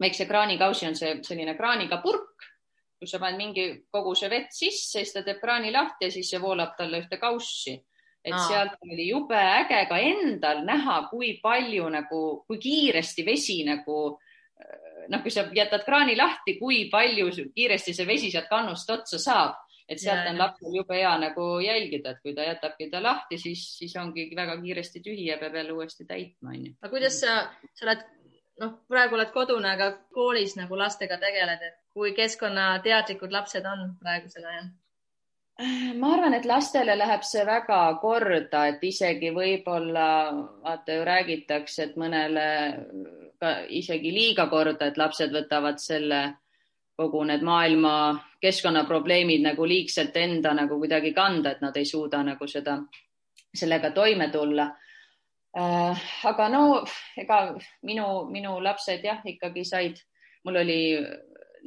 väikse 0.00 0.28
kraanikausi 0.28 0.90
on 0.90 0.98
see 0.98 1.16
selline 1.24 1.56
kraaniga 1.56 2.02
purk 2.04 2.52
kus 3.04 3.14
sa 3.14 3.20
paned 3.22 3.40
mingi 3.40 3.66
koguse 3.92 4.30
vett 4.32 4.52
sisse, 4.52 4.98
siis 4.98 5.12
ta 5.14 5.22
teeb 5.22 5.42
kraani 5.42 5.72
lahti 5.72 6.08
ja 6.08 6.14
siis 6.14 6.30
see 6.32 6.40
voolab 6.42 6.74
talle 6.78 7.04
ühte 7.04 7.20
kaussi. 7.20 7.78
et 8.24 8.32
Aa. 8.32 8.44
sealt 8.48 8.78
oli 8.80 9.10
jube 9.10 9.36
äge 9.36 9.82
ka 9.88 9.98
endal 10.00 10.62
näha, 10.64 11.08
kui 11.10 11.34
palju 11.42 11.90
nagu, 11.92 12.20
kui 12.48 12.58
kiiresti 12.58 13.24
vesi 13.26 13.58
nagu 13.68 14.18
noh, 15.08 15.20
kui 15.20 15.30
sa 15.30 15.44
jätad 15.52 15.84
kraani 15.84 16.16
lahti, 16.16 16.56
kui 16.56 16.86
palju 16.88 17.28
kiiresti 17.52 17.92
see 17.92 18.06
vesi 18.08 18.30
sealt 18.32 18.48
kannust 18.48 18.90
otsa 18.90 19.20
saab 19.20 19.60
et 19.88 20.00
sealt 20.00 20.24
Ja, 20.24 20.32
on 20.32 20.40
lapsel 20.40 20.76
jube 20.78 20.96
hea 20.96 21.12
nagu 21.20 21.46
jälgida, 21.60 22.14
et 22.14 22.22
kui 22.24 22.34
ta 22.36 22.46
jätabki 22.46 22.88
ta 22.92 23.02
lahti, 23.04 23.38
siis, 23.40 23.64
siis 23.78 23.94
ongi 24.00 24.30
väga 24.36 24.56
kiiresti 24.62 25.02
tühi 25.04 25.28
ja 25.28 25.36
peab 25.40 25.58
jälle 25.60 25.76
uuesti 25.76 26.06
täitma, 26.08 26.54
onju. 26.54 26.72
aga 26.80 26.92
kuidas 26.92 27.18
sa, 27.20 27.34
sa 27.74 27.86
oled, 27.88 28.06
noh, 28.62 28.78
praegu 28.88 29.18
oled 29.18 29.32
kodune, 29.34 29.72
aga 29.74 29.90
koolis 30.14 30.56
nagu 30.56 30.78
lastega 30.78 31.18
tegeled, 31.22 31.62
et 31.62 31.76
kui 31.94 32.14
keskkonnateadlikud 32.14 33.32
lapsed 33.32 33.66
on 33.66 33.92
praegusel 34.00 34.46
ajal? 34.50 34.72
ma 35.94 36.14
arvan, 36.16 36.34
et 36.34 36.46
lastele 36.50 36.96
läheb 36.98 37.22
see 37.22 37.44
väga 37.46 37.80
korda, 38.02 38.64
et 38.66 38.80
isegi 38.82 39.30
võib-olla 39.30 40.06
vaata 40.64 40.96
ju 40.96 41.04
räägitakse, 41.06 41.84
et 41.84 41.98
mõnele 42.00 42.46
ka 43.38 43.60
isegi 43.68 44.10
liiga 44.10 44.48
korda, 44.50 44.88
et 44.88 44.98
lapsed 44.98 45.30
võtavad 45.30 45.78
selle 45.78 46.24
kogu 46.98 47.22
need 47.26 47.42
maailma 47.42 47.94
keskkonnaprobleemid 48.42 49.42
nagu 49.42 49.66
liigselt 49.66 50.16
enda 50.16 50.54
nagu 50.54 50.78
kuidagi 50.78 51.12
kanda, 51.14 51.54
et 51.54 51.62
nad 51.62 51.76
ei 51.76 51.86
suuda 51.86 52.22
nagu 52.22 52.46
seda, 52.50 52.78
sellega 53.54 53.90
toime 53.94 54.30
tulla. 54.30 54.68
Aga 55.54 56.48
no 56.50 56.64
ega 57.20 57.40
minu, 57.86 58.26
minu 58.30 58.58
lapsed 58.62 59.04
jah, 59.06 59.22
ikkagi 59.24 59.64
said, 59.64 60.00
mul 60.44 60.58
oli 60.64 60.78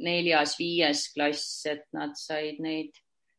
neljas-viies 0.04 1.08
klass, 1.14 1.66
et 1.66 1.86
nad 1.96 2.14
said 2.18 2.60
neid 2.62 2.96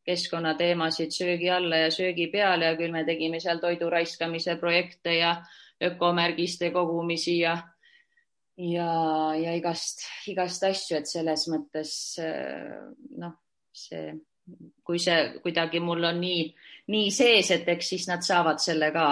keskkonnateemasid 0.09 1.13
söögi 1.13 1.51
alla 1.53 1.83
ja 1.85 1.89
söögi 1.93 2.29
peale 2.33 2.71
ja 2.71 2.77
küll 2.79 2.91
me 2.91 3.05
tegime 3.05 3.39
seal 3.39 3.61
toidu 3.61 3.89
raiskamise 3.93 4.57
projekte 4.59 5.19
ja 5.19 5.35
ökomärgiste 5.83 6.71
kogumisi 6.73 7.39
ja 7.43 7.59
ja, 8.59 8.89
ja 9.39 9.53
igast, 9.55 10.03
igast 10.27 10.63
asju, 10.67 10.97
et 10.99 11.07
selles 11.07 11.45
mõttes 11.51 11.93
noh, 13.21 13.37
see, 13.71 14.15
kui 14.83 14.99
see 14.99 15.39
kuidagi 15.43 15.79
mul 15.83 16.09
on 16.09 16.19
nii, 16.19 16.47
nii 16.91 17.11
sees, 17.13 17.53
et 17.55 17.69
eks 17.71 17.93
siis 17.93 18.09
nad 18.09 18.25
saavad 18.25 18.59
selle 18.59 18.91
ka 18.95 19.05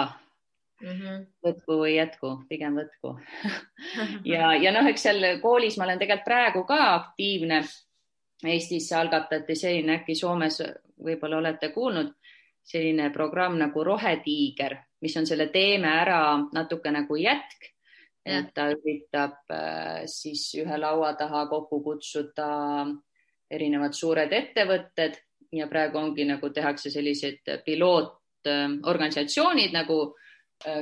mm 0.82 0.88
-hmm. 0.88 1.26
võtku 1.44 1.78
või 1.82 1.96
jätku, 1.96 2.32
pigem 2.48 2.78
võtku 2.78 3.18
ja, 4.32 4.54
ja 4.54 4.72
noh, 4.72 4.88
eks 4.88 5.02
seal 5.02 5.40
koolis 5.42 5.78
ma 5.78 5.84
olen 5.84 5.98
tegelikult 5.98 6.24
praegu 6.24 6.64
ka 6.64 6.94
aktiivne 6.94 7.62
Eestis 8.46 8.92
algatati 8.92 9.54
selline, 9.58 9.96
äkki 9.98 10.14
Soomes 10.14 10.60
võib-olla 11.04 11.38
olete 11.38 11.72
kuulnud, 11.74 12.12
selline 12.62 13.10
programm 13.10 13.56
nagu 13.58 13.84
Rohetiiger, 13.84 14.76
mis 15.00 15.16
on 15.16 15.26
selle 15.26 15.48
Teeme 15.48 15.88
ära 15.88 16.38
natuke 16.52 16.90
nagu 16.90 17.16
jätk. 17.16 17.74
et 18.28 18.50
ta 18.54 18.66
üritab 18.68 19.32
siis 20.04 20.54
ühe 20.54 20.78
laua 20.78 21.14
taha 21.16 21.46
kokku 21.48 21.80
kutsuda 21.80 22.86
erinevad 23.50 23.92
suured 23.92 24.32
ettevõtted 24.32 25.16
ja 25.52 25.66
praegu 25.66 25.98
ongi 25.98 26.24
nagu 26.28 26.50
tehakse 26.52 26.90
sellised 26.90 27.38
pilootorganisatsioonid 27.64 29.72
nagu, 29.72 30.14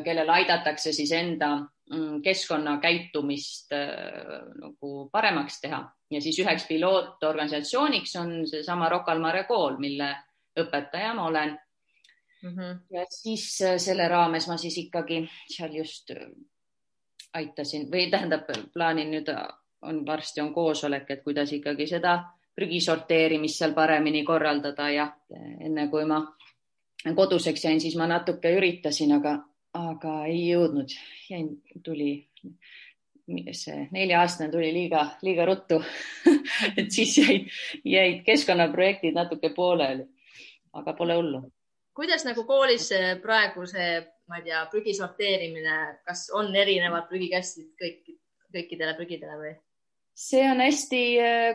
kellel 0.05 0.31
aidatakse 0.33 0.93
siis 0.93 1.13
enda 1.13 1.51
keskkonnakäitumist 2.25 3.75
nagu 4.61 5.09
paremaks 5.13 5.61
teha 5.61 5.83
ja 6.11 6.21
siis 6.21 6.39
üheks 6.43 6.65
pilootorganisatsiooniks 6.69 8.17
on 8.17 8.33
seesama 8.49 8.89
Rocca 8.89 9.13
al 9.13 9.21
Mare 9.21 9.45
kool, 9.45 9.77
mille 9.79 10.09
õpetaja 10.59 11.13
ma 11.15 11.27
olen 11.29 11.53
mm. 12.43 12.51
-hmm. 12.51 12.81
ja 12.91 13.05
siis 13.11 13.47
selle 13.77 14.09
raames 14.09 14.49
ma 14.49 14.57
siis 14.57 14.79
ikkagi 14.79 15.23
seal 15.57 15.77
just 15.77 16.11
aitasin 17.35 17.91
või 17.93 18.11
tähendab, 18.11 18.49
plaanin 18.73 19.11
nüüd 19.11 19.31
on 19.83 20.07
varsti 20.07 20.41
on 20.41 20.55
koosolek, 20.55 21.11
et 21.11 21.23
kuidas 21.25 21.53
ikkagi 21.53 21.87
seda 21.87 22.17
prügi 22.57 22.81
sorteerimist 22.81 23.61
seal 23.61 23.75
paremini 23.75 24.25
korraldada 24.25 24.89
ja 24.91 25.11
enne 25.61 25.89
kui 25.93 26.05
ma 26.05 26.23
koduseks 27.15 27.65
jäin, 27.65 27.81
siis 27.81 27.97
ma 27.97 28.07
natuke 28.07 28.51
üritasin, 28.57 29.13
aga, 29.19 29.37
aga 29.77 30.17
ei 30.31 30.43
jõudnud, 30.51 30.93
jäin, 31.31 31.51
tuli 31.85 32.11
see 33.57 33.89
nelja-aastane 33.91 34.53
tuli 34.53 34.71
liiga, 34.75 35.03
liiga 35.27 35.47
ruttu 35.49 35.81
et 36.79 36.91
siis 36.95 37.17
jäid, 37.19 37.49
jäid 37.85 38.23
keskkonnaprojektid 38.27 39.17
natuke 39.17 39.51
pooleli, 39.57 40.07
aga 40.79 40.95
pole 40.95 41.17
hullu. 41.19 41.43
kuidas 41.97 42.25
nagu 42.29 42.45
koolis 42.47 42.91
praegu 43.23 43.67
see, 43.67 43.99
ma 44.31 44.39
ei 44.39 44.47
tea, 44.47 44.63
prügi 44.71 44.95
sorteerimine, 44.95 45.79
kas 46.07 46.29
on 46.35 46.55
erinevad 46.55 47.09
prügikastid 47.11 47.73
kõik, 47.81 48.15
kõikidele 48.55 48.95
prügidele 48.99 49.41
või? 49.41 49.55
see 50.17 50.47
on 50.49 50.63
hästi 50.63 51.03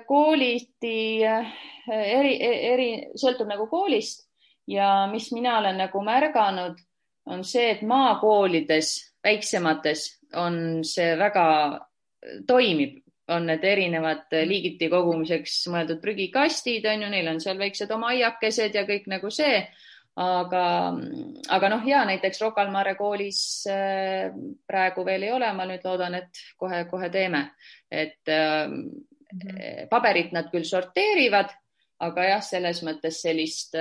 kooliti 0.08 1.24
eri, 1.24 2.36
eri, 2.44 2.90
sõltub 3.16 3.48
nagu 3.50 3.66
koolist 3.72 4.28
ja 4.68 5.08
mis 5.12 5.32
mina 5.32 5.58
olen 5.60 5.80
nagu 5.82 6.04
märganud, 6.06 6.78
on 7.26 7.44
see, 7.46 7.70
et 7.76 7.82
maakoolides, 7.88 8.90
väiksemates 9.24 10.08
on 10.40 10.82
see 10.88 11.14
väga 11.20 11.46
toimib, 12.48 13.00
on 13.32 13.46
need 13.48 13.64
erinevad 13.64 14.34
liigiti 14.48 14.90
kogumiseks 14.92 15.62
mõeldud 15.72 16.02
prügikastid, 16.04 16.86
on 16.90 17.06
ju, 17.06 17.12
neil 17.14 17.30
on 17.32 17.40
seal 17.44 17.60
väiksed 17.62 17.92
oma 17.94 18.12
aiakesed 18.16 18.76
ja 18.76 18.86
kõik 18.90 19.08
nagu 19.12 19.32
see. 19.32 19.64
aga, 20.22 20.64
aga 21.56 21.68
noh, 21.72 21.86
ja 21.88 22.02
näiteks 22.06 22.42
Rocca 22.42 22.66
al 22.66 22.72
Mare 22.74 22.98
koolis 23.00 23.64
praegu 24.68 25.06
veel 25.08 25.24
ei 25.24 25.32
ole, 25.32 25.48
ma 25.56 25.66
nüüd 25.70 25.86
loodan, 25.88 26.18
et 26.20 26.42
kohe-kohe 26.60 27.10
teeme, 27.10 27.46
et 27.90 28.28
mm 28.28 28.82
-hmm. 29.32 29.88
paberit 29.90 30.34
nad 30.36 30.52
küll 30.52 30.68
sorteerivad, 30.68 31.56
aga 32.00 32.24
jah, 32.24 32.44
selles 32.44 32.84
mõttes 32.84 33.22
sellist 33.22 33.78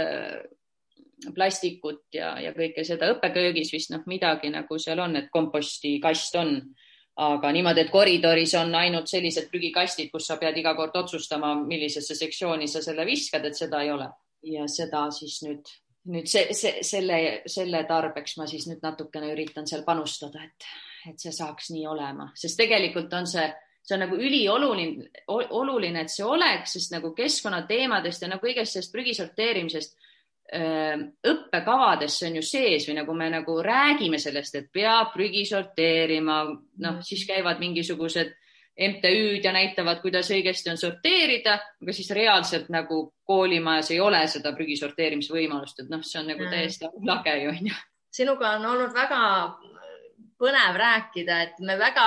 plastikut 1.35 2.07
ja, 2.14 2.35
ja 2.41 2.53
kõike 2.57 2.85
seda. 2.87 3.11
Õppeköögis 3.14 3.73
vist 3.75 3.93
noh, 3.93 4.05
midagi 4.11 4.51
nagu 4.53 4.79
seal 4.81 5.01
on, 5.03 5.16
et 5.21 5.31
kompostikast 5.33 6.39
on, 6.41 6.57
aga 7.21 7.53
niimoodi, 7.53 7.85
et 7.85 7.93
koridoris 7.93 8.55
on 8.61 8.75
ainult 8.79 9.11
sellised 9.11 9.51
prügikastid, 9.53 10.11
kus 10.12 10.31
sa 10.31 10.39
pead 10.41 10.57
iga 10.61 10.75
kord 10.79 10.97
otsustama, 11.03 11.55
millisesse 11.66 12.16
sektsiooni 12.16 12.68
sa 12.71 12.83
selle 12.85 13.07
viskad, 13.09 13.45
et 13.47 13.59
seda 13.59 13.85
ei 13.85 13.95
ole. 13.95 14.09
ja 14.41 14.64
seda 14.73 15.03
siis 15.12 15.43
nüüd, 15.45 15.66
nüüd 16.09 16.29
see, 16.31 16.55
see, 16.57 16.79
selle, 16.87 17.43
selle 17.45 17.83
tarbeks 17.85 18.39
ma 18.41 18.47
siis 18.49 18.64
nüüd 18.71 18.81
natukene 18.81 19.35
üritan 19.35 19.66
seal 19.68 19.83
panustada, 19.85 20.47
et, 20.47 20.64
et 21.11 21.21
see 21.21 21.33
saaks 21.37 21.68
nii 21.75 21.85
olema, 21.87 22.31
sest 22.41 22.57
tegelikult 22.62 23.12
on 23.12 23.29
see 23.29 23.45
see 23.83 23.97
on 23.97 24.05
nagu 24.05 24.16
ülioluline, 24.16 25.09
oluline, 25.29 26.05
et 26.05 26.12
see 26.12 26.25
oleks, 26.25 26.77
sest 26.77 26.93
nagu 26.95 27.12
keskkonnateemadest 27.16 28.23
ja 28.23 28.31
nagu 28.31 28.45
kõigest 28.45 28.77
sellest 28.77 28.93
prügi 28.95 29.14
sorteerimisest 29.16 29.97
õppekavades 30.51 32.17
see 32.19 32.29
on 32.31 32.37
ju 32.41 32.43
sees 32.43 32.89
või 32.89 32.97
nagu 32.99 33.15
me 33.15 33.29
nagu 33.31 33.55
räägime 33.63 34.19
sellest, 34.19 34.57
et 34.59 34.71
peab 34.73 35.13
prügi 35.15 35.45
sorteerima, 35.47 36.43
noh, 36.83 37.01
siis 37.07 37.23
käivad 37.29 37.63
mingisugused 37.63 38.33
MTÜ-d 38.81 39.45
ja 39.45 39.53
näitavad, 39.53 40.01
kuidas 40.01 40.31
õigesti 40.33 40.73
on 40.73 40.79
sorteerida, 40.81 41.59
aga 41.83 41.95
siis 41.95 42.11
reaalselt 42.17 42.71
nagu 42.73 43.03
koolimajas 43.29 43.93
ei 43.95 44.01
ole 44.01 44.23
seda 44.31 44.55
prügi 44.57 44.79
sorteerimise 44.81 45.35
võimalust, 45.35 45.83
et 45.83 45.91
noh, 45.93 46.03
see 46.07 46.21
on 46.23 46.31
nagu 46.33 46.51
täiesti 46.51 46.91
lage 47.07 47.37
ju 47.43 47.51
onju. 47.53 47.81
sinuga 48.11 48.55
on 48.59 48.67
olnud 48.73 48.95
väga 48.95 49.23
põnev 50.41 50.79
rääkida, 50.81 51.41
et 51.47 51.61
me 51.61 51.77
väga, 51.79 52.07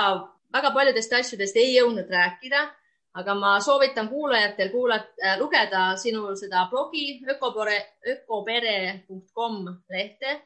väga 0.52 0.72
paljudest 0.74 1.12
asjadest 1.20 1.56
ei 1.56 1.76
jõudnud 1.76 2.10
rääkida 2.10 2.66
aga 3.14 3.34
ma 3.34 3.60
soovitan 3.60 4.08
kuulajatel 4.08 4.70
kuulata, 4.72 5.36
lugeda 5.38 5.84
sinu 5.96 6.34
seda 6.36 6.66
blogi 6.70 7.20
ökopere, 7.30 7.78
ökopere.com 8.12 9.60
lehte. 9.90 10.40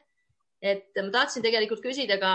et 0.61 0.91
ma 1.03 1.11
tahtsin 1.11 1.43
tegelikult 1.43 1.79
küsida 1.81 2.17
ka 2.19 2.31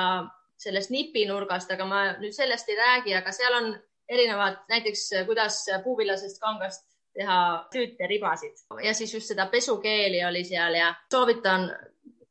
sellest 0.56 0.90
nipinurgast, 0.90 1.70
aga 1.70 1.84
ma 1.84 2.00
nüüd 2.18 2.32
sellest 2.32 2.68
ei 2.72 2.76
räägi, 2.78 3.14
aga 3.14 3.32
seal 3.32 3.56
on 3.58 3.74
erinevad, 4.08 4.62
näiteks 4.68 5.10
kuidas 5.26 5.64
puuvillasest 5.84 6.40
kangast 6.40 6.86
teha 7.14 7.38
süüteribasid 7.72 8.64
ja 8.82 8.94
siis 8.94 9.14
just 9.14 9.30
seda 9.30 9.46
pesukeeli 9.46 10.24
oli 10.24 10.44
seal 10.44 10.74
ja 10.74 10.94
soovitan 11.12 11.68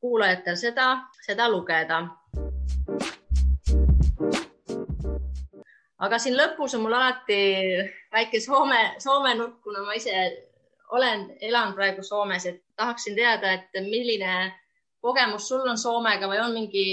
kuulajatel 0.01 0.57
seda, 0.59 0.87
seda 1.25 1.47
lugeda 1.49 2.01
aga 5.99 6.17
siin 6.19 6.37
lõpus 6.37 6.75
on 6.77 6.83
mul 6.85 6.95
alati 6.97 7.39
väike 8.13 8.41
Soome, 8.41 8.95
Soome 8.99 9.35
nurk, 9.37 9.61
kuna 9.63 9.83
ma 9.85 9.93
ise 9.97 10.15
olen, 10.93 11.29
elan 11.41 11.73
praegu 11.73 12.03
Soomes, 12.03 12.45
et 12.45 12.61
tahaksin 12.75 13.15
teada, 13.15 13.53
et 13.53 13.81
milline 13.85 14.53
kogemus 15.01 15.47
sul 15.47 15.67
on 15.67 15.77
Soomega 15.77 16.29
või 16.29 16.41
on 16.41 16.53
mingi 16.53 16.85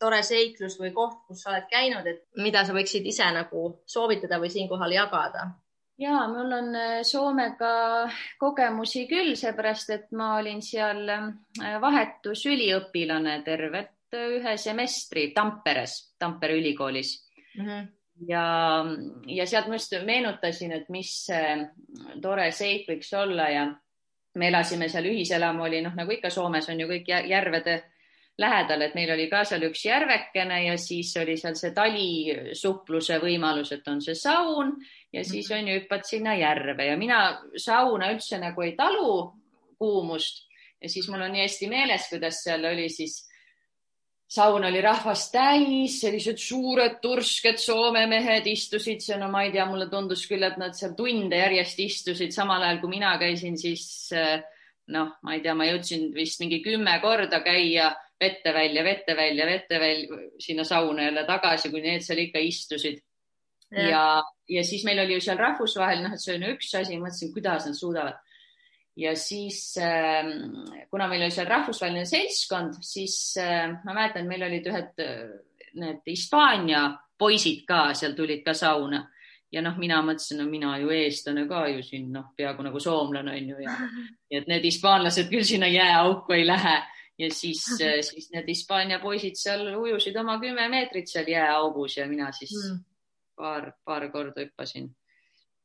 tore 0.00 0.22
seiklus 0.26 0.78
või 0.80 0.92
koht, 0.92 1.20
kus 1.28 1.44
sa 1.44 1.52
oled 1.52 1.66
käinud, 1.70 2.06
et 2.06 2.24
mida 2.42 2.64
sa 2.64 2.74
võiksid 2.76 3.06
ise 3.06 3.26
nagu 3.32 3.66
soovitada 3.86 4.40
või 4.42 4.52
siinkohal 4.52 4.96
jagada? 4.96 5.50
ja 5.98 6.24
mul 6.26 6.50
on 6.52 6.78
Soomega 7.06 7.74
kogemusi 8.38 9.04
küll, 9.06 9.36
seepärast 9.38 9.92
et 9.94 10.08
ma 10.12 10.34
olin 10.40 10.62
seal 10.62 11.06
vahetusüliõpilane 11.80 13.36
tervet 13.46 13.92
ühe 14.14 14.56
semestri 14.58 15.28
Tamperes, 15.34 16.14
Tampere 16.18 16.58
ülikoolis 16.58 17.14
mm. 17.58 17.66
-hmm 17.66 17.93
ja, 18.28 18.44
ja 19.26 19.46
sealt 19.46 19.68
ma 19.68 19.78
just 19.78 19.96
meenutasin, 20.04 20.72
et 20.72 20.88
mis 20.92 21.26
tore 22.22 22.50
seik 22.52 22.88
võiks 22.90 23.10
olla 23.18 23.48
ja, 23.52 23.64
me 24.34 24.48
elasime 24.50 24.88
seal, 24.90 25.06
ühiselamu 25.10 25.66
oli 25.66 25.82
noh, 25.84 25.94
nagu 25.94 26.14
ikka 26.14 26.30
Soomes 26.30 26.68
on 26.70 26.80
ju 26.80 26.88
kõik 26.90 27.10
järvede 27.30 27.82
lähedal, 28.38 28.82
et 28.82 28.94
meil 28.98 29.12
oli 29.14 29.28
ka 29.30 29.44
seal 29.46 29.62
üks 29.68 29.84
järvekene 29.86 30.64
ja 30.64 30.78
siis 30.80 31.12
oli 31.20 31.36
seal 31.38 31.54
see 31.58 31.70
talisupluse 31.74 33.20
võimalus, 33.22 33.70
et 33.76 33.86
on 33.90 34.00
see 34.02 34.16
saun 34.18 34.74
ja 35.14 35.22
siis 35.26 35.50
on 35.54 35.68
ju 35.68 35.76
hüppad 35.78 36.02
sinna 36.08 36.34
järve 36.38 36.88
ja 36.88 36.96
mina 36.98 37.20
sauna 37.56 38.10
üldse 38.14 38.40
nagu 38.42 38.66
ei 38.66 38.74
talu 38.78 39.12
kuumust. 39.78 40.48
Ja 40.82 40.90
siis 40.90 41.06
mul 41.08 41.22
on 41.24 41.32
nii 41.32 41.46
hästi 41.46 41.68
meeles, 41.70 42.08
kuidas 42.10 42.42
seal 42.44 42.66
oli 42.68 42.88
siis 42.92 43.22
saun 44.34 44.64
oli 44.66 44.80
rahvast 44.82 45.30
täis, 45.34 46.00
sellised 46.02 46.40
suured 46.42 46.98
tursked 47.02 47.60
Soome 47.62 48.04
mehed 48.10 48.48
istusid 48.50 49.02
seal, 49.04 49.20
no 49.22 49.28
ma 49.30 49.44
ei 49.46 49.52
tea, 49.54 49.66
mulle 49.68 49.86
tundus 49.92 50.24
küll, 50.30 50.42
et 50.42 50.56
nad 50.58 50.74
seal 50.74 50.96
tunde 50.98 51.38
järjest 51.38 51.82
istusid, 51.84 52.34
samal 52.34 52.64
ajal 52.64 52.80
kui 52.82 52.96
mina 52.96 53.12
käisin 53.20 53.58
siis 53.60 53.86
noh, 54.94 55.14
ma 55.22 55.36
ei 55.36 55.42
tea, 55.44 55.54
ma 55.56 55.68
jõudsin 55.68 56.10
vist 56.16 56.42
mingi 56.42 56.60
kümme 56.64 56.98
korda 57.02 57.40
käia 57.44 57.92
vette 58.20 58.52
välja, 58.54 58.84
vette 58.84 59.16
välja, 59.16 59.46
vette 59.46 59.80
välja, 59.80 60.20
sinna 60.40 60.64
sauna 60.64 61.08
jälle 61.08 61.24
tagasi, 61.28 61.70
kui 61.72 61.82
need 61.84 62.04
seal 62.04 62.20
ikka 62.26 62.42
istusid. 62.42 63.00
ja, 63.70 63.88
ja, 63.88 64.04
ja 64.48 64.64
siis 64.64 64.84
meil 64.84 65.00
oli 65.02 65.16
ju 65.16 65.24
seal 65.24 65.40
rahvusvaheline, 65.40 66.08
noh, 66.08 66.14
et 66.14 66.22
see 66.22 66.36
on 66.36 66.46
üks 66.52 66.74
asi, 66.78 66.98
mõtlesin, 67.00 67.32
kuidas 67.34 67.66
nad 67.68 67.78
suudavad 67.78 68.20
ja 68.96 69.16
siis 69.18 69.76
ähm, 69.82 70.28
kuna 70.90 71.08
meil 71.08 71.24
oli 71.26 71.34
seal 71.34 71.48
rahvusvaheline 71.50 72.04
seltskond, 72.06 72.78
siis 72.80 73.34
äh, 73.42 73.72
ma 73.84 73.94
mäletan, 73.94 74.28
meil 74.30 74.46
olid 74.46 74.68
ühed 74.70 75.02
äh, 75.02 75.24
need 75.80 76.06
Hispaania 76.06 76.86
poisid 77.18 77.64
ka 77.66 77.88
seal 77.94 78.14
tulid 78.14 78.44
ka 78.46 78.54
sauna 78.54 79.02
ja 79.54 79.62
noh, 79.62 79.76
mina 79.78 80.00
mõtlesin, 80.02 80.40
no 80.42 80.48
mina 80.50 80.76
ju 80.82 80.90
eestlane 80.94 81.46
ka 81.50 81.66
ju 81.72 81.82
siin 81.86 82.10
noh, 82.14 82.30
peaaegu 82.36 82.66
nagu 82.66 82.80
soomlane 82.82 83.34
on 83.34 83.52
ju 83.54 83.62
ja 83.64 83.76
et 84.38 84.50
need 84.50 84.66
hispaanlased 84.66 85.30
küll 85.32 85.46
sinna 85.46 85.70
jääauku 85.70 86.38
ei 86.38 86.46
lähe 86.46 86.76
ja 87.18 87.30
siis, 87.34 87.66
äh, 87.80 88.00
siis 88.08 88.30
need 88.34 88.48
Hispaania 88.50 89.00
poisid 89.02 89.38
seal 89.40 89.66
ujusid 89.74 90.16
oma 90.22 90.38
kümme 90.42 90.68
meetrit 90.70 91.10
seal 91.10 91.30
jääaugus 91.30 91.98
ja 91.98 92.06
mina 92.10 92.30
siis 92.32 92.54
mm. 92.54 92.78
paar, 93.36 93.72
paar 93.84 94.08
korda 94.14 94.46
hüppasin 94.46 94.92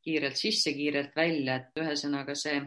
kiirelt 0.01 0.37
sisse, 0.39 0.73
kiirelt 0.73 1.15
välja, 1.15 1.59
et 1.59 1.81
ühesõnaga 1.81 2.33
see 2.37 2.57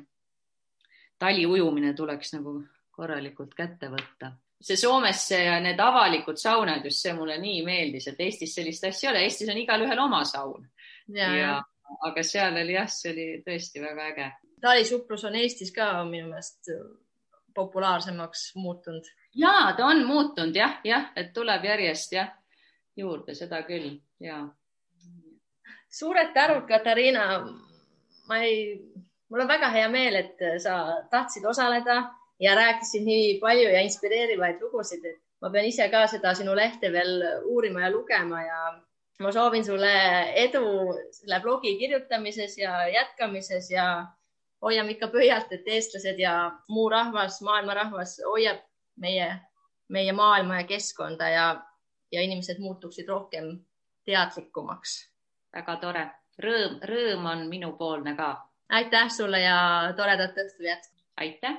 taliujumine 1.23 1.93
tuleks 1.95 2.35
nagu 2.37 2.57
korralikult 2.93 3.55
kätte 3.57 3.91
võtta. 3.93 4.33
see 4.62 4.79
Soomes 4.79 5.25
see, 5.29 5.47
need 5.64 5.81
avalikud 5.83 6.39
saunad, 6.39 6.85
just 6.87 7.03
see 7.03 7.14
mulle 7.18 7.39
nii 7.43 7.64
meeldis, 7.66 8.07
et 8.11 8.20
Eestis 8.23 8.55
sellist 8.55 8.85
asja 8.87 9.11
ei 9.11 9.12
ole, 9.12 9.23
Eestis 9.27 9.51
on 9.51 9.59
igalühel 9.59 9.99
oma 9.99 10.23
saun. 10.29 10.68
ja, 11.09 11.31
ja, 11.37 11.55
aga 12.09 12.23
seal 12.27 12.59
oli 12.62 12.77
jah, 12.77 12.91
see 12.91 13.12
oli 13.12 13.27
tõesti 13.47 13.83
väga 13.83 14.09
äge. 14.12 14.29
talisuplus 14.61 15.25
on 15.31 15.39
Eestis 15.41 15.73
ka 15.75 15.93
minu 16.05 16.31
meelest 16.31 16.70
populaarsemaks 17.55 18.53
muutunud. 18.57 19.09
ja 19.35 19.75
ta 19.77 19.87
on 19.87 20.07
muutunud 20.07 20.57
jah, 20.57 20.79
jah, 20.85 21.11
et 21.16 21.33
tuleb 21.33 21.64
järjest 21.64 22.12
jah 22.18 22.31
juurde, 22.97 23.35
seda 23.35 23.62
küll 23.66 23.97
ja. 24.20 24.43
suured 25.91 26.35
tänud, 26.35 26.68
Katariina. 26.68 27.27
ma 28.29 28.39
ei 28.39 28.79
mul 29.33 29.41
on 29.41 29.49
väga 29.49 29.68
hea 29.72 29.89
meel, 29.89 30.16
et 30.20 30.41
sa 30.61 30.76
tahtsid 31.11 31.45
osaleda 31.49 32.03
ja 32.41 32.55
rääkisid 32.55 33.05
nii 33.07 33.39
palju 33.41 33.68
ja 33.72 33.80
inspireerivaid 33.80 34.61
lugusid, 34.61 35.05
et 35.09 35.20
ma 35.41 35.51
pean 35.51 35.64
ise 35.64 35.89
ka 35.89 36.05
seda 36.07 36.35
sinu 36.37 36.57
lehte 36.57 36.93
veel 36.93 37.22
uurima 37.49 37.87
ja 37.87 37.91
lugema 37.91 38.43
ja 38.45 38.59
ma 39.24 39.33
soovin 39.33 39.64
sulle 39.64 39.95
edu 40.45 40.66
selle 41.16 41.41
blogi 41.41 41.78
kirjutamises 41.78 42.59
ja 42.59 42.89
jätkamises 42.89 43.70
ja 43.70 43.87
hoiame 44.62 44.91
ikka 44.99 45.09
pöialt, 45.09 45.53
et 45.53 45.66
eestlased 45.66 46.18
ja 46.18 46.35
muu 46.68 46.89
rahvas, 46.91 47.41
maailma 47.43 47.74
rahvas 47.74 48.18
hoiab 48.26 48.61
meie, 49.01 49.33
meie 49.89 50.12
maailma 50.12 50.61
ja 50.61 50.68
keskkonda 50.68 51.28
ja, 51.28 51.47
ja 52.12 52.22
inimesed 52.22 52.61
muutuksid 52.61 53.09
rohkem 53.09 53.55
teadlikumaks. 54.05 54.99
väga 55.53 55.76
tore, 55.76 56.07
rõõm, 56.43 56.78
rõõm 56.89 57.26
on 57.33 57.49
minupoolne 57.49 58.16
ka 58.16 58.35
aitäh 58.73 59.11
sulle 59.11 59.41
ja 59.41 59.93
toredat 59.97 60.37
õhtu 60.45 60.64
jätku. 60.64 60.97
aitäh. 61.16 61.57